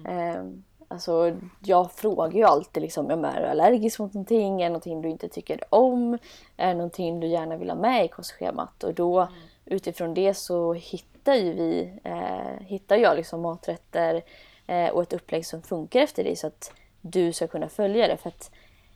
eh, 0.07 0.45
Alltså 0.89 1.37
jag 1.61 1.93
frågar 1.93 2.39
ju 2.39 2.45
alltid 2.45 2.83
liksom, 2.83 3.11
om 3.11 3.25
är 3.25 3.41
du 3.41 3.47
allergisk 3.47 3.99
mot 3.99 4.15
någonting? 4.15 4.61
Är 4.61 4.65
det 4.65 4.69
någonting 4.69 5.03
du 5.03 5.09
inte 5.09 5.29
tycker 5.29 5.61
om? 5.69 6.19
Är 6.57 6.69
det 6.69 6.75
någonting 6.75 7.21
du 7.21 7.27
gärna 7.27 7.57
vill 7.57 7.71
ha 7.71 7.77
med 7.77 8.05
i 8.05 8.09
kostschemat? 8.09 8.85
Och 8.85 8.95
då 8.95 9.29
utifrån 9.65 10.15
det 10.15 10.35
så 10.35 10.73
hittar 10.73 11.35
ju 11.35 11.53
vi, 11.53 11.93
eh, 12.05 12.67
hittar 12.67 12.97
jag 12.97 13.17
liksom 13.17 13.41
maträtter 13.41 14.23
eh, 14.67 14.89
och 14.89 15.03
ett 15.03 15.12
upplägg 15.12 15.47
som 15.47 15.62
funkar 15.62 16.01
efter 16.01 16.25
dig 16.25 16.37
så 16.37 16.47
att 16.47 16.73
du 17.07 17.32
ska 17.32 17.46
kunna 17.46 17.68
följa 17.68 18.09
det. 18.09 18.16
För 18.16 18.28
att 18.28 18.50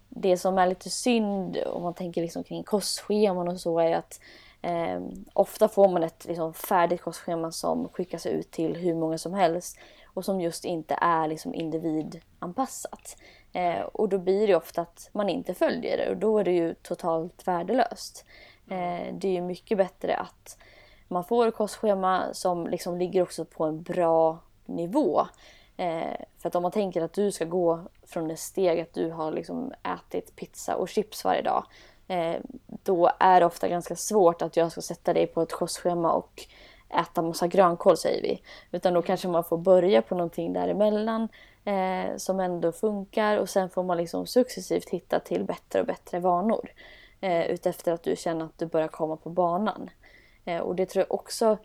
det 0.08 0.36
som 0.36 0.58
är 0.58 0.66
lite 0.66 0.90
synd 0.90 1.58
om 1.66 1.82
man 1.82 1.94
tänker 1.94 2.22
liksom 2.22 2.44
kring 2.44 2.62
kostscheman 2.62 3.48
och 3.48 3.60
så 3.60 3.78
är 3.78 3.96
att 3.96 4.20
eh, 4.62 5.00
ofta 5.32 5.68
får 5.68 5.88
man 5.88 6.02
ett 6.02 6.24
liksom, 6.28 6.54
färdigt 6.54 7.02
kostschema 7.02 7.52
som 7.52 7.88
skickas 7.88 8.26
ut 8.26 8.50
till 8.50 8.76
hur 8.76 8.94
många 8.94 9.18
som 9.18 9.34
helst 9.34 9.78
och 10.14 10.24
som 10.24 10.40
just 10.40 10.64
inte 10.64 10.98
är 11.00 11.28
liksom, 11.28 11.54
individanpassat. 11.54 13.16
Eh, 13.52 13.80
och 13.80 14.08
då 14.08 14.18
blir 14.18 14.46
det 14.46 14.54
ofta 14.54 14.80
att 14.82 15.10
man 15.12 15.28
inte 15.28 15.54
följer 15.54 15.96
det 15.96 16.10
och 16.10 16.16
då 16.16 16.38
är 16.38 16.44
det 16.44 16.52
ju 16.52 16.74
totalt 16.74 17.48
värdelöst. 17.48 18.24
Eh, 18.70 19.14
det 19.14 19.28
är 19.28 19.32
ju 19.32 19.40
mycket 19.40 19.78
bättre 19.78 20.16
att 20.16 20.58
man 21.08 21.24
får 21.24 21.46
ett 21.46 21.54
kostschema 21.54 22.24
som 22.32 22.66
liksom 22.66 22.98
ligger 22.98 23.22
också 23.22 23.44
på 23.44 23.64
en 23.64 23.82
bra 23.82 24.38
nivå. 24.66 25.26
Eh, 25.78 26.16
för 26.38 26.48
att 26.48 26.54
om 26.54 26.62
man 26.62 26.72
tänker 26.72 27.02
att 27.02 27.12
du 27.12 27.32
ska 27.32 27.44
gå 27.44 27.80
från 28.06 28.28
det 28.28 28.36
steg 28.36 28.80
att 28.80 28.94
du 28.94 29.10
har 29.10 29.32
liksom 29.32 29.72
ätit 29.82 30.36
pizza 30.36 30.76
och 30.76 30.88
chips 30.88 31.24
varje 31.24 31.42
dag. 31.42 31.64
Eh, 32.08 32.36
då 32.66 33.10
är 33.18 33.40
det 33.40 33.46
ofta 33.46 33.68
ganska 33.68 33.96
svårt 33.96 34.42
att 34.42 34.56
jag 34.56 34.72
ska 34.72 34.80
sätta 34.80 35.12
dig 35.12 35.26
på 35.26 35.42
ett 35.42 35.52
kostschema 35.52 36.12
och 36.12 36.46
äta 36.88 37.22
massa 37.22 37.46
grönkål 37.46 37.96
säger 37.96 38.22
vi. 38.22 38.42
Utan 38.70 38.94
då 38.94 39.02
kanske 39.02 39.28
man 39.28 39.44
får 39.44 39.58
börja 39.58 40.02
på 40.02 40.14
någonting 40.14 40.52
däremellan 40.52 41.28
eh, 41.64 42.16
som 42.16 42.40
ändå 42.40 42.72
funkar 42.72 43.36
och 43.36 43.48
sen 43.48 43.70
får 43.70 43.82
man 43.82 43.96
liksom 43.96 44.26
successivt 44.26 44.88
hitta 44.88 45.20
till 45.20 45.44
bättre 45.44 45.80
och 45.80 45.86
bättre 45.86 46.20
vanor. 46.20 46.70
Eh, 47.20 47.46
utefter 47.46 47.92
att 47.92 48.02
du 48.02 48.16
känner 48.16 48.44
att 48.44 48.58
du 48.58 48.66
börjar 48.66 48.88
komma 48.88 49.16
på 49.16 49.30
banan. 49.30 49.90
Eh, 50.44 50.60
och 50.60 50.74
det 50.74 50.86
tror 50.86 51.04
jag 51.08 51.18
också 51.18 51.58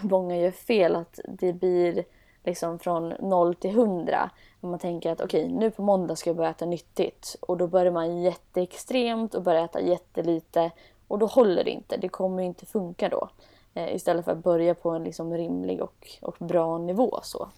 många 0.00 0.36
gör 0.36 0.50
fel 0.50 0.96
att 0.96 1.20
det 1.28 1.52
blir 1.52 2.04
liksom 2.44 2.78
från 2.78 3.08
0 3.08 3.54
till 3.54 3.70
100. 3.70 4.30
Om 4.60 4.70
man 4.70 4.78
tänker 4.78 5.12
att 5.12 5.20
okej, 5.20 5.44
okay, 5.44 5.56
nu 5.58 5.70
på 5.70 5.82
måndag 5.82 6.16
ska 6.16 6.30
jag 6.30 6.36
börja 6.36 6.50
äta 6.50 6.66
nyttigt. 6.66 7.36
Och 7.40 7.56
då 7.56 7.66
börjar 7.66 7.92
man 7.92 8.22
jätteextremt 8.22 9.34
och 9.34 9.42
börjar 9.42 9.64
äta 9.64 9.80
jättelite. 9.80 10.70
Och 11.08 11.18
då 11.18 11.26
håller 11.26 11.64
det 11.64 11.70
inte, 11.70 11.96
det 11.96 12.08
kommer 12.08 12.42
inte 12.42 12.66
funka 12.66 13.08
då. 13.08 13.28
Eh, 13.74 13.94
istället 13.94 14.24
för 14.24 14.32
att 14.32 14.44
börja 14.44 14.74
på 14.74 14.90
en 14.90 15.04
liksom 15.04 15.34
rimlig 15.34 15.82
och, 15.82 16.08
och 16.20 16.36
bra 16.38 16.78
nivå 16.78 17.20
så. 17.22 17.48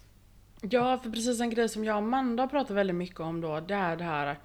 Ja, 0.60 0.98
för 0.98 1.10
precis 1.10 1.40
en 1.40 1.50
grej 1.50 1.68
som 1.68 1.84
jag 1.84 1.94
och 1.94 1.98
Amanda 1.98 2.42
har 2.42 2.48
pratat 2.48 2.76
väldigt 2.76 2.96
mycket 2.96 3.20
om 3.20 3.40
då, 3.40 3.60
det 3.60 3.74
är 3.74 3.96
det 3.96 4.04
här 4.04 4.36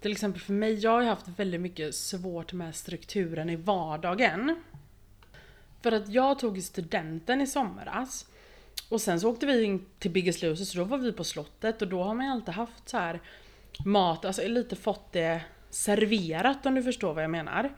till 0.00 0.12
exempel 0.12 0.42
för 0.42 0.52
mig, 0.52 0.74
jag 0.74 0.90
har 0.90 1.00
ju 1.00 1.08
haft 1.08 1.28
väldigt 1.28 1.60
mycket 1.60 1.94
svårt 1.94 2.52
med 2.52 2.74
strukturen 2.74 3.50
i 3.50 3.56
vardagen. 3.56 4.62
För 5.82 5.92
att 5.92 6.08
jag 6.08 6.38
tog 6.38 6.62
studenten 6.62 7.40
i 7.40 7.46
somras 7.46 8.26
och 8.88 9.00
sen 9.00 9.20
så 9.20 9.30
åkte 9.30 9.46
vi 9.46 9.64
in 9.64 9.86
till 9.98 10.10
Biggest 10.10 10.42
Loser 10.42 10.64
så 10.64 10.78
då 10.78 10.84
var 10.84 10.98
vi 10.98 11.12
på 11.12 11.24
slottet 11.24 11.82
och 11.82 11.88
då 11.88 12.02
har 12.02 12.14
man 12.14 12.26
ju 12.26 12.32
alltid 12.32 12.54
haft 12.54 12.88
så 12.88 12.96
här 12.96 13.20
mat, 13.84 14.24
alltså 14.24 14.48
lite 14.48 14.76
fått 14.76 15.12
det 15.12 15.40
serverat 15.70 16.66
om 16.66 16.74
du 16.74 16.82
förstår 16.82 17.14
vad 17.14 17.24
jag 17.24 17.30
menar. 17.30 17.72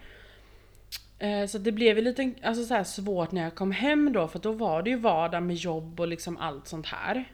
Eh, 1.19 1.47
så 1.47 1.59
det 1.59 1.73
blev 1.73 1.99
ju 1.99 2.05
lite 2.05 2.33
alltså 2.43 2.65
så 2.65 2.85
svårt 2.85 3.33
när 3.33 3.43
jag 3.43 3.55
kom 3.55 3.73
hem 3.73 4.13
då 4.13 4.29
för 4.29 4.39
då 4.39 4.53
var 4.53 4.83
det 4.83 4.91
ju 4.91 4.97
vardag 4.97 5.43
med 5.43 5.57
jobb 5.57 6.01
och 6.01 6.09
liksom 6.09 6.37
allt 6.37 6.69
sånt 6.69 6.87
här. 6.87 7.25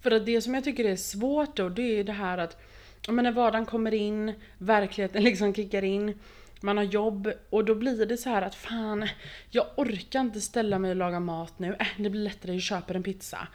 För 0.00 0.10
att 0.10 0.26
det 0.26 0.40
som 0.40 0.54
jag 0.54 0.64
tycker 0.64 0.84
är 0.84 0.96
svårt 0.96 1.56
då 1.56 1.68
det 1.68 1.82
är 1.82 1.96
ju 1.96 2.02
det 2.02 2.12
här 2.12 2.38
att 2.38 2.62
men 3.08 3.24
när 3.24 3.32
vardagen 3.32 3.66
kommer 3.66 3.94
in, 3.94 4.32
verkligheten 4.58 5.22
liksom 5.24 5.54
kickar 5.54 5.84
in, 5.84 6.18
man 6.62 6.76
har 6.76 6.84
jobb 6.84 7.32
och 7.50 7.64
då 7.64 7.74
blir 7.74 8.06
det 8.06 8.16
så 8.16 8.30
här 8.30 8.42
att 8.42 8.54
fan, 8.54 9.08
jag 9.50 9.66
orkar 9.76 10.20
inte 10.20 10.40
ställa 10.40 10.78
mig 10.78 10.90
och 10.90 10.96
laga 10.96 11.20
mat 11.20 11.58
nu. 11.58 11.76
Äh, 11.80 11.86
det 11.98 12.10
blir 12.10 12.22
lättare, 12.22 12.52
jag 12.52 12.62
köper 12.62 12.94
en 12.94 13.02
pizza. 13.02 13.48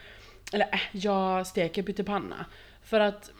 Eller 0.54 0.66
äh, 0.74 0.80
jag 0.92 1.48
steker 1.48 1.84
pyttipanna. 1.84 2.46
För 2.84 3.00
att 3.00 3.32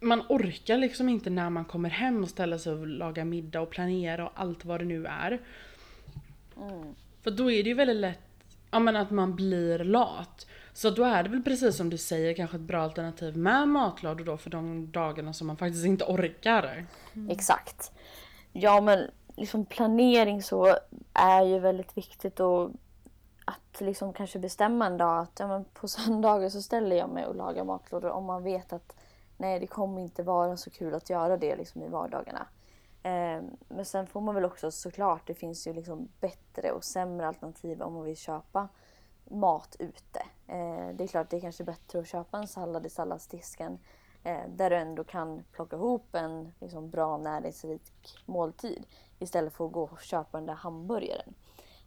man 0.00 0.22
orkar 0.28 0.78
liksom 0.78 1.08
inte 1.08 1.30
när 1.30 1.50
man 1.50 1.64
kommer 1.64 1.90
hem 1.90 2.22
och 2.22 2.30
ställa 2.30 2.58
sig 2.58 2.72
och 2.72 2.86
laga 2.86 3.24
middag 3.24 3.60
och 3.60 3.70
planera 3.70 4.26
och 4.26 4.32
allt 4.34 4.64
vad 4.64 4.80
det 4.80 4.84
nu 4.84 5.06
är. 5.06 5.40
Mm. 6.56 6.94
För 7.22 7.30
då 7.30 7.50
är 7.50 7.62
det 7.62 7.68
ju 7.68 7.74
väldigt 7.74 7.96
lätt 7.96 8.20
ja, 8.74 8.78
men 8.78 8.96
att 8.96 9.10
man 9.10 9.34
blir 9.34 9.78
lat. 9.78 10.46
Så 10.72 10.90
då 10.90 11.04
är 11.04 11.22
det 11.22 11.28
väl 11.28 11.42
precis 11.42 11.76
som 11.76 11.90
du 11.90 11.98
säger 11.98 12.34
kanske 12.34 12.56
ett 12.56 12.62
bra 12.62 12.82
alternativ 12.82 13.36
med 13.36 13.68
matlådor 13.68 14.24
då 14.24 14.36
för 14.36 14.50
de 14.50 14.90
dagarna 14.92 15.32
som 15.32 15.46
man 15.46 15.56
faktiskt 15.56 15.86
inte 15.86 16.04
orkar. 16.04 16.86
Mm. 17.14 17.30
Exakt. 17.30 17.92
Ja 18.56 18.80
men 18.80 19.10
liksom 19.36 19.64
planering 19.64 20.42
så 20.42 20.76
är 21.14 21.42
ju 21.42 21.58
väldigt 21.58 21.96
viktigt 21.96 22.40
och 22.40 22.70
att 23.44 23.80
liksom 23.80 24.12
kanske 24.12 24.38
bestämma 24.38 24.86
en 24.86 24.96
dag 24.96 25.18
att 25.18 25.38
ja, 25.38 25.48
men 25.48 25.64
på 25.64 25.88
söndagar 25.88 26.48
så 26.48 26.62
ställer 26.62 26.96
jag 26.96 27.08
mig 27.08 27.26
och 27.26 27.34
lagar 27.34 27.64
matlådor 27.64 28.10
om 28.10 28.24
man 28.24 28.42
vet 28.42 28.72
att 28.72 28.96
nej 29.36 29.60
det 29.60 29.66
kommer 29.66 30.02
inte 30.02 30.22
vara 30.22 30.56
så 30.56 30.70
kul 30.70 30.94
att 30.94 31.10
göra 31.10 31.36
det 31.36 31.56
liksom 31.56 31.82
i 31.82 31.88
vardagarna. 31.88 32.46
Eh, 33.02 33.42
men 33.68 33.84
sen 33.84 34.06
får 34.06 34.20
man 34.20 34.34
väl 34.34 34.44
också 34.44 34.70
såklart, 34.70 35.26
det 35.26 35.34
finns 35.34 35.66
ju 35.66 35.72
liksom 35.72 36.08
bättre 36.20 36.72
och 36.72 36.84
sämre 36.84 37.28
alternativ 37.28 37.82
om 37.82 37.94
man 37.94 38.04
vill 38.04 38.16
köpa 38.16 38.68
mat 39.24 39.76
ute. 39.78 40.20
Eh, 40.46 40.88
det 40.94 41.04
är 41.04 41.08
klart 41.08 41.30
det 41.30 41.36
är 41.36 41.40
kanske 41.40 41.64
bättre 41.64 41.98
att 41.98 42.08
köpa 42.08 42.38
en 42.38 42.48
sallad 42.48 42.86
i 42.86 42.90
salladsdisken 42.90 43.78
Eh, 44.24 44.48
där 44.48 44.70
du 44.70 44.76
ändå 44.76 45.04
kan 45.04 45.44
plocka 45.52 45.76
ihop 45.76 46.14
en 46.14 46.52
liksom, 46.60 46.90
bra 46.90 47.16
näringsrik 47.16 47.82
måltid 48.26 48.86
istället 49.18 49.52
för 49.52 49.66
att 49.66 49.72
gå 49.72 49.82
och 49.82 50.00
köpa 50.00 50.38
den 50.38 50.46
där 50.46 50.54
hamburgaren. 50.54 51.34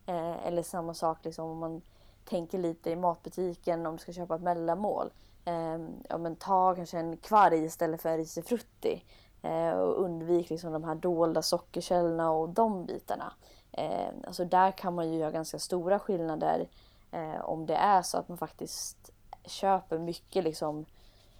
Eh, 0.05 0.47
eller 0.47 0.63
samma 0.63 0.93
sak 0.93 1.25
liksom, 1.25 1.49
om 1.49 1.57
man 1.57 1.81
tänker 2.25 2.57
lite 2.57 2.91
i 2.91 2.95
matbutiken 2.95 3.85
om 3.85 3.95
du 3.95 4.01
ska 4.01 4.13
köpa 4.13 4.35
ett 4.35 4.41
mellanmål. 4.41 5.11
Eh, 5.45 5.77
ja, 6.09 6.17
men 6.17 6.35
ta 6.35 6.75
kanske 6.75 6.99
en 6.99 7.17
kvarg 7.17 7.63
istället 7.63 8.01
för 8.01 8.17
risifrutti. 8.17 9.03
Eh, 9.41 9.71
och 9.71 10.03
undvik 10.03 10.49
liksom 10.49 10.73
de 10.73 10.83
här 10.83 10.95
dolda 10.95 11.41
sockerkällorna 11.41 12.31
och 12.31 12.49
de 12.49 12.85
bitarna. 12.85 13.33
Eh, 13.71 14.09
alltså 14.27 14.45
där 14.45 14.71
kan 14.71 14.95
man 14.95 15.11
ju 15.11 15.19
göra 15.19 15.31
ganska 15.31 15.59
stora 15.59 15.99
skillnader 15.99 16.67
Eh, 17.11 17.41
om 17.41 17.65
det 17.65 17.75
är 17.75 18.01
så 18.01 18.17
att 18.17 18.29
man 18.29 18.37
faktiskt 18.37 19.11
köper 19.45 19.99
mycket, 19.99 20.43
liksom, 20.43 20.85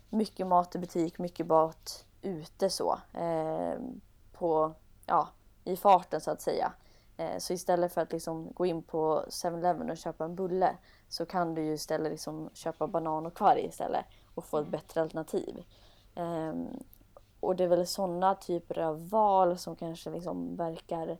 mycket 0.09 0.47
mat 0.47 0.75
i 0.75 0.79
butik, 0.79 1.19
mycket 1.19 1.47
mat 1.47 2.05
ute 2.21 2.69
så. 2.69 2.99
Eh, 3.13 3.79
på, 4.33 4.73
ja, 5.05 5.27
I 5.63 5.77
farten 5.77 6.21
så 6.21 6.31
att 6.31 6.41
säga. 6.41 6.73
Eh, 7.17 7.37
så 7.37 7.53
istället 7.53 7.93
för 7.93 8.01
att 8.01 8.11
liksom 8.11 8.51
gå 8.53 8.65
in 8.65 8.83
på 8.83 9.25
7-Eleven 9.29 9.89
och 9.89 9.97
köpa 9.97 10.25
en 10.25 10.35
bulle 10.35 10.75
så 11.09 11.25
kan 11.25 11.55
du 11.55 11.61
ju 11.61 11.73
istället 11.73 12.11
liksom 12.11 12.49
köpa 12.53 12.87
banan 12.87 13.25
och 13.25 13.33
kvarg 13.33 13.65
istället 13.65 14.05
och 14.35 14.45
få 14.45 14.57
ett 14.57 14.67
mm. 14.67 14.71
bättre 14.71 15.01
alternativ. 15.01 15.63
Um, 16.15 16.83
och 17.39 17.55
det 17.55 17.63
är 17.63 17.67
väl 17.67 17.87
sådana 17.87 18.35
typer 18.35 18.79
av 18.79 19.09
val 19.09 19.57
som 19.57 19.75
kanske 19.75 20.09
liksom 20.09 20.55
verkar 20.55 21.17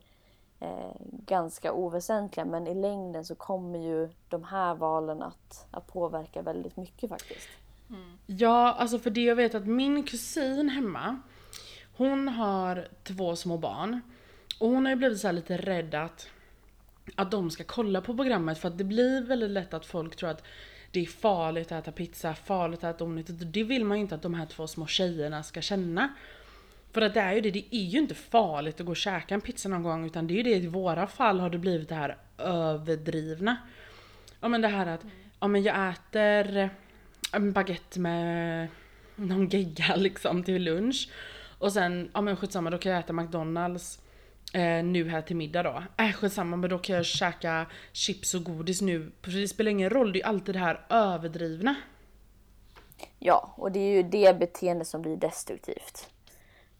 eh, 0.60 0.96
ganska 1.00 1.72
oväsentliga 1.72 2.46
men 2.46 2.66
i 2.66 2.74
längden 2.74 3.24
så 3.24 3.34
kommer 3.34 3.78
ju 3.78 4.10
de 4.28 4.44
här 4.44 4.74
valen 4.74 5.22
att, 5.22 5.66
att 5.70 5.86
påverka 5.86 6.42
väldigt 6.42 6.76
mycket 6.76 7.10
faktiskt. 7.10 7.48
Mm. 7.90 8.18
Ja, 8.26 8.72
alltså 8.72 8.98
för 8.98 9.10
det 9.10 9.24
jag 9.24 9.36
vet 9.36 9.54
att 9.54 9.66
min 9.66 10.02
kusin 10.02 10.68
hemma, 10.68 11.20
hon 11.96 12.28
har 12.28 12.88
två 13.04 13.36
små 13.36 13.58
barn. 13.58 14.00
Och 14.58 14.68
hon 14.68 14.84
har 14.84 14.92
ju 14.92 14.96
blivit 14.96 15.20
så 15.20 15.32
lite 15.32 15.56
rädd 15.56 15.94
att, 15.94 16.28
att 17.14 17.30
de 17.30 17.50
ska 17.50 17.64
kolla 17.64 18.00
på 18.00 18.16
programmet 18.16 18.58
för 18.58 18.68
att 18.68 18.78
det 18.78 18.84
blir 18.84 19.22
väldigt 19.22 19.50
lätt 19.50 19.74
att 19.74 19.86
folk 19.86 20.16
tror 20.16 20.30
att 20.30 20.44
det 20.90 21.00
är 21.00 21.06
farligt 21.06 21.72
att 21.72 21.82
äta 21.82 21.92
pizza, 21.92 22.34
farligt 22.34 22.84
att 22.84 22.96
äta 22.96 23.04
onyttigt. 23.04 23.38
Det 23.40 23.64
vill 23.64 23.84
man 23.84 23.96
ju 23.98 24.02
inte 24.02 24.14
att 24.14 24.22
de 24.22 24.34
här 24.34 24.46
två 24.46 24.66
små 24.66 24.86
tjejerna 24.86 25.42
ska 25.42 25.60
känna. 25.60 26.14
För 26.92 27.02
att 27.02 27.14
det 27.14 27.20
är 27.20 27.32
ju 27.32 27.40
det, 27.40 27.50
det 27.50 27.64
är 27.70 27.84
ju 27.84 27.98
inte 27.98 28.14
farligt 28.14 28.80
att 28.80 28.86
gå 28.86 28.92
och 28.92 28.96
käka 28.96 29.34
en 29.34 29.40
pizza 29.40 29.68
någon 29.68 29.82
gång 29.82 30.06
utan 30.06 30.26
det 30.26 30.34
är 30.34 30.36
ju 30.36 30.42
det 30.42 30.56
i 30.56 30.66
våra 30.66 31.06
fall 31.06 31.40
har 31.40 31.50
det 31.50 31.58
blivit 31.58 31.88
det 31.88 31.94
här 31.94 32.16
överdrivna. 32.38 33.56
Ja 34.40 34.48
men 34.48 34.60
det 34.60 34.68
här 34.68 34.86
att, 34.86 35.04
ja 35.40 35.48
men 35.48 35.62
jag 35.62 35.90
äter 35.90 36.70
en 37.32 37.52
baguette 37.52 38.00
med 38.00 38.68
någon 39.16 39.48
gegga 39.48 39.94
liksom 39.96 40.42
till 40.42 40.62
lunch. 40.62 41.08
Och 41.58 41.72
sen, 41.72 42.10
ja 42.14 42.20
men 42.20 42.36
skitsamma 42.36 42.70
då 42.70 42.78
kan 42.78 42.92
jag 42.92 42.98
äta 42.98 43.12
McDonalds 43.12 44.00
eh, 44.54 44.84
nu 44.84 45.08
här 45.08 45.22
till 45.22 45.36
middag 45.36 45.62
då. 45.62 45.82
Äh 45.96 46.12
skitsamma 46.12 46.56
men 46.56 46.70
då 46.70 46.78
kan 46.78 46.96
jag 46.96 47.06
käka 47.06 47.66
chips 47.92 48.34
och 48.34 48.44
godis 48.44 48.80
nu. 48.80 49.12
För 49.22 49.30
det 49.30 49.48
spelar 49.48 49.70
ingen 49.70 49.90
roll, 49.90 50.12
det 50.12 50.18
är 50.18 50.20
ju 50.20 50.28
alltid 50.28 50.54
det 50.54 50.58
här 50.58 50.86
överdrivna. 50.88 51.74
Ja, 53.18 53.54
och 53.56 53.72
det 53.72 53.80
är 53.80 53.96
ju 53.96 54.02
det 54.02 54.38
beteende 54.38 54.84
som 54.84 55.02
blir 55.02 55.16
destruktivt. 55.16 56.08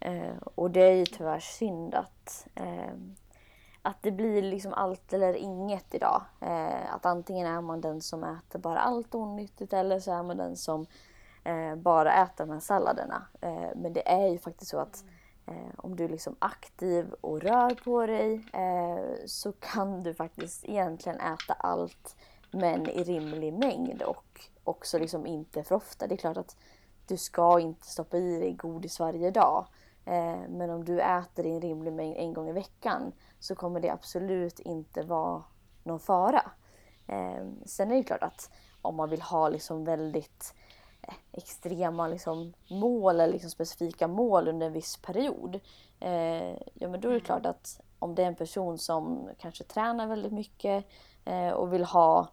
Eh, 0.01 0.37
och 0.55 0.71
det 0.71 0.81
är 0.81 0.95
ju 0.95 1.07
tyvärr 1.07 1.41
synd 1.41 1.95
att, 1.95 2.47
eh, 2.55 2.93
att 3.83 4.03
det 4.03 4.11
blir 4.11 4.43
liksom 4.43 4.75
allt 4.75 5.13
eller 5.13 5.35
inget 5.35 5.95
idag. 5.95 6.23
Eh, 6.41 6.95
att 6.95 7.07
antingen 7.07 7.47
är 7.47 7.61
man 7.61 7.81
den 7.81 8.01
som 8.01 8.25
äter 8.25 8.59
bara 8.59 8.79
allt 8.79 9.15
onyttigt 9.15 9.73
eller 9.73 10.01
så 10.01 10.13
är 10.13 10.23
man 10.23 10.37
den 10.37 10.57
som 10.57 10.87
eh, 11.45 11.75
bara 11.77 12.23
äter 12.23 12.47
de 12.47 12.53
här 12.53 12.61
salladerna. 12.61 13.27
Eh, 13.41 13.71
men 13.77 13.93
det 13.93 14.09
är 14.09 14.29
ju 14.29 14.39
faktiskt 14.39 14.71
så 14.71 14.79
att 14.79 15.05
eh, 15.47 15.75
om 15.77 15.97
du 15.97 16.05
är 16.05 16.09
liksom 16.09 16.37
aktiv 16.39 17.15
och 17.21 17.41
rör 17.41 17.75
på 17.85 18.07
dig 18.07 18.35
eh, 18.53 19.27
så 19.27 19.53
kan 19.53 20.03
du 20.03 20.15
faktiskt 20.15 20.65
egentligen 20.65 21.21
äta 21.21 21.53
allt 21.53 22.17
men 22.51 22.89
i 22.89 23.05
rimlig 23.05 23.53
mängd 23.53 24.03
och 24.03 24.41
också 24.65 24.99
liksom 24.99 25.27
inte 25.27 25.65
för 25.65 25.75
ofta. 25.75 26.07
Det 26.07 26.15
är 26.15 26.17
klart 26.17 26.37
att 26.37 26.57
du 27.07 27.17
ska 27.17 27.61
inte 27.61 27.87
stoppa 27.87 28.17
i 28.17 28.39
dig 28.39 28.53
godis 28.53 29.01
varje 29.01 29.31
dag. 29.31 29.67
Eh, 30.09 30.49
men 30.49 30.71
om 30.71 30.85
du 30.85 31.01
äter 31.01 31.47
i 31.47 31.51
en 31.51 31.61
rimlig 31.61 31.93
mängd 31.93 32.17
en 32.17 32.35
gång 32.35 32.49
i 32.49 32.53
veckan 32.53 33.13
så 33.39 33.55
kommer 33.55 33.81
det 33.81 33.91
absolut 33.91 34.61
inte 34.61 35.03
vara 35.03 35.43
någon 35.83 36.01
fara. 36.01 36.51
Eh, 37.07 37.47
sen 37.67 37.91
är 37.91 37.97
det 37.97 38.03
klart 38.03 38.23
att 38.23 38.51
om 38.83 38.97
man 38.97 39.11
vill 39.11 39.23
ha 39.23 39.49
liksom 39.49 39.85
väldigt 39.85 40.55
eh, 41.03 41.15
extrema 41.33 42.09
liksom 42.09 42.53
mål 42.71 43.21
eller 43.21 43.33
liksom 43.33 43.51
specifika 43.51 44.09
mål 44.09 44.49
under 44.49 44.67
en 44.67 44.73
viss 44.73 44.97
period. 44.97 45.61
ja 46.75 46.89
men 46.89 47.01
då 47.01 47.09
är 47.09 47.15
det 47.15 47.21
klart 47.21 47.47
att 47.47 47.81
om 47.99 48.15
det 48.15 48.23
är 48.23 48.27
en 48.27 48.35
person 48.35 48.79
som 48.79 49.31
kanske 49.39 49.65
tränar 49.65 50.07
väldigt 50.07 50.33
mycket 50.33 50.85
och 51.55 51.73
vill 51.73 51.85
ha 51.85 52.29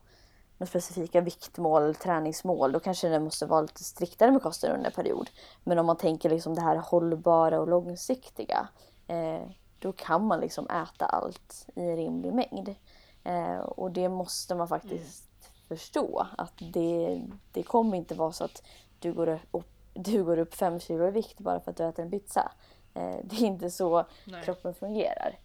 med 0.58 0.70
specifika 0.70 1.22
viktmål 1.22 1.96
träningsmål 1.96 2.72
då 2.72 2.80
kanske 2.80 3.10
det 3.10 3.20
måste 3.20 3.46
vara 3.46 3.62
lite 3.62 3.84
striktare 3.84 4.32
med 4.32 4.42
kosten 4.42 4.72
under 4.72 4.86
en 4.86 4.92
period. 4.92 5.30
Men 5.64 5.80
om 5.80 5.86
man 5.86 5.98
tänker 5.98 6.30
liksom 6.30 6.56
det 6.56 6.62
här 6.62 6.76
hållbara 6.76 7.60
och 7.60 7.68
långsiktiga 7.68 8.68
eh, 9.08 9.42
då 9.80 9.92
kan 9.92 10.28
man 10.28 10.40
liksom 10.40 10.70
äta 10.70 11.06
allt 11.06 11.68
i 11.76 11.82
en 11.82 11.96
rimlig 11.96 12.34
mängd. 12.34 12.76
Eh, 13.24 13.58
och 13.58 13.92
det 13.92 14.10
måste 14.10 14.56
man 14.56 14.68
faktiskt 14.68 15.30
mm. 15.42 15.68
förstå 15.68 16.28
att 16.38 16.54
det, 16.74 17.22
det 17.52 17.64
kommer 17.64 17.98
inte 17.98 18.16
vara 18.16 18.32
så 18.32 18.44
att 18.44 18.64
du 19.00 19.14
går 19.14 19.40
upp, 19.52 19.66
du 19.94 20.24
går 20.24 20.38
upp 20.38 20.56
fem 20.56 20.80
kilo 20.80 21.08
i 21.08 21.12
vikt 21.12 21.40
bara 21.40 21.60
för 21.60 21.72
att 21.72 21.78
du 21.78 21.86
äter 21.86 22.06
en 22.06 22.12
pizza. 22.12 22.52
Eh, 22.94 23.16
det 23.24 23.36
är 23.36 23.46
inte 23.46 23.72
så 23.72 24.06
Nej. 24.26 24.44
kroppen 24.44 24.74
fungerar. 24.74 25.40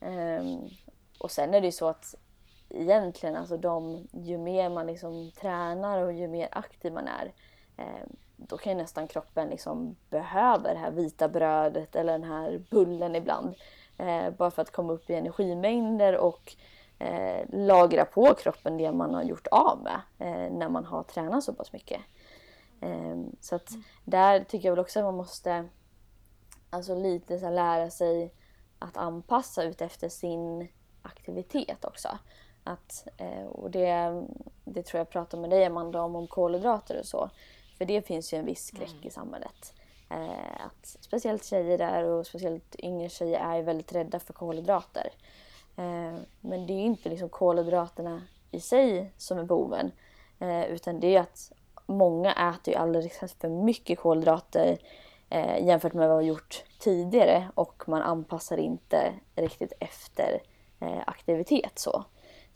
Ehm, 0.00 0.68
och 1.18 1.30
sen 1.30 1.54
är 1.54 1.60
det 1.60 1.66
ju 1.66 1.72
så 1.72 1.88
att 1.88 2.14
egentligen. 2.70 3.36
Alltså 3.36 3.56
de, 3.56 4.08
ju 4.12 4.38
mer 4.38 4.70
man 4.70 4.86
liksom 4.86 5.30
tränar 5.30 6.02
och 6.02 6.12
ju 6.12 6.28
mer 6.28 6.48
aktiv 6.52 6.92
man 6.92 7.08
är 7.08 7.32
eh, 7.76 8.06
då 8.36 8.58
kan 8.58 8.72
ju 8.72 8.78
nästan 8.78 9.08
kroppen 9.08 9.48
liksom 9.48 9.96
behöva 10.10 10.72
det 10.72 10.78
här 10.78 10.90
vita 10.90 11.28
brödet 11.28 11.96
eller 11.96 12.12
den 12.12 12.24
här 12.24 12.62
bullen 12.70 13.16
ibland. 13.16 13.54
Eh, 13.98 14.30
bara 14.30 14.50
för 14.50 14.62
att 14.62 14.70
komma 14.72 14.92
upp 14.92 15.10
i 15.10 15.14
energimängder 15.14 16.16
och 16.16 16.56
eh, 16.98 17.46
lagra 17.48 18.04
på 18.04 18.34
kroppen 18.34 18.76
det 18.76 18.92
man 18.92 19.14
har 19.14 19.22
gjort 19.22 19.46
av 19.46 19.82
med 19.82 20.00
eh, 20.18 20.52
när 20.52 20.68
man 20.68 20.84
har 20.84 21.02
tränat 21.02 21.44
så 21.44 21.54
pass 21.54 21.72
mycket. 21.72 22.00
Eh, 22.80 23.16
så 23.40 23.54
att 23.54 23.70
där 24.04 24.40
tycker 24.40 24.68
jag 24.68 24.72
väl 24.72 24.80
också 24.80 24.98
att 24.98 25.04
man 25.04 25.16
måste 25.16 25.68
alltså 26.70 26.94
lite 26.94 27.38
så 27.38 27.50
lära 27.50 27.90
sig 27.90 28.34
att 28.78 28.96
anpassa 28.96 29.62
ut 29.62 29.80
efter 29.80 30.08
sin 30.08 30.68
aktivitet 31.02 31.84
också. 31.84 32.08
Att, 32.64 33.08
eh, 33.16 33.46
och 33.46 33.70
det, 33.70 34.22
det 34.64 34.82
tror 34.82 34.98
jag 34.98 35.10
pratar 35.10 35.38
med 35.38 35.50
dig 35.50 35.64
Amanda 35.64 36.02
om, 36.02 36.16
om 36.16 36.26
kolhydrater 36.26 36.98
och 36.98 37.06
så. 37.06 37.30
För 37.78 37.84
det 37.84 38.06
finns 38.06 38.32
ju 38.32 38.38
en 38.38 38.46
viss 38.46 38.66
skräck 38.66 38.92
mm. 38.92 39.06
i 39.06 39.10
samhället. 39.10 39.74
Eh, 40.10 40.66
att 40.66 40.96
speciellt 41.00 41.44
tjejer 41.44 41.78
där 41.78 42.04
och 42.04 42.26
speciellt 42.26 42.76
yngre 42.78 43.08
tjejer 43.08 43.40
är 43.40 43.62
väldigt 43.62 43.92
rädda 43.92 44.20
för 44.20 44.32
kolhydrater. 44.32 45.12
Eh, 45.76 46.14
men 46.40 46.66
det 46.66 46.72
är 46.72 46.78
ju 46.78 46.84
inte 46.84 47.08
liksom 47.08 47.28
kolhydraterna 47.28 48.22
i 48.50 48.60
sig 48.60 49.12
som 49.16 49.38
är 49.38 49.44
boven. 49.44 49.92
utan 50.68 51.00
det 51.00 51.16
är 51.16 51.20
att 51.20 51.52
många 51.86 52.32
äter 52.32 52.74
ju 52.74 52.80
alldeles 52.80 53.18
för 53.18 53.48
mycket 53.48 53.98
kolhydrater 53.98 54.78
jämfört 55.60 55.92
med 55.92 56.08
vad 56.08 56.18
vi 56.18 56.24
har 56.24 56.28
gjort 56.28 56.64
tidigare 56.78 57.48
och 57.54 57.88
man 57.88 58.02
anpassar 58.02 58.56
inte 58.56 59.12
riktigt 59.34 59.72
efter 59.80 60.42
aktivitet 61.06 61.78
så. 61.78 62.04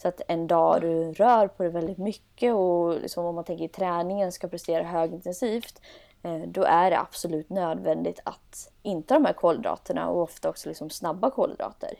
Så 0.04 0.08
att 0.08 0.20
en 0.28 0.46
dag 0.46 0.80
du 0.80 1.12
rör 1.12 1.48
på 1.48 1.62
dig 1.62 1.72
väldigt 1.72 1.98
mycket 1.98 2.54
och 2.54 3.00
liksom 3.00 3.24
om 3.24 3.34
man 3.34 3.44
tänker 3.44 3.68
träningen 3.68 4.32
ska 4.32 4.48
prestera 4.48 4.82
högintensivt 4.82 5.80
eh, 6.22 6.38
då 6.46 6.62
är 6.62 6.90
det 6.90 6.98
absolut 6.98 7.50
nödvändigt 7.50 8.20
att 8.24 8.72
inta 8.82 9.14
de 9.14 9.24
här 9.24 9.32
kolhydraterna 9.32 10.08
och 10.08 10.22
ofta 10.22 10.48
också 10.48 10.68
liksom 10.68 10.90
snabba 10.90 11.30
kolhydrater. 11.30 11.94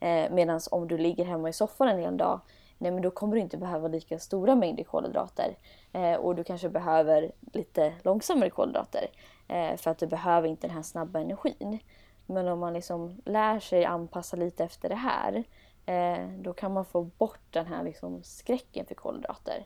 Eh, 0.00 0.30
Medan 0.30 0.60
om 0.70 0.88
du 0.88 0.98
ligger 0.98 1.24
hemma 1.24 1.48
i 1.48 1.52
soffan 1.52 1.88
en 1.88 1.98
hel 1.98 2.16
dag 2.16 2.40
nej 2.78 2.90
men 2.90 3.02
då 3.02 3.10
kommer 3.10 3.34
du 3.34 3.40
inte 3.40 3.56
behöva 3.56 3.88
lika 3.88 4.18
stora 4.18 4.54
mängder 4.54 4.84
kolhydrater. 4.84 5.56
Eh, 5.92 6.14
och 6.14 6.34
du 6.34 6.44
kanske 6.44 6.68
behöver 6.68 7.32
lite 7.52 7.92
långsammare 8.02 8.50
kolhydrater. 8.50 9.06
Eh, 9.48 9.76
för 9.76 9.90
att 9.90 9.98
du 9.98 10.06
behöver 10.06 10.48
inte 10.48 10.66
den 10.66 10.76
här 10.76 10.82
snabba 10.82 11.20
energin. 11.20 11.78
Men 12.26 12.48
om 12.48 12.58
man 12.58 12.72
liksom 12.72 13.20
lär 13.24 13.60
sig 13.60 13.84
anpassa 13.84 14.36
lite 14.36 14.64
efter 14.64 14.88
det 14.88 14.94
här 14.94 15.44
eh, 15.86 16.28
då 16.38 16.52
kan 16.52 16.72
man 16.72 16.84
få 16.84 17.02
bort 17.02 17.40
den 17.50 17.66
här 17.66 17.84
liksom 17.84 18.22
skräcken 18.22 18.86
för 18.86 18.94
kolhydrater. 18.94 19.64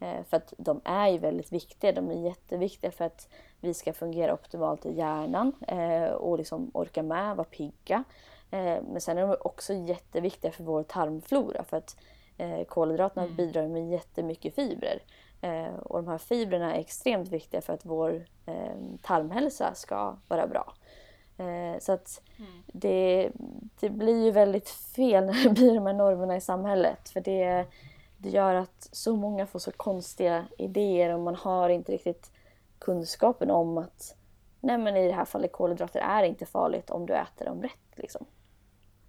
Eh, 0.00 0.24
för 0.24 0.36
att 0.36 0.54
de 0.58 0.80
är 0.84 1.08
ju 1.08 1.18
väldigt 1.18 1.52
viktiga. 1.52 1.92
De 1.92 2.10
är 2.10 2.24
jätteviktiga 2.24 2.90
för 2.90 3.04
att 3.04 3.28
vi 3.60 3.74
ska 3.74 3.92
fungera 3.92 4.34
optimalt 4.34 4.86
i 4.86 4.92
hjärnan 4.92 5.52
eh, 5.68 6.12
och 6.12 6.38
liksom 6.38 6.70
orka 6.74 7.02
med, 7.02 7.36
vara 7.36 7.46
pigga. 7.46 8.04
Eh, 8.50 8.82
men 8.82 9.00
sen 9.00 9.18
är 9.18 9.26
de 9.26 9.36
också 9.40 9.72
jätteviktiga 9.72 10.52
för 10.52 10.64
vår 10.64 10.82
tarmflora 10.82 11.64
för 11.64 11.76
att 11.76 11.96
eh, 12.38 12.64
kolhydraterna 12.64 13.24
mm. 13.24 13.36
bidrar 13.36 13.68
med 13.68 13.90
jättemycket 13.90 14.54
fibrer. 14.54 15.02
Eh, 15.40 15.74
och 15.74 16.02
de 16.02 16.08
här 16.08 16.18
fibrerna 16.18 16.74
är 16.74 16.80
extremt 16.80 17.28
viktiga 17.28 17.60
för 17.60 17.72
att 17.72 17.84
vår 17.84 18.26
tarmhälsa 19.02 19.74
ska 19.74 20.16
vara 20.28 20.46
bra. 20.46 20.74
Eh, 21.38 21.78
så 21.80 21.92
att 21.92 22.22
mm. 22.38 22.50
det, 22.66 23.30
det 23.80 23.90
blir 23.90 24.24
ju 24.24 24.30
väldigt 24.30 24.68
fel 24.68 25.24
när 25.26 25.44
det 25.44 25.50
blir 25.50 25.74
de 25.74 25.86
här 25.86 25.94
normerna 25.94 26.36
i 26.36 26.40
samhället. 26.40 27.08
För 27.08 27.20
det, 27.20 27.66
det 28.16 28.28
gör 28.28 28.54
att 28.54 28.88
så 28.92 29.16
många 29.16 29.46
får 29.46 29.58
så 29.58 29.72
konstiga 29.72 30.46
idéer 30.58 31.14
och 31.14 31.20
man 31.20 31.34
har 31.34 31.68
inte 31.68 31.92
riktigt 31.92 32.30
kunskapen 32.78 33.50
om 33.50 33.78
att 33.78 34.16
nej 34.60 34.78
men 34.78 34.96
i 34.96 35.06
det 35.06 35.14
här 35.14 35.24
fallet 35.24 35.52
kolhydrater 35.52 36.00
är 36.00 36.22
inte 36.22 36.46
farligt 36.46 36.90
om 36.90 37.06
du 37.06 37.14
äter 37.14 37.44
dem 37.44 37.62
rätt. 37.62 37.96
Liksom. 37.96 38.26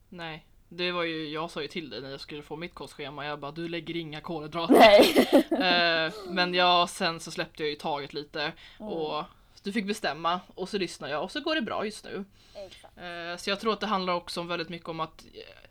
Nej, 0.09 0.45
det 0.69 0.91
var 0.91 1.03
ju, 1.03 1.29
jag 1.29 1.51
sa 1.51 1.61
ju 1.61 1.67
till 1.67 1.89
dig 1.89 2.01
när 2.01 2.11
jag 2.11 2.19
skulle 2.19 2.41
få 2.41 2.55
mitt 2.55 2.73
kostschema, 2.73 3.25
jag 3.25 3.39
bara 3.39 3.51
du 3.51 3.67
lägger 3.67 3.97
inga 3.97 4.21
kolhydrater. 4.21 4.73
Nej. 4.73 5.27
eh, 6.07 6.13
men 6.29 6.53
ja, 6.53 6.87
sen 6.89 7.19
så 7.19 7.31
släppte 7.31 7.63
jag 7.63 7.69
ju 7.69 7.75
taget 7.75 8.13
lite 8.13 8.51
mm. 8.79 8.93
och 8.93 9.23
du 9.67 9.73
fick 9.73 9.85
bestämma 9.85 10.39
och 10.55 10.69
så 10.69 10.77
lyssnar 10.77 11.09
jag 11.09 11.23
och 11.23 11.31
så 11.31 11.39
går 11.39 11.55
det 11.55 11.61
bra 11.61 11.85
just 11.85 12.05
nu. 12.05 12.25
Eh, 13.03 13.37
så 13.37 13.49
jag 13.49 13.59
tror 13.59 13.73
att 13.73 13.79
det 13.79 13.87
handlar 13.87 14.13
också 14.13 14.41
väldigt 14.41 14.69
mycket 14.69 14.89
om 14.89 14.99
att, 14.99 15.25
eh, 15.33 15.69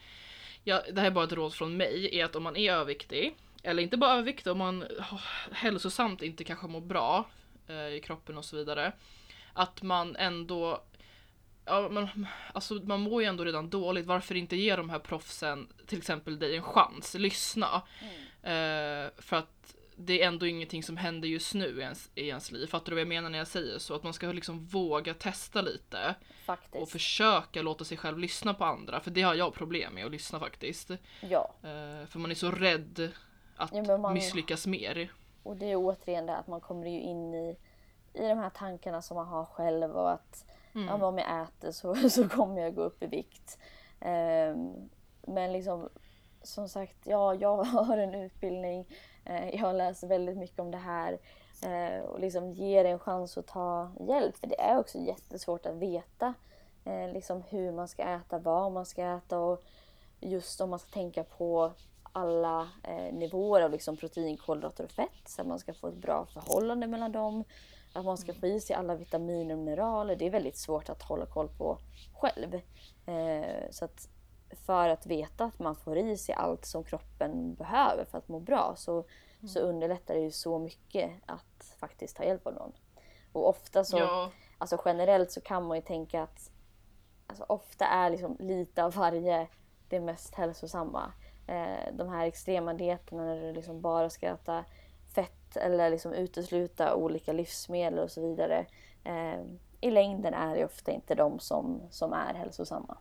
ja, 0.64 0.82
det 0.92 1.00
här 1.00 1.06
är 1.06 1.10
bara 1.10 1.24
ett 1.24 1.32
råd 1.32 1.54
från 1.54 1.76
mig, 1.76 2.18
är 2.18 2.24
att 2.24 2.36
om 2.36 2.42
man 2.42 2.56
är 2.56 2.72
överviktig, 2.72 3.36
eller 3.62 3.82
inte 3.82 3.96
bara 3.96 4.12
överviktig, 4.12 4.52
om 4.52 4.58
man 4.58 4.84
hälsosamt 5.52 6.22
inte 6.22 6.44
kanske 6.44 6.66
mår 6.66 6.80
bra 6.80 7.24
eh, 7.68 7.88
i 7.88 8.00
kroppen 8.04 8.38
och 8.38 8.44
så 8.44 8.56
vidare, 8.56 8.92
att 9.52 9.82
man 9.82 10.16
ändå 10.16 10.82
Ja, 11.68 11.88
men, 11.88 12.26
alltså, 12.52 12.74
man 12.74 13.00
mår 13.00 13.22
ju 13.22 13.28
ändå 13.28 13.44
redan 13.44 13.70
dåligt, 13.70 14.06
varför 14.06 14.34
inte 14.34 14.56
ge 14.56 14.76
de 14.76 14.90
här 14.90 14.98
proffsen, 14.98 15.68
till 15.86 15.98
exempel 15.98 16.38
dig, 16.38 16.56
en 16.56 16.62
chans? 16.62 17.14
Lyssna. 17.14 17.82
Mm. 18.00 18.14
Eh, 18.42 19.10
för 19.18 19.36
att 19.36 19.75
det 19.96 20.22
är 20.22 20.28
ändå 20.28 20.46
ingenting 20.46 20.82
som 20.82 20.96
händer 20.96 21.28
just 21.28 21.54
nu 21.54 21.78
i 21.78 21.80
ens, 21.80 22.10
i 22.14 22.28
ens 22.28 22.52
liv. 22.52 22.66
Fattar 22.66 22.86
du 22.86 22.94
vad 22.94 23.00
jag 23.00 23.08
menar 23.08 23.30
när 23.30 23.38
jag 23.38 23.46
säger 23.46 23.78
så? 23.78 23.94
Att 23.94 24.02
man 24.02 24.12
ska 24.12 24.26
liksom 24.26 24.64
våga 24.64 25.14
testa 25.14 25.60
lite. 25.60 26.14
Faktiskt. 26.46 26.82
Och 26.82 26.88
försöka 26.88 27.62
låta 27.62 27.84
sig 27.84 27.96
själv 27.96 28.18
lyssna 28.18 28.54
på 28.54 28.64
andra. 28.64 29.00
För 29.00 29.10
det 29.10 29.22
har 29.22 29.34
jag 29.34 29.54
problem 29.54 29.94
med 29.94 30.04
att 30.04 30.10
lyssna 30.10 30.40
faktiskt. 30.40 30.90
Ja. 31.20 31.50
Uh, 31.64 32.06
för 32.06 32.18
man 32.18 32.30
är 32.30 32.34
så 32.34 32.50
rädd 32.50 33.12
att 33.56 33.74
ja, 33.74 33.98
man, 33.98 34.14
misslyckas 34.14 34.66
mer. 34.66 35.12
Och 35.42 35.56
det 35.56 35.70
är 35.70 35.76
återigen 35.76 36.26
det 36.26 36.36
att 36.36 36.46
man 36.46 36.60
kommer 36.60 36.86
ju 36.86 37.00
in 37.00 37.34
i, 37.34 37.56
i 38.14 38.28
de 38.28 38.38
här 38.38 38.50
tankarna 38.50 39.02
som 39.02 39.14
man 39.14 39.26
har 39.26 39.44
själv 39.44 39.90
och 39.90 40.12
att 40.12 40.44
mm. 40.74 40.86
ja, 40.88 41.06
om 41.06 41.18
jag 41.18 41.42
äter 41.42 41.70
så, 41.72 41.94
så 42.10 42.28
kommer 42.28 42.62
jag 42.62 42.74
gå 42.74 42.82
upp 42.82 43.02
i 43.02 43.06
vikt. 43.06 43.58
Um, 44.00 44.90
men 45.26 45.52
liksom 45.52 45.88
som 46.42 46.68
sagt, 46.68 46.96
ja, 47.04 47.34
jag 47.34 47.56
har 47.64 47.98
en 47.98 48.14
utbildning 48.14 48.86
Eh, 49.26 49.54
jag 49.54 49.66
har 49.66 49.72
läst 49.72 50.02
väldigt 50.02 50.36
mycket 50.36 50.60
om 50.60 50.70
det 50.70 50.78
här 50.78 51.18
eh, 51.62 52.04
och 52.04 52.20
liksom 52.20 52.52
ger 52.52 52.84
en 52.84 52.98
chans 52.98 53.38
att 53.38 53.46
ta 53.46 53.90
hjälp. 54.08 54.36
För 54.36 54.46
det 54.46 54.60
är 54.60 54.78
också 54.78 54.98
jättesvårt 54.98 55.66
att 55.66 55.74
veta 55.74 56.34
eh, 56.84 57.12
liksom 57.12 57.42
hur 57.42 57.72
man 57.72 57.88
ska 57.88 58.02
äta, 58.02 58.38
vad 58.38 58.72
man 58.72 58.86
ska 58.86 59.16
äta 59.16 59.38
och 59.38 59.62
just 60.20 60.60
om 60.60 60.70
man 60.70 60.78
ska 60.78 60.90
tänka 60.90 61.24
på 61.24 61.72
alla 62.12 62.68
nivåer 63.12 63.60
av 63.60 63.70
liksom 63.70 63.96
protein, 63.96 64.36
kolhydrater 64.36 64.84
och 64.84 64.90
fett 64.90 65.28
så 65.28 65.40
att 65.40 65.48
man 65.48 65.58
ska 65.58 65.74
få 65.74 65.88
ett 65.88 65.94
bra 65.94 66.26
förhållande 66.26 66.86
mellan 66.86 67.12
dem. 67.12 67.44
Att 67.92 68.04
man 68.04 68.16
ska 68.18 68.34
få 68.34 68.46
i 68.46 68.60
sig 68.60 68.76
alla 68.76 68.94
vitaminer 68.94 69.54
och 69.54 69.60
mineraler. 69.60 70.16
Det 70.16 70.26
är 70.26 70.30
väldigt 70.30 70.56
svårt 70.56 70.88
att 70.88 71.02
hålla 71.02 71.26
koll 71.26 71.48
på 71.48 71.78
själv. 72.14 72.60
Så 73.70 73.84
att 73.84 74.08
för 74.50 74.88
att 74.88 75.06
veta 75.06 75.44
att 75.44 75.58
man 75.58 75.76
får 75.76 75.98
i 75.98 76.16
sig 76.16 76.34
allt 76.34 76.64
som 76.64 76.84
kroppen 76.84 77.54
behöver 77.54 78.04
för 78.04 78.18
att 78.18 78.28
må 78.28 78.40
bra 78.40 78.74
så, 78.76 78.92
mm. 78.92 79.48
så 79.48 79.60
underlättar 79.60 80.14
det 80.14 80.20
ju 80.20 80.30
så 80.30 80.58
mycket 80.58 81.10
att 81.26 81.74
faktiskt 81.80 82.16
ta 82.16 82.24
hjälp 82.24 82.46
av 82.46 82.54
någon. 82.54 82.72
Och 83.32 83.48
ofta 83.48 83.84
så, 83.84 83.98
ja. 83.98 84.30
alltså 84.58 84.82
generellt 84.84 85.32
så 85.32 85.40
kan 85.40 85.66
man 85.66 85.76
ju 85.76 85.82
tänka 85.82 86.22
att 86.22 86.50
alltså 87.26 87.44
ofta 87.48 87.86
är 87.86 88.10
liksom 88.10 88.36
lite 88.40 88.84
av 88.84 88.94
varje 88.94 89.48
det 89.88 90.00
mest 90.00 90.34
hälsosamma. 90.34 91.12
Eh, 91.46 91.92
de 91.92 92.08
här 92.08 92.26
extrema 92.26 92.74
dieterna 92.74 93.24
när 93.24 93.40
du 93.40 93.52
liksom 93.52 93.80
bara 93.80 94.10
ska 94.10 94.26
äta 94.26 94.64
fett 95.14 95.56
eller 95.56 95.90
liksom 95.90 96.12
utesluta 96.12 96.94
olika 96.94 97.32
livsmedel 97.32 97.98
och 97.98 98.10
så 98.10 98.20
vidare. 98.20 98.66
Eh, 99.04 99.40
I 99.80 99.90
längden 99.90 100.34
är 100.34 100.56
det 100.56 100.64
ofta 100.64 100.92
inte 100.92 101.14
de 101.14 101.38
som, 101.38 101.80
som 101.90 102.12
är 102.12 102.34
hälsosamma. 102.34 102.98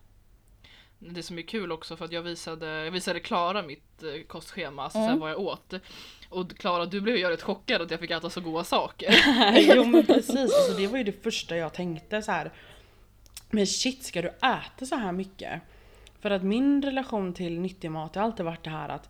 Det 1.00 1.24
som 1.24 1.38
är 1.38 1.42
kul 1.42 1.72
också 1.72 1.98
för 1.98 2.06
att 2.06 2.12
jag 2.12 2.22
visade, 2.22 2.84
jag 2.84 2.92
visade 2.92 3.20
Klara 3.20 3.62
mitt 3.62 4.04
eh, 4.04 4.24
kostschema, 4.28 4.84
alltså 4.84 5.00
mm. 5.00 5.20
vad 5.20 5.32
jag 5.32 5.40
åt. 5.40 5.74
Och 6.30 6.58
Klara 6.58 6.86
du 6.86 7.02
blev 7.02 7.18
ju 7.18 7.30
rätt 7.30 7.42
chockad 7.42 7.82
att 7.82 7.92
jag 7.92 8.00
fick 8.00 8.12
äta 8.12 8.30
så 8.30 8.42
goda 8.42 8.64
saker. 8.64 9.16
jo 9.76 9.86
men 9.86 10.06
precis, 10.08 10.40
alltså, 10.40 10.78
det 10.78 10.88
var 10.88 10.98
ju 10.98 11.04
det 11.04 11.24
första 11.24 11.58
jag 11.58 11.74
tänkte 11.74 12.22
så 12.22 12.32
här. 12.32 12.54
Men 13.50 13.68
shit, 13.68 14.04
ska 14.04 14.22
du 14.22 14.28
äta 14.28 14.86
så 14.86 14.96
här 14.96 15.12
mycket? 15.12 15.62
För 16.20 16.32
att 16.32 16.44
min 16.44 16.82
relation 16.82 17.34
till 17.34 17.60
nyttig 17.60 17.92
mat 17.92 18.16
har 18.16 18.24
alltid 18.24 18.46
varit 18.46 18.64
det 18.64 18.70
här 18.70 18.90
att 18.90 19.10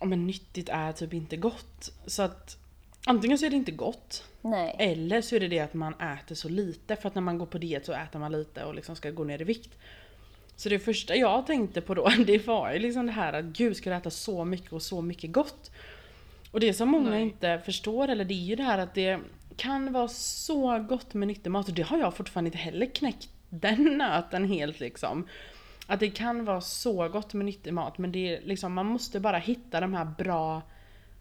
oh, 0.00 0.08
men 0.08 0.26
nyttigt 0.26 0.68
är 0.68 0.92
typ 0.92 1.14
inte 1.14 1.36
gott. 1.36 1.92
Så 2.06 2.22
att 2.22 2.56
antingen 3.06 3.38
så 3.38 3.46
är 3.46 3.50
det 3.50 3.56
inte 3.56 3.72
gott. 3.72 4.24
Nej. 4.40 4.76
Eller 4.78 5.20
så 5.20 5.36
är 5.36 5.40
det 5.40 5.48
det 5.48 5.60
att 5.60 5.74
man 5.74 5.94
äter 5.94 6.34
så 6.34 6.48
lite. 6.48 6.96
För 6.96 7.08
att 7.08 7.14
när 7.14 7.22
man 7.22 7.38
går 7.38 7.46
på 7.46 7.58
diet 7.58 7.86
så 7.86 7.92
äter 7.92 8.18
man 8.18 8.32
lite 8.32 8.64
och 8.64 8.74
liksom 8.74 8.96
ska 8.96 9.10
gå 9.10 9.24
ner 9.24 9.40
i 9.40 9.44
vikt. 9.44 9.78
Så 10.60 10.68
det 10.68 10.78
första 10.78 11.16
jag 11.16 11.46
tänkte 11.46 11.80
på 11.80 11.94
då, 11.94 12.08
det 12.26 12.46
var 12.46 12.72
ju 12.72 12.78
liksom 12.78 13.06
det 13.06 13.12
här 13.12 13.32
att 13.32 13.44
gud 13.44 13.76
ska 13.76 13.90
du 13.90 13.96
äta 13.96 14.10
så 14.10 14.44
mycket 14.44 14.72
och 14.72 14.82
så 14.82 15.02
mycket 15.02 15.32
gott. 15.32 15.70
Och 16.50 16.60
det 16.60 16.74
som 16.74 16.88
många 16.88 17.10
Nej. 17.10 17.22
inte 17.22 17.62
förstår, 17.64 18.08
eller 18.08 18.24
det 18.24 18.34
är 18.34 18.44
ju 18.44 18.56
det 18.56 18.62
här 18.62 18.78
att 18.78 18.94
det 18.94 19.20
kan 19.56 19.92
vara 19.92 20.08
så 20.08 20.78
gott 20.78 21.14
med 21.14 21.28
nyttig 21.28 21.50
mat 21.50 21.68
och 21.68 21.74
det 21.74 21.82
har 21.82 21.98
jag 21.98 22.14
fortfarande 22.14 22.48
inte 22.48 22.58
heller 22.58 22.86
knäckt 22.86 23.28
den 23.48 23.84
nöten 23.98 24.44
helt 24.44 24.80
liksom. 24.80 25.28
Att 25.86 26.00
det 26.00 26.10
kan 26.10 26.44
vara 26.44 26.60
så 26.60 27.08
gott 27.08 27.34
med 27.34 27.46
nyttig 27.46 27.72
mat 27.72 27.98
men 27.98 28.12
det 28.12 28.34
är 28.34 28.40
liksom, 28.42 28.72
man 28.72 28.86
måste 28.86 29.20
bara 29.20 29.38
hitta 29.38 29.80
de 29.80 29.94
här 29.94 30.04
bra 30.04 30.62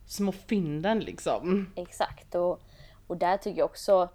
små 0.05 0.31
fynden 0.31 0.99
liksom. 0.99 1.73
Exakt 1.75 2.35
och, 2.35 2.61
och 3.07 3.17
där 3.17 3.37
tycker 3.37 3.59
jag 3.59 3.65
också 3.65 4.09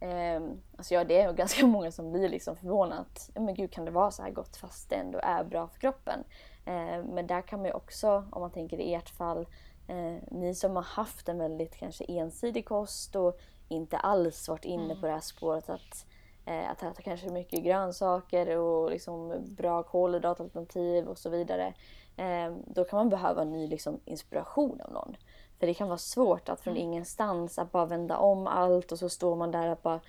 eh, 0.00 0.40
Alltså 0.76 0.94
ja, 0.94 1.04
det 1.04 1.20
är 1.20 1.32
ganska 1.32 1.66
många 1.74 1.92
som 1.92 2.12
blir 2.12 2.28
liksom 2.28 2.56
förvånade 2.56 3.00
att 3.00 3.30
men 3.34 3.54
gud 3.54 3.72
kan 3.72 3.84
det 3.84 3.90
vara 3.90 4.10
så 4.10 4.22
här 4.22 4.30
gott 4.30 4.56
fast 4.56 4.90
det 4.90 4.96
ändå 4.96 5.20
är 5.22 5.44
bra 5.44 5.68
för 5.68 5.80
kroppen. 5.80 6.24
Eh, 6.66 7.04
men 7.04 7.26
där 7.26 7.42
kan 7.42 7.58
man 7.58 7.66
ju 7.66 7.72
också, 7.72 8.24
om 8.30 8.40
man 8.40 8.50
tänker 8.50 8.80
i 8.80 8.94
ert 8.94 9.10
fall, 9.10 9.46
eh, 9.88 10.16
ni 10.30 10.54
som 10.54 10.76
har 10.76 10.82
haft 10.82 11.28
en 11.28 11.38
väldigt 11.38 11.76
kanske 11.76 12.04
ensidig 12.04 12.64
kost 12.64 13.16
och 13.16 13.40
inte 13.68 13.98
alls 13.98 14.48
varit 14.48 14.64
inne 14.64 14.84
mm. 14.84 15.00
på 15.00 15.06
det 15.06 15.12
här 15.12 15.20
spåret 15.20 15.70
att 15.70 16.06
Eh, 16.50 16.70
att 16.70 16.82
äta 16.82 17.02
kanske 17.02 17.30
mycket 17.30 17.64
grönsaker 17.64 18.56
och 18.56 18.90
liksom 18.90 19.34
bra 19.56 19.82
kolhydratalternativ 19.82 21.08
och 21.08 21.18
så 21.18 21.30
vidare. 21.30 21.74
Eh, 22.16 22.52
då 22.66 22.84
kan 22.84 22.96
man 22.96 23.08
behöva 23.08 23.44
ny 23.44 23.66
liksom, 23.66 24.00
inspiration 24.04 24.80
av 24.80 24.92
någon. 24.92 25.16
För 25.60 25.66
det 25.66 25.74
kan 25.74 25.88
vara 25.88 25.98
svårt 25.98 26.48
att 26.48 26.60
från 26.60 26.76
mm. 26.76 26.82
ingenstans 26.82 27.58
att 27.58 27.72
bara 27.72 27.86
vända 27.86 28.16
om 28.16 28.46
allt 28.46 28.92
och 28.92 28.98
så 28.98 29.08
står 29.08 29.36
man 29.36 29.50
där 29.50 29.70
och 29.70 29.78
bara 29.82 30.00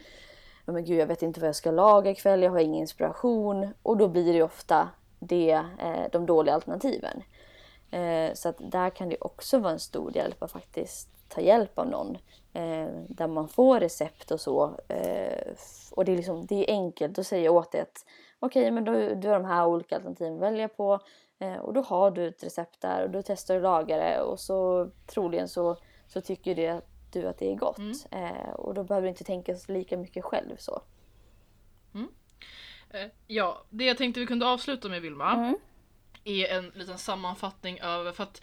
men 0.65 0.85
gud 0.85 0.99
jag 0.99 1.07
vet 1.07 1.23
inte 1.23 1.39
vad 1.39 1.47
jag 1.47 1.55
ska 1.55 1.71
laga 1.71 2.11
ikväll, 2.11 2.43
jag 2.43 2.51
har 2.51 2.59
ingen 2.59 2.81
inspiration. 2.81 3.73
Och 3.83 3.97
då 3.97 4.07
blir 4.07 4.33
det 4.33 4.43
ofta 4.43 4.89
det, 5.19 5.51
eh, 5.79 6.11
de 6.11 6.25
dåliga 6.25 6.55
alternativen. 6.55 7.23
Så 8.33 8.49
att 8.49 8.55
där 8.59 8.89
kan 8.89 9.09
det 9.09 9.17
också 9.21 9.59
vara 9.59 9.73
en 9.73 9.79
stor 9.79 10.15
hjälp 10.17 10.43
att 10.43 10.51
faktiskt 10.51 11.09
ta 11.31 11.41
hjälp 11.41 11.79
av 11.79 11.87
någon 11.87 12.17
eh, 12.53 12.87
där 13.07 13.27
man 13.27 13.47
får 13.47 13.79
recept 13.79 14.31
och 14.31 14.41
så. 14.41 14.79
Eh, 14.87 15.53
och 15.91 16.05
det 16.05 16.11
är, 16.11 16.15
liksom, 16.15 16.45
det 16.45 16.55
är 16.55 16.73
enkelt 16.73 17.19
att 17.19 17.27
säga 17.27 17.51
åt 17.51 17.71
dig 17.71 17.81
att 17.81 18.05
okej, 18.39 18.61
okay, 18.61 18.71
men 18.71 18.83
du, 18.83 19.15
du 19.15 19.27
har 19.27 19.39
de 19.39 19.45
här 19.45 19.67
olika 19.67 19.95
alternativen 19.95 20.33
att 20.33 20.41
välja 20.41 20.67
på 20.67 20.93
eh, 20.93 20.99
och 21.61 21.73
då 21.73 21.81
har 21.81 22.11
du 22.11 22.27
ett 22.27 22.43
recept 22.43 22.81
där 22.81 23.03
och 23.03 23.09
då 23.09 23.21
testar 23.21 23.55
du 23.55 23.61
laga 23.61 23.97
det 23.97 24.21
och 24.21 24.39
så 24.39 24.89
troligen 25.07 25.47
så, 25.47 25.77
så 26.07 26.21
tycker 26.21 26.55
det, 26.55 26.81
du 27.11 27.27
att 27.27 27.37
det 27.37 27.51
är 27.51 27.55
gott. 27.55 27.77
Mm. 27.77 27.97
Eh, 28.35 28.49
och 28.49 28.73
då 28.73 28.83
behöver 28.83 29.05
du 29.05 29.09
inte 29.09 29.23
tänka 29.23 29.55
lika 29.67 29.97
mycket 29.97 30.23
själv 30.23 30.55
så. 30.57 30.81
Mm. 31.93 32.07
Eh, 32.89 33.07
ja, 33.27 33.63
det 33.69 33.85
jag 33.85 33.97
tänkte 33.97 34.19
vi 34.19 34.25
kunde 34.25 34.47
avsluta 34.47 34.89
med 34.89 35.01
Vilma 35.01 35.33
mm. 35.33 35.55
är 36.23 36.47
en 36.47 36.71
liten 36.75 36.97
sammanfattning 36.97 37.79
över 37.79 38.11
för 38.11 38.23
att 38.23 38.41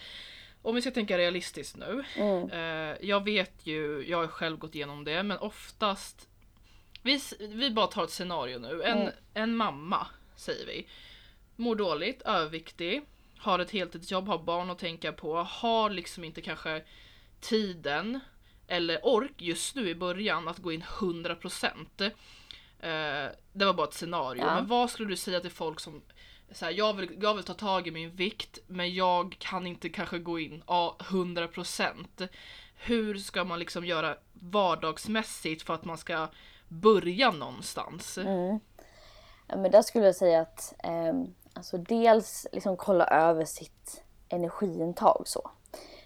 om 0.62 0.74
vi 0.74 0.82
ska 0.82 0.90
tänka 0.90 1.18
realistiskt 1.18 1.76
nu. 1.76 2.04
Mm. 2.16 2.50
Eh, 2.50 2.96
jag 3.00 3.24
vet 3.24 3.66
ju, 3.66 4.04
jag 4.08 4.18
har 4.18 4.26
själv 4.26 4.58
gått 4.58 4.74
igenom 4.74 5.04
det, 5.04 5.22
men 5.22 5.38
oftast 5.38 6.28
vi, 7.02 7.20
vi 7.40 7.70
bara 7.70 7.86
tar 7.86 8.04
ett 8.04 8.10
scenario 8.10 8.58
nu. 8.58 8.82
En, 8.82 8.98
mm. 8.98 9.12
en 9.34 9.56
mamma, 9.56 10.06
säger 10.36 10.66
vi, 10.66 10.86
mår 11.58 11.76
dåligt, 11.76 12.22
överviktig, 12.22 13.02
har 13.38 13.58
ett 13.58 13.70
heltidsjobb, 13.70 14.28
har 14.28 14.38
barn 14.38 14.70
att 14.70 14.78
tänka 14.78 15.12
på, 15.12 15.36
har 15.36 15.90
liksom 15.90 16.24
inte 16.24 16.40
kanske 16.40 16.82
tiden 17.40 18.20
eller 18.66 19.06
ork 19.06 19.34
just 19.36 19.74
nu 19.74 19.88
i 19.88 19.94
början 19.94 20.48
att 20.48 20.58
gå 20.58 20.72
in 20.72 20.82
100%. 20.82 22.04
Eh, 22.80 23.32
det 23.52 23.64
var 23.64 23.74
bara 23.74 23.86
ett 23.86 23.94
scenario. 23.94 24.42
Ja. 24.42 24.54
Men 24.54 24.66
vad 24.66 24.90
skulle 24.90 25.08
du 25.08 25.16
säga 25.16 25.40
till 25.40 25.50
folk 25.50 25.80
som 25.80 26.02
så 26.52 26.64
här, 26.64 26.72
jag, 26.72 26.94
vill, 26.94 27.18
jag 27.20 27.34
vill 27.34 27.44
ta 27.44 27.54
tag 27.54 27.86
i 27.86 27.90
min 27.90 28.10
vikt 28.10 28.58
men 28.66 28.94
jag 28.94 29.36
kan 29.38 29.66
inte 29.66 29.88
kanske 29.88 30.18
gå 30.18 30.38
in 30.38 30.62
ja, 30.66 30.96
100%. 30.98 32.28
Hur 32.74 33.18
ska 33.18 33.44
man 33.44 33.58
liksom 33.58 33.84
göra 33.84 34.16
vardagsmässigt 34.32 35.62
för 35.62 35.74
att 35.74 35.84
man 35.84 35.98
ska 35.98 36.28
börja 36.68 37.30
någonstans? 37.30 38.18
Mm. 38.18 38.60
Ja, 39.46 39.56
men 39.56 39.70
där 39.70 39.82
skulle 39.82 40.06
jag 40.06 40.16
säga 40.16 40.40
att 40.40 40.74
eh, 40.84 41.12
alltså 41.52 41.78
dels 41.78 42.46
liksom 42.52 42.76
kolla 42.76 43.06
över 43.06 43.44
sitt 43.44 44.02
energiintag 44.28 45.22
så. 45.24 45.50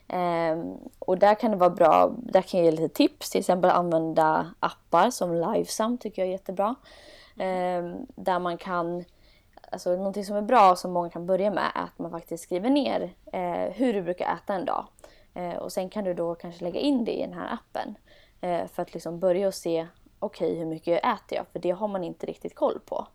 Eh, 0.08 0.58
och 0.98 1.18
där 1.18 1.34
kan 1.34 1.50
det 1.50 1.56
vara 1.56 1.70
bra, 1.70 2.12
där 2.18 2.42
kan 2.42 2.60
jag 2.60 2.64
ge 2.64 2.70
lite 2.70 2.94
tips, 2.94 3.30
till 3.30 3.38
exempel 3.38 3.70
använda 3.70 4.54
appar 4.60 5.10
som 5.10 5.34
Livesum 5.34 5.98
tycker 5.98 6.22
jag 6.22 6.28
är 6.28 6.32
jättebra. 6.32 6.74
Eh, 7.36 7.94
där 8.16 8.38
man 8.38 8.58
kan 8.58 9.04
alltså 9.72 9.96
någonting 9.96 10.24
som 10.24 10.36
är 10.36 10.42
bra 10.42 10.76
som 10.76 10.92
många 10.92 11.10
kan 11.10 11.26
börja 11.26 11.50
med 11.50 11.72
är 11.74 11.82
att 11.82 11.98
man 11.98 12.10
faktiskt 12.10 12.44
skriver 12.44 12.70
ner 12.70 13.14
eh, 13.32 13.72
hur 13.72 13.92
du 13.92 14.02
brukar 14.02 14.34
äta 14.34 14.54
en 14.54 14.64
dag. 14.64 14.86
Eh, 15.34 15.54
och 15.54 15.72
sen 15.72 15.88
kan 15.88 16.04
du 16.04 16.14
då 16.14 16.34
kanske 16.34 16.64
lägga 16.64 16.80
in 16.80 17.04
det 17.04 17.12
i 17.12 17.20
den 17.20 17.32
här 17.32 17.52
appen. 17.52 17.94
Eh, 18.40 18.66
för 18.66 18.82
att 18.82 18.94
liksom 18.94 19.20
börja 19.20 19.46
och 19.46 19.54
se, 19.54 19.86
okej 20.18 20.46
okay, 20.46 20.58
hur 20.58 20.66
mycket 20.66 20.98
äter 20.98 21.38
jag? 21.38 21.46
För 21.52 21.58
det 21.58 21.70
har 21.70 21.88
man 21.88 22.04
inte 22.04 22.26
riktigt 22.26 22.54
koll 22.54 22.80
på. 22.86 23.06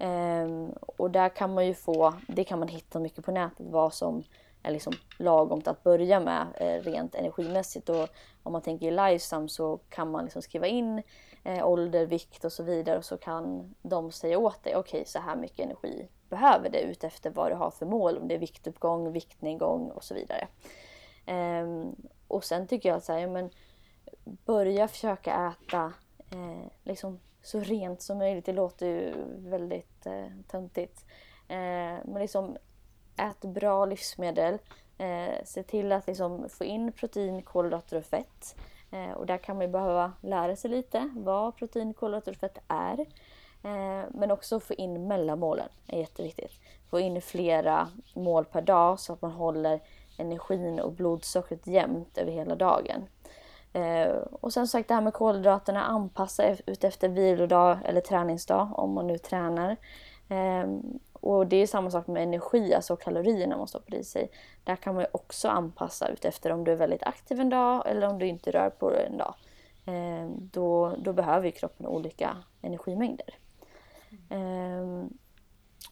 Ehm, 0.00 0.72
och 0.96 1.10
där 1.10 1.28
kan 1.28 1.54
man 1.54 1.66
ju 1.66 1.74
få, 1.74 2.14
det 2.26 2.44
kan 2.44 2.58
man 2.58 2.68
hitta 2.68 2.98
mycket 2.98 3.24
på 3.24 3.32
nätet 3.32 3.66
vad 3.70 3.94
som 3.94 4.22
är 4.62 4.70
liksom 4.70 4.92
lagom 5.18 5.62
att 5.64 5.82
börja 5.82 6.20
med 6.20 6.46
eh, 6.54 6.82
rent 6.82 7.14
energimässigt. 7.14 7.88
Och 7.88 8.08
om 8.42 8.52
man 8.52 8.62
tänker 8.62 8.86
i 8.86 8.90
Lifesum 8.90 9.48
så 9.48 9.78
kan 9.88 10.10
man 10.10 10.24
liksom 10.24 10.42
skriva 10.42 10.66
in 10.66 11.02
eh, 11.44 11.66
ålder, 11.66 12.06
vikt 12.06 12.44
och 12.44 12.52
så 12.52 12.62
vidare 12.62 12.98
och 12.98 13.04
så 13.04 13.16
kan 13.16 13.74
de 13.82 14.12
säga 14.12 14.38
åt 14.38 14.62
dig 14.62 14.76
okej 14.76 15.00
okay, 15.00 15.04
så 15.04 15.18
här 15.18 15.36
mycket 15.36 15.64
energi 15.64 16.08
behöver 16.30 16.70
du 16.70 16.78
utefter 16.78 17.30
vad 17.30 17.50
du 17.50 17.54
har 17.54 17.70
för 17.70 17.86
mål, 17.86 18.18
om 18.18 18.28
det 18.28 18.34
är 18.34 18.38
viktuppgång, 18.38 19.12
viktnedgång 19.12 19.90
och 19.90 20.04
så 20.04 20.14
vidare. 20.14 20.48
Um, 21.62 21.96
och 22.28 22.44
sen 22.44 22.66
tycker 22.66 22.88
jag 22.88 22.96
att 22.96 23.04
så 23.04 23.12
här, 23.12 23.20
ja, 23.20 23.28
men 23.28 23.50
börja 24.24 24.88
försöka 24.88 25.52
äta 25.52 25.92
eh, 26.30 26.66
liksom 26.84 27.18
så 27.42 27.60
rent 27.60 28.02
som 28.02 28.18
möjligt. 28.18 28.44
Det 28.44 28.52
låter 28.52 28.86
ju 28.86 29.12
väldigt 29.38 30.06
eh, 30.06 30.26
töntigt. 30.48 31.04
Eh, 31.48 31.96
men 32.04 32.18
liksom 32.18 32.56
ät 33.16 33.40
bra 33.40 33.86
livsmedel. 33.86 34.58
Eh, 34.98 35.44
se 35.44 35.62
till 35.62 35.92
att 35.92 36.06
liksom 36.06 36.48
få 36.48 36.64
in 36.64 36.92
protein, 36.92 37.42
kolhydrater 37.42 37.96
och 37.96 38.04
fett. 38.04 38.56
Eh, 38.90 39.10
och 39.10 39.26
där 39.26 39.38
kan 39.38 39.56
man 39.56 39.66
ju 39.66 39.72
behöva 39.72 40.12
lära 40.20 40.56
sig 40.56 40.70
lite 40.70 41.10
vad 41.16 41.56
protein, 41.56 41.94
kolhydrater 41.94 42.32
och 42.32 42.38
fett 42.38 42.58
är. 42.68 43.00
Eh, 43.62 44.04
men 44.10 44.30
också 44.30 44.60
få 44.60 44.74
in 44.74 45.06
mellanmålen 45.06 45.68
är 45.86 45.98
jätteviktigt. 45.98 46.52
Få 46.90 47.00
in 47.00 47.22
flera 47.22 47.88
mål 48.14 48.44
per 48.44 48.62
dag 48.62 49.00
så 49.00 49.12
att 49.12 49.22
man 49.22 49.32
håller 49.32 49.80
energin 50.16 50.80
och 50.80 50.92
blodsockret 50.92 51.66
jämnt 51.66 52.18
över 52.18 52.32
hela 52.32 52.54
dagen. 52.54 53.06
Eh, 53.72 54.16
och 54.40 54.52
sen 54.52 54.68
sagt 54.68 54.88
det 54.88 54.94
här 54.94 55.00
med 55.00 55.12
kolhydraterna, 55.12 55.84
anpassa 55.84 56.44
e- 56.44 56.56
ut 56.66 56.84
efter 56.84 57.08
vilodag 57.08 57.78
eller 57.84 58.00
träningsdag 58.00 58.68
om 58.72 58.92
man 58.92 59.06
nu 59.06 59.18
tränar. 59.18 59.76
Ehm, 60.28 60.98
och 61.12 61.46
det 61.46 61.56
är 61.56 61.66
samma 61.66 61.90
sak 61.90 62.06
med 62.06 62.22
energi, 62.22 62.74
alltså 62.74 62.96
kalorierna 62.96 63.56
man 63.56 63.68
stoppar 63.68 63.94
i 63.94 64.04
sig. 64.04 64.30
Där 64.64 64.76
kan 64.76 64.94
man 64.94 65.04
ju 65.04 65.08
också 65.12 65.48
anpassa 65.48 66.08
ut 66.08 66.24
efter 66.24 66.52
om 66.52 66.64
du 66.64 66.72
är 66.72 66.76
väldigt 66.76 67.02
aktiv 67.02 67.40
en 67.40 67.48
dag 67.48 67.82
eller 67.86 68.08
om 68.08 68.18
du 68.18 68.26
inte 68.26 68.50
rör 68.50 68.70
på 68.70 68.90
dig 68.90 69.06
en 69.06 69.18
dag. 69.18 69.34
Eh, 69.86 70.28
då, 70.36 70.94
då 70.98 71.12
behöver 71.12 71.46
ju 71.46 71.52
kroppen 71.52 71.86
olika 71.86 72.36
energimängder. 72.62 73.34
Eh, 74.30 75.04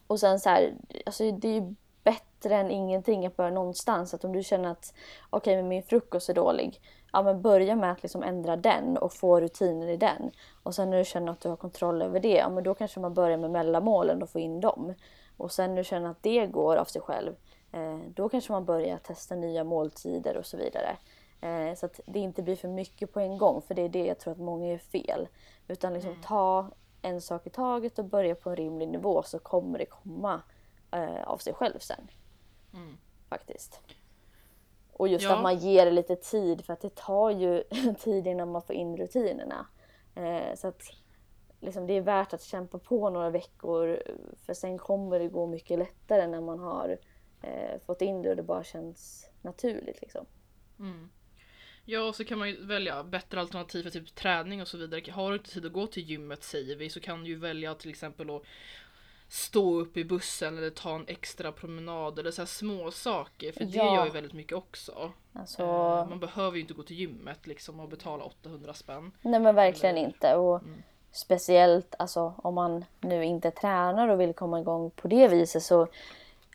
och 0.07 0.19
sen 0.19 0.39
så 0.39 0.49
här, 0.49 0.73
alltså 1.05 1.31
det 1.31 1.47
är 1.47 1.53
ju 1.53 1.75
bättre 2.03 2.55
än 2.55 2.71
ingenting 2.71 3.25
att 3.25 3.37
börja 3.37 3.49
någonstans. 3.49 4.13
Att 4.13 4.23
om 4.23 4.33
du 4.33 4.43
känner 4.43 4.69
att 4.69 4.93
okej, 5.29 5.53
okay, 5.53 5.55
men 5.55 5.67
min 5.67 5.83
frukost 5.83 6.29
är 6.29 6.33
dålig. 6.33 6.81
Ja, 7.13 7.23
men 7.23 7.41
börja 7.41 7.75
med 7.75 7.91
att 7.91 8.03
liksom 8.03 8.23
ändra 8.23 8.55
den 8.55 8.97
och 8.97 9.13
få 9.13 9.39
rutiner 9.39 9.87
i 9.87 9.97
den. 9.97 10.31
Och 10.63 10.75
sen 10.75 10.89
när 10.89 10.97
du 10.97 11.05
känner 11.05 11.31
att 11.31 11.41
du 11.41 11.49
har 11.49 11.55
kontroll 11.55 12.01
över 12.01 12.19
det, 12.19 12.35
ja 12.35 12.49
men 12.49 12.63
då 12.63 12.73
kanske 12.73 12.99
man 12.99 13.13
börjar 13.13 13.37
med 13.37 13.51
mellanmålen 13.51 14.23
och 14.23 14.29
få 14.29 14.39
in 14.39 14.61
dem. 14.61 14.93
Och 15.37 15.51
sen 15.51 15.69
när 15.69 15.77
du 15.77 15.83
känner 15.83 16.09
att 16.09 16.23
det 16.23 16.45
går 16.45 16.75
av 16.75 16.85
sig 16.85 17.01
själv, 17.01 17.35
eh, 17.71 17.97
då 18.15 18.29
kanske 18.29 18.51
man 18.51 18.65
börjar 18.65 18.97
testa 18.97 19.35
nya 19.35 19.63
måltider 19.63 20.37
och 20.37 20.45
så 20.45 20.57
vidare. 20.57 20.97
Eh, 21.41 21.75
så 21.75 21.85
att 21.85 21.99
det 22.05 22.19
inte 22.19 22.43
blir 22.43 22.55
för 22.55 22.67
mycket 22.67 23.13
på 23.13 23.19
en 23.19 23.37
gång, 23.37 23.61
för 23.61 23.75
det 23.75 23.81
är 23.81 23.89
det 23.89 24.05
jag 24.05 24.19
tror 24.19 24.31
att 24.31 24.39
många 24.39 24.67
gör 24.67 24.77
fel. 24.77 25.27
Utan 25.67 25.93
liksom 25.93 26.11
mm. 26.11 26.23
ta 26.23 26.69
en 27.01 27.21
sak 27.21 27.47
i 27.47 27.49
taget 27.49 27.99
och 27.99 28.05
börja 28.05 28.35
på 28.35 28.49
en 28.49 28.55
rimlig 28.55 28.87
nivå 28.89 29.23
så 29.23 29.39
kommer 29.39 29.79
det 29.79 29.85
komma 29.85 30.41
eh, 30.91 31.23
av 31.23 31.37
sig 31.37 31.53
själv 31.53 31.79
sen. 31.79 32.07
Mm. 32.73 32.97
Faktiskt. 33.29 33.79
Och 34.99 35.07
just 35.07 35.23
ja. 35.23 35.35
att 35.35 35.43
man 35.43 35.57
ger 35.57 35.85
det 35.85 35.91
lite 35.91 36.15
tid 36.15 36.65
för 36.65 36.73
att 36.73 36.81
det 36.81 36.95
tar 36.95 37.29
ju 37.29 37.63
tid 37.99 38.27
innan 38.27 38.51
man 38.51 38.61
får 38.61 38.75
in 38.75 38.97
rutinerna. 38.97 39.67
Eh, 40.15 40.55
så 40.55 40.67
att 40.67 40.81
liksom, 41.59 41.87
det 41.87 41.93
är 41.93 42.01
värt 42.01 42.33
att 42.33 42.43
kämpa 42.43 42.79
på 42.79 43.09
några 43.09 43.29
veckor 43.29 44.03
för 44.45 44.53
sen 44.53 44.77
kommer 44.77 45.19
det 45.19 45.27
gå 45.27 45.47
mycket 45.47 45.79
lättare 45.79 46.27
när 46.27 46.41
man 46.41 46.59
har 46.59 46.97
eh, 47.41 47.79
fått 47.85 48.01
in 48.01 48.21
det 48.21 48.29
och 48.29 48.35
det 48.35 48.43
bara 48.43 48.63
känns 48.63 49.29
naturligt. 49.41 50.01
Liksom. 50.01 50.25
Mm. 50.79 51.09
Ja, 51.85 52.07
och 52.07 52.15
så 52.15 52.25
kan 52.25 52.39
man 52.39 52.49
ju 52.49 52.65
välja 52.65 53.03
bättre 53.03 53.39
alternativ 53.39 53.83
för 53.83 53.89
typ 53.89 54.15
träning 54.15 54.61
och 54.61 54.67
så 54.67 54.77
vidare. 54.77 55.11
Har 55.11 55.29
du 55.29 55.37
inte 55.37 55.51
tid 55.51 55.65
att 55.65 55.73
gå 55.73 55.87
till 55.87 56.03
gymmet 56.03 56.43
säger 56.43 56.75
vi 56.75 56.89
så 56.89 56.99
kan 56.99 57.23
du 57.23 57.29
ju 57.29 57.35
välja 57.35 57.75
till 57.75 57.89
exempel 57.89 58.29
att 58.29 58.43
stå 59.29 59.79
upp 59.79 59.97
i 59.97 60.05
bussen 60.05 60.57
eller 60.57 60.69
ta 60.69 60.95
en 60.95 61.05
extra 61.07 61.51
promenad 61.51 62.19
eller 62.19 62.31
så 62.31 62.45
små 62.45 62.91
saker 62.91 63.51
för 63.51 63.65
det 63.65 63.77
ja. 63.77 63.95
gör 63.95 64.05
ju 64.05 64.11
väldigt 64.11 64.33
mycket 64.33 64.57
också. 64.57 65.11
Alltså... 65.33 65.63
Eh, 65.63 66.09
man 66.09 66.19
behöver 66.19 66.55
ju 66.55 66.61
inte 66.61 66.73
gå 66.73 66.83
till 66.83 66.99
gymmet 66.99 67.47
liksom 67.47 67.79
och 67.79 67.89
betala 67.89 68.23
800 68.23 68.73
spänn. 68.73 69.11
Nej 69.21 69.39
men 69.39 69.55
verkligen 69.55 69.97
eller... 69.97 70.07
inte. 70.07 70.35
Och 70.35 70.63
mm. 70.63 70.83
Speciellt 71.11 71.95
alltså, 71.99 72.33
om 72.37 72.53
man 72.53 72.85
nu 73.01 73.25
inte 73.25 73.51
tränar 73.51 74.07
och 74.07 74.19
vill 74.19 74.33
komma 74.33 74.59
igång 74.59 74.91
på 74.91 75.07
det 75.07 75.27
viset 75.27 75.63
så 75.63 75.87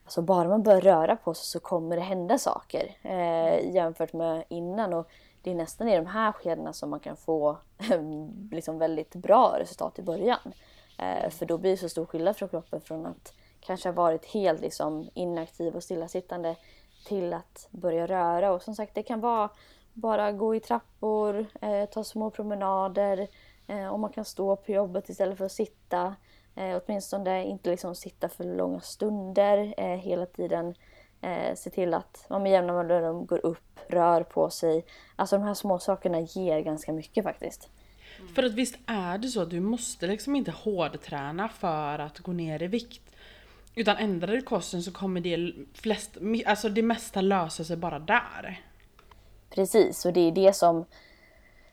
alltså, 0.05 0.23
bara 0.23 0.49
man 0.49 0.63
börjar 0.63 0.81
röra 0.81 1.17
på 1.17 1.35
sig 1.35 1.45
så 1.45 1.61
kommer 1.61 1.97
det 1.97 2.03
hända 2.03 2.39
saker 2.39 2.97
eh, 3.03 3.75
jämfört 3.75 4.13
med 4.13 4.45
innan. 4.49 4.93
Och 4.93 5.09
det 5.43 5.51
är 5.51 5.55
nästan 5.55 5.89
i 5.89 5.97
de 5.97 6.07
här 6.07 6.33
skedena 6.33 6.73
som 6.73 6.91
man 6.91 7.01
kan 7.01 7.17
få 7.17 7.57
liksom 8.51 8.79
väldigt 8.79 9.15
bra 9.15 9.57
resultat 9.59 9.99
i 9.99 10.03
början. 10.03 10.53
Eh, 10.99 11.31
för 11.31 11.47
då 11.47 11.59
blir 11.59 11.71
det 11.71 11.77
så 11.77 11.89
stor 11.89 12.07
skillnad 12.07 12.37
från 12.37 12.49
kroppen 12.49 12.81
från 12.81 13.07
att 13.07 13.33
kanske 13.61 13.89
ha 13.89 13.95
varit 13.95 14.25
helt 14.25 14.61
liksom, 14.61 15.09
inaktiv 15.15 15.77
och 15.77 15.83
stillasittande 15.83 16.57
till 17.07 17.33
att 17.33 17.69
börja 17.71 18.07
röra. 18.07 18.53
Och 18.53 18.63
som 18.63 18.75
sagt, 18.75 18.95
det 18.95 19.03
kan 19.03 19.21
vara 19.21 19.51
bara 19.93 20.33
gå 20.33 20.55
i 20.55 20.61
trappor, 20.61 21.47
eh, 21.61 21.85
ta 21.85 22.05
små 22.05 22.31
promenader, 22.31 23.29
eh, 23.67 23.95
om 23.95 24.01
man 24.01 24.13
kan 24.13 24.25
stå 24.25 24.57
på 24.57 24.73
jobbet 24.73 25.09
istället 25.09 25.39
för 25.39 25.45
att 25.45 25.53
sitta. 25.53 26.15
Eh, 26.55 26.81
åtminstone 26.85 27.45
inte 27.45 27.71
liksom 27.71 27.95
sitta 27.95 28.29
för 28.29 28.45
långa 28.45 28.81
stunder 28.81 29.75
eh, 29.77 29.99
hela 29.99 30.27
tiden. 30.27 30.75
Eh, 31.21 31.55
se 31.55 31.71
till 31.71 31.95
att 31.95 32.27
man 32.31 32.43
med 32.43 32.53
jämna 32.53 32.73
mellanrum 32.73 33.27
går 33.27 33.47
upp, 33.47 33.81
rör 33.87 34.23
på 34.23 34.51
sig. 34.51 34.85
Alltså 35.17 35.37
de 35.37 35.45
här 35.45 35.55
små 35.55 35.79
sakerna 35.79 36.21
ger 36.21 36.61
ganska 36.61 36.93
mycket 36.93 37.25
faktiskt. 37.25 37.69
För 38.35 38.43
att 38.43 38.53
visst 38.53 38.79
är 38.87 39.19
det 39.19 39.29
så 39.29 39.43
att 39.43 39.51
du 39.51 39.61
måste 39.61 40.07
liksom 40.07 40.37
inte 40.37 40.51
hårdträna 40.51 41.49
för 41.49 41.99
att 41.99 42.19
gå 42.19 42.33
ner 42.33 42.63
i 42.63 42.67
vikt. 42.67 43.03
Utan 43.75 43.97
ändrar 43.97 44.33
du 44.33 44.43
kosten 44.43 44.83
så 44.83 44.93
kommer 44.93 45.21
det 45.21 45.53
flest, 45.75 46.11
alltså 46.47 46.69
det 46.69 46.83
mesta 46.83 47.21
lösa 47.21 47.65
sig 47.65 47.77
bara 47.77 47.99
där. 47.99 48.61
Precis, 49.51 50.07
och 50.07 50.13
det 50.13 50.21
är 50.21 50.33
det 50.33 50.53
som 50.53 50.85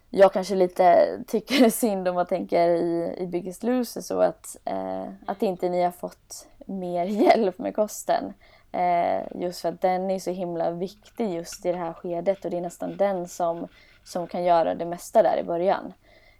jag 0.09 0.33
kanske 0.33 0.55
lite 0.55 1.07
tycker 1.27 1.69
synd 1.69 2.07
om 2.07 2.17
och 2.17 2.27
tänker 2.27 2.69
i, 2.69 3.15
i 3.17 3.27
Biggest 3.27 3.63
Loser 3.63 4.01
så 4.01 4.21
att, 4.21 4.57
eh, 4.65 5.05
att 5.25 5.43
inte 5.43 5.69
ni 5.69 5.83
har 5.83 5.91
fått 5.91 6.47
mer 6.65 7.05
hjälp 7.23 7.59
med 7.59 7.75
kosten. 7.75 8.33
Eh, 8.71 9.41
just 9.41 9.61
för 9.61 9.69
att 9.69 9.81
den 9.81 10.11
är 10.11 10.19
så 10.19 10.31
himla 10.31 10.71
viktig 10.71 11.33
just 11.33 11.65
i 11.65 11.71
det 11.71 11.77
här 11.77 11.93
skedet 11.93 12.45
och 12.45 12.51
det 12.51 12.57
är 12.57 12.61
nästan 12.61 12.97
den 12.97 13.27
som, 13.27 13.67
som 14.03 14.27
kan 14.27 14.43
göra 14.43 14.75
det 14.75 14.85
mesta 14.85 15.23
där 15.23 15.39
i 15.39 15.43
början. 15.43 15.93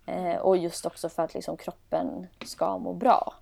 Eh, 0.05 0.35
och 0.35 0.57
just 0.57 0.85
också 0.85 1.09
för 1.09 1.23
att 1.23 1.33
liksom 1.33 1.57
kroppen 1.57 2.27
ska 2.45 2.77
må 2.77 2.93
bra. 2.93 3.33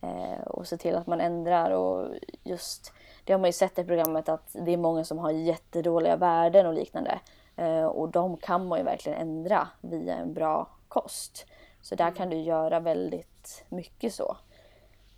Eh, 0.00 0.46
och 0.46 0.66
se 0.66 0.76
till 0.76 0.96
att 0.96 1.06
man 1.06 1.20
ändrar 1.20 1.70
och 1.70 2.08
just 2.44 2.92
det 3.24 3.32
har 3.32 3.40
man 3.40 3.48
ju 3.48 3.52
sett 3.52 3.78
i 3.78 3.84
programmet 3.84 4.28
att 4.28 4.56
det 4.64 4.72
är 4.72 4.76
många 4.76 5.04
som 5.04 5.18
har 5.18 5.30
jättedåliga 5.30 6.16
värden 6.16 6.66
och 6.66 6.74
liknande. 6.74 7.20
Eh, 7.56 7.84
och 7.84 8.08
de 8.08 8.36
kan 8.36 8.66
man 8.66 8.78
ju 8.78 8.84
verkligen 8.84 9.18
ändra 9.18 9.68
via 9.80 10.14
en 10.14 10.34
bra 10.34 10.68
kost. 10.88 11.46
Så 11.80 11.94
där 11.94 12.10
kan 12.10 12.30
du 12.30 12.36
göra 12.36 12.80
väldigt 12.80 13.64
mycket 13.68 14.14
så. 14.14 14.36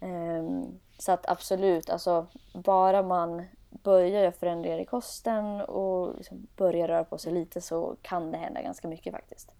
Ehm, 0.00 0.78
så 0.98 1.12
att 1.12 1.28
absolut, 1.28 1.90
alltså 1.90 2.26
bara 2.52 3.02
man 3.02 3.44
börjar 3.70 4.06
göra 4.08 4.32
förändringar 4.32 4.78
i 4.78 4.84
kosten 4.84 5.60
och 5.60 6.16
liksom 6.16 6.46
börjar 6.56 6.88
röra 6.88 7.04
på 7.04 7.18
sig 7.18 7.32
lite 7.32 7.60
så 7.60 7.96
kan 8.02 8.30
det 8.30 8.38
hända 8.38 8.62
ganska 8.62 8.88
mycket 8.88 9.12
faktiskt. 9.12 9.52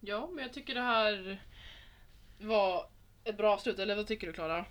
Ja, 0.00 0.28
men 0.32 0.42
jag 0.42 0.52
tycker 0.52 0.74
det 0.74 0.80
här 0.80 1.40
var 2.38 2.86
ett 3.24 3.36
bra 3.36 3.58
slut, 3.58 3.78
eller 3.78 3.96
vad 3.96 4.06
tycker 4.06 4.26
du 4.26 4.32
Klara? 4.32 4.64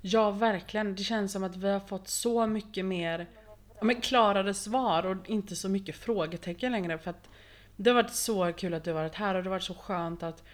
Ja, 0.00 0.30
verkligen. 0.30 0.94
Det 0.94 1.02
känns 1.02 1.32
som 1.32 1.44
att 1.44 1.56
vi 1.56 1.68
har 1.68 1.80
fått 1.80 2.08
så 2.08 2.46
mycket 2.46 2.84
mer 2.84 3.26
men 3.80 4.00
klarare 4.00 4.54
svar 4.54 5.06
och 5.06 5.28
inte 5.28 5.56
så 5.56 5.68
mycket 5.68 5.96
frågetecken 5.96 6.72
längre. 6.72 6.98
För 6.98 7.10
att 7.10 7.28
det 7.76 7.90
har 7.90 7.94
varit 7.94 8.14
så 8.14 8.52
kul 8.52 8.74
att 8.74 8.84
du 8.84 8.90
har 8.90 9.00
varit 9.00 9.14
här 9.14 9.34
och 9.34 9.42
det 9.42 9.48
har 9.48 9.54
varit 9.54 9.62
så 9.62 9.74
skönt 9.74 10.22
att 10.22 10.44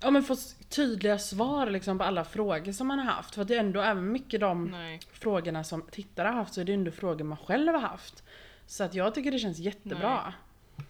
ja, 0.00 0.10
men 0.10 0.22
få 0.22 0.36
tydliga 0.68 1.18
svar 1.18 1.70
liksom 1.70 1.98
på 1.98 2.04
alla 2.04 2.24
frågor 2.24 2.72
som 2.72 2.86
man 2.86 2.98
har 2.98 3.06
haft. 3.06 3.34
För 3.34 3.42
att 3.42 3.48
det 3.48 3.54
är 3.54 3.60
ändå, 3.60 3.80
även 3.80 4.12
mycket 4.12 4.40
de 4.40 4.64
Nej. 4.64 5.00
frågorna 5.12 5.64
som 5.64 5.82
tittare 5.82 6.28
har 6.28 6.34
haft 6.34 6.54
så 6.54 6.60
är 6.60 6.64
det 6.64 6.72
ändå 6.72 6.90
frågor 6.90 7.24
man 7.24 7.38
själv 7.38 7.72
har 7.72 7.80
haft. 7.80 8.24
Så 8.66 8.84
att 8.84 8.94
jag 8.94 9.14
tycker 9.14 9.30
det 9.32 9.38
känns 9.38 9.58
jättebra. 9.58 10.34
Nej. 10.76 10.86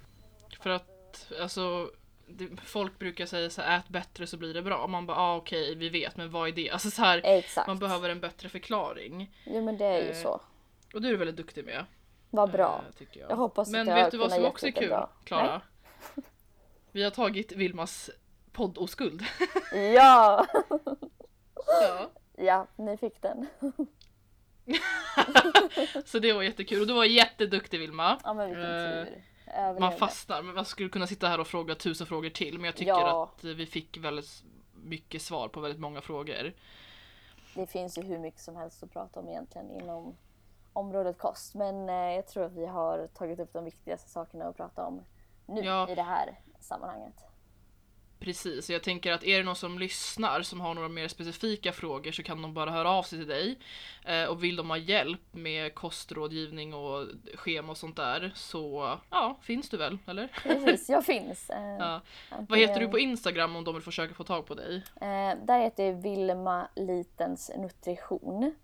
För 0.61 0.71
att 0.71 1.00
alltså 1.41 1.91
det, 2.27 2.49
folk 2.65 2.99
brukar 2.99 3.27
säga 3.27 3.51
så 3.51 3.63
här, 3.63 3.79
ät 3.79 3.89
bättre 3.89 4.27
så 4.27 4.37
blir 4.37 4.55
det 4.55 4.63
bra. 4.63 4.87
Man 4.87 5.07
bara, 5.07 5.17
ah, 5.17 5.37
okej 5.37 5.63
okay, 5.63 5.75
vi 5.75 5.89
vet 5.89 6.17
men 6.17 6.31
vad 6.31 6.49
är 6.49 6.53
det? 6.53 6.71
Alltså 6.71 6.91
så 6.91 7.03
här, 7.03 7.21
Exakt. 7.25 7.67
man 7.67 7.79
behöver 7.79 8.09
en 8.09 8.21
bättre 8.21 8.49
förklaring. 8.49 9.37
Jo 9.45 9.65
men 9.65 9.79
det 9.79 9.85
är 9.85 10.03
ju 10.03 10.11
eh, 10.11 10.23
så. 10.23 10.41
Och 10.95 11.03
du 11.03 11.09
är 11.09 11.17
väldigt 11.17 11.37
duktig 11.37 11.65
med. 11.65 11.85
Vad 12.31 12.51
bra. 12.51 12.85
Eh, 13.01 13.07
jag. 13.13 13.31
jag. 13.31 13.37
hoppas 13.37 13.69
men 13.69 13.81
att 13.81 13.89
jag 13.89 14.05
vet 14.05 14.11
du 14.11 14.19
vad 14.19 14.33
som 14.33 14.45
också 14.45 14.67
är 14.67 14.71
kul, 14.71 14.97
Klara? 15.25 15.63
Vi 16.93 17.03
har 17.03 17.11
tagit 17.11 17.53
Vilmas 17.53 18.11
poddoskuld. 18.53 19.25
ja! 19.95 20.47
ja! 21.67 22.11
Ja, 22.37 22.67
ni 22.77 22.97
fick 22.97 23.23
den. 23.23 23.47
så 26.05 26.19
det 26.19 26.33
var 26.33 26.43
jättekul 26.43 26.81
och 26.81 26.87
du 26.87 26.95
var 26.95 27.05
jätteduktig 27.05 27.81
Vilma. 27.81 28.21
Ja 28.25 28.35
men 28.35 28.47
vilken 28.47 28.65
tur. 28.65 29.23
Eh, 29.55 29.81
man 29.81 29.93
fastnar, 29.93 30.43
men 30.43 30.55
man 30.55 30.65
skulle 30.65 30.89
kunna 30.89 31.07
sitta 31.07 31.29
här 31.29 31.41
och 31.41 31.47
fråga 31.47 31.75
tusen 31.75 32.07
frågor 32.07 32.31
till 32.31 32.59
men 32.59 32.65
jag 32.65 32.77
tycker 32.77 32.91
ja. 32.91 33.33
att 33.37 33.45
vi 33.45 33.67
fick 33.67 33.99
väldigt 33.99 34.45
mycket 34.75 35.23
svar 35.23 35.49
på 35.49 35.61
väldigt 35.61 35.81
många 35.81 36.01
frågor. 36.01 36.53
Det 37.55 37.67
finns 37.67 37.99
ju 37.99 38.03
hur 38.03 38.19
mycket 38.19 38.41
som 38.41 38.57
helst 38.57 38.83
att 38.83 38.93
prata 38.93 39.21
om 39.21 39.29
egentligen 39.29 39.71
inom 39.71 40.17
området 40.73 41.19
kost 41.19 41.55
men 41.55 41.89
eh, 41.89 41.95
jag 41.95 42.27
tror 42.27 42.45
att 42.45 42.53
vi 42.53 42.67
har 42.67 43.07
tagit 43.07 43.41
upp 43.41 43.53
de 43.53 43.65
viktigaste 43.65 44.11
sakerna 44.11 44.45
att 44.45 44.57
prata 44.57 44.87
om 44.87 45.05
nu 45.47 45.61
ja. 45.61 45.89
i 45.89 45.95
det 45.95 46.03
här 46.03 46.39
sammanhanget. 46.61 47.30
Precis, 48.21 48.71
jag 48.71 48.83
tänker 48.83 49.13
att 49.13 49.25
är 49.25 49.39
det 49.39 49.45
någon 49.45 49.57
som 49.57 49.79
lyssnar 49.79 50.43
som 50.43 50.61
har 50.61 50.75
några 50.75 50.89
mer 50.89 51.09
specifika 51.09 51.73
frågor 51.73 52.13
så 52.13 52.23
kan 52.23 52.43
de 52.43 52.55
bara 52.55 52.71
höra 52.71 52.91
av 52.91 53.03
sig 53.03 53.19
till 53.19 53.29
dig. 53.29 53.59
Eh, 54.05 54.25
och 54.25 54.45
vill 54.45 54.57
de 54.57 54.71
ha 54.71 54.77
hjälp 54.77 55.21
med 55.33 55.75
kostrådgivning 55.75 56.75
och 56.75 57.07
schema 57.35 57.71
och 57.71 57.77
sånt 57.77 57.97
där 57.97 58.33
så 58.35 58.99
ja, 59.11 59.39
finns 59.43 59.69
du 59.69 59.77
väl, 59.77 59.99
eller? 60.07 60.29
Precis, 60.43 60.89
jag 60.89 61.05
finns. 61.07 61.51
Eh, 61.51 61.77
ja. 61.79 62.01
Vad 62.49 62.59
heter 62.59 62.81
du 62.81 62.89
på 62.89 62.99
Instagram 62.99 63.57
om 63.57 63.65
de 63.65 63.75
vill 63.75 63.85
försöka 63.85 64.15
få 64.15 64.25
tag 64.25 64.47
på 64.47 64.55
dig? 64.55 64.77
Eh, 65.01 65.45
där 65.45 65.61
heter 65.61 65.85
jag 65.85 66.03
Vilma 66.03 66.69
Litens 66.77 67.51
Nutrition. 67.57 68.55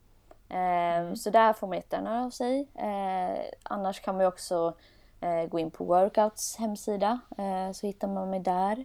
Eh, 0.49 0.97
mm. 0.97 1.17
Så 1.17 1.31
där 1.31 1.53
får 1.53 1.67
man 1.67 1.77
jättegärna 1.77 2.11
höra 2.11 2.25
av 2.25 2.31
sig. 2.31 2.69
Eh, 2.75 3.45
annars 3.63 4.01
kan 4.01 4.17
man 4.17 4.27
också 4.27 4.75
eh, 5.21 5.47
gå 5.47 5.59
in 5.59 5.71
på 5.71 5.85
Workouts 5.85 6.57
hemsida 6.57 7.21
så 7.75 7.87
hittar 7.87 8.09
man 8.09 8.31
mig 8.31 8.41
där. 8.41 8.85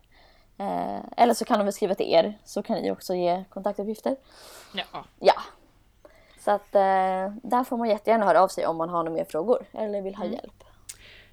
Eh, 0.61 1.01
eller 1.17 1.33
så 1.33 1.45
kan 1.45 1.59
de 1.59 1.63
väl 1.63 1.73
skriva 1.73 1.95
till 1.95 2.13
er 2.13 2.37
så 2.45 2.63
kan 2.63 2.77
ni 2.81 2.91
också 2.91 3.15
ge 3.15 3.43
kontaktuppgifter. 3.49 4.15
Ja. 4.73 5.05
Ja. 5.19 5.33
Så 6.39 6.51
att 6.51 6.75
eh, 6.75 7.33
där 7.43 7.63
får 7.63 7.77
man 7.77 7.89
jättegärna 7.89 8.25
höra 8.25 8.41
av 8.43 8.47
sig 8.47 8.67
om 8.67 8.77
man 8.77 8.89
har 8.89 9.03
några 9.03 9.17
mer 9.17 9.25
frågor 9.25 9.65
eller 9.73 10.01
vill 10.01 10.15
ha 10.15 10.23
Mm. 10.25 10.35
hjälp. 10.35 10.63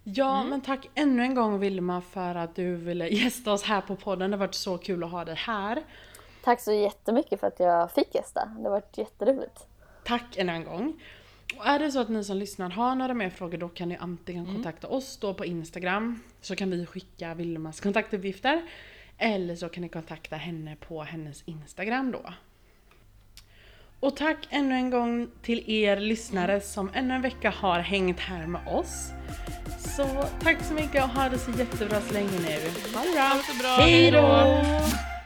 Ja, 0.05 0.45
men 0.45 0.61
tack 0.61 0.89
ännu 0.95 1.23
en 1.23 1.35
gång 1.35 1.59
Vilma 1.59 2.01
för 2.01 2.35
att 2.35 2.55
du 2.55 2.77
ville 2.77 3.09
gästa 3.09 3.53
oss 3.53 3.63
här 3.63 3.81
på 3.81 3.97
podden. 3.97 4.31
Det 4.31 4.37
har 4.37 4.39
varit 4.47 4.55
så 4.55 4.79
kul 4.79 5.05
att 5.05 5.11
ha 5.11 5.25
dig 5.25 5.35
här. 5.35 5.83
Tack 6.45 6.61
så 6.61 6.73
jättemycket 6.73 7.41
för 7.41 7.47
att 7.47 7.61
jag 7.61 7.91
fick 7.93 8.15
gästa. 8.15 8.45
Det 8.59 8.63
har 8.63 8.71
varit 8.71 8.99
jätteroligt. 8.99 9.67
Tack 10.05 10.37
ännu 10.37 10.53
en 10.53 10.65
gång. 10.65 11.03
Och 11.59 11.67
är 11.67 11.79
det 11.79 11.93
så 11.93 12.01
att 12.01 12.09
ni 12.09 12.25
som 12.25 12.37
lyssnar 12.37 12.71
har 12.71 12.95
några 12.95 13.15
mer 13.15 13.31
frågor 13.31 13.59
då 13.59 13.69
kan 13.69 13.89
ni 13.89 13.97
antingen 13.97 14.47
kontakta 14.47 14.89
oss 14.89 15.17
då 15.17 15.35
på 15.35 15.45
Instagram 15.45 16.23
så 16.41 16.57
kan 16.57 16.71
vi 16.71 16.87
skicka 16.87 17.35
Vilmas 17.35 17.81
kontaktuppgifter 17.81 18.63
eller 19.19 19.57
så 19.57 19.69
kan 19.69 19.83
ni 19.83 19.89
kontakta 19.89 20.37
henne 20.37 20.77
på 20.77 21.03
hennes 21.03 21.43
Instagram 21.47 22.13
då. 22.13 22.33
Och 24.01 24.17
tack 24.17 24.47
ännu 24.51 24.75
en 24.75 24.91
gång 24.91 25.29
till 25.43 25.71
er 25.71 25.97
lyssnare 25.97 26.61
som 26.61 26.91
ännu 26.95 27.15
en 27.15 27.23
vecka 27.23 27.51
har 27.51 27.81
hängt 27.81 28.21
här 28.21 28.47
med 28.47 28.69
oss. 28.69 29.11
Så 29.79 30.25
tack 30.41 30.65
så 30.65 30.75
mycket 30.75 31.05
och 31.05 31.11
ha 31.11 31.29
det 31.29 31.39
så 31.39 31.51
jättebra 31.51 32.01
så 32.01 32.15
länge 32.15 32.31
nu. 32.31 32.59
Ha 32.95 33.05
det 33.05 33.13
bra! 33.13 33.23
Ha 33.23 33.43
det 33.53 33.59
bra, 33.63 33.77
Hej 33.77 34.11
då! 34.11 35.18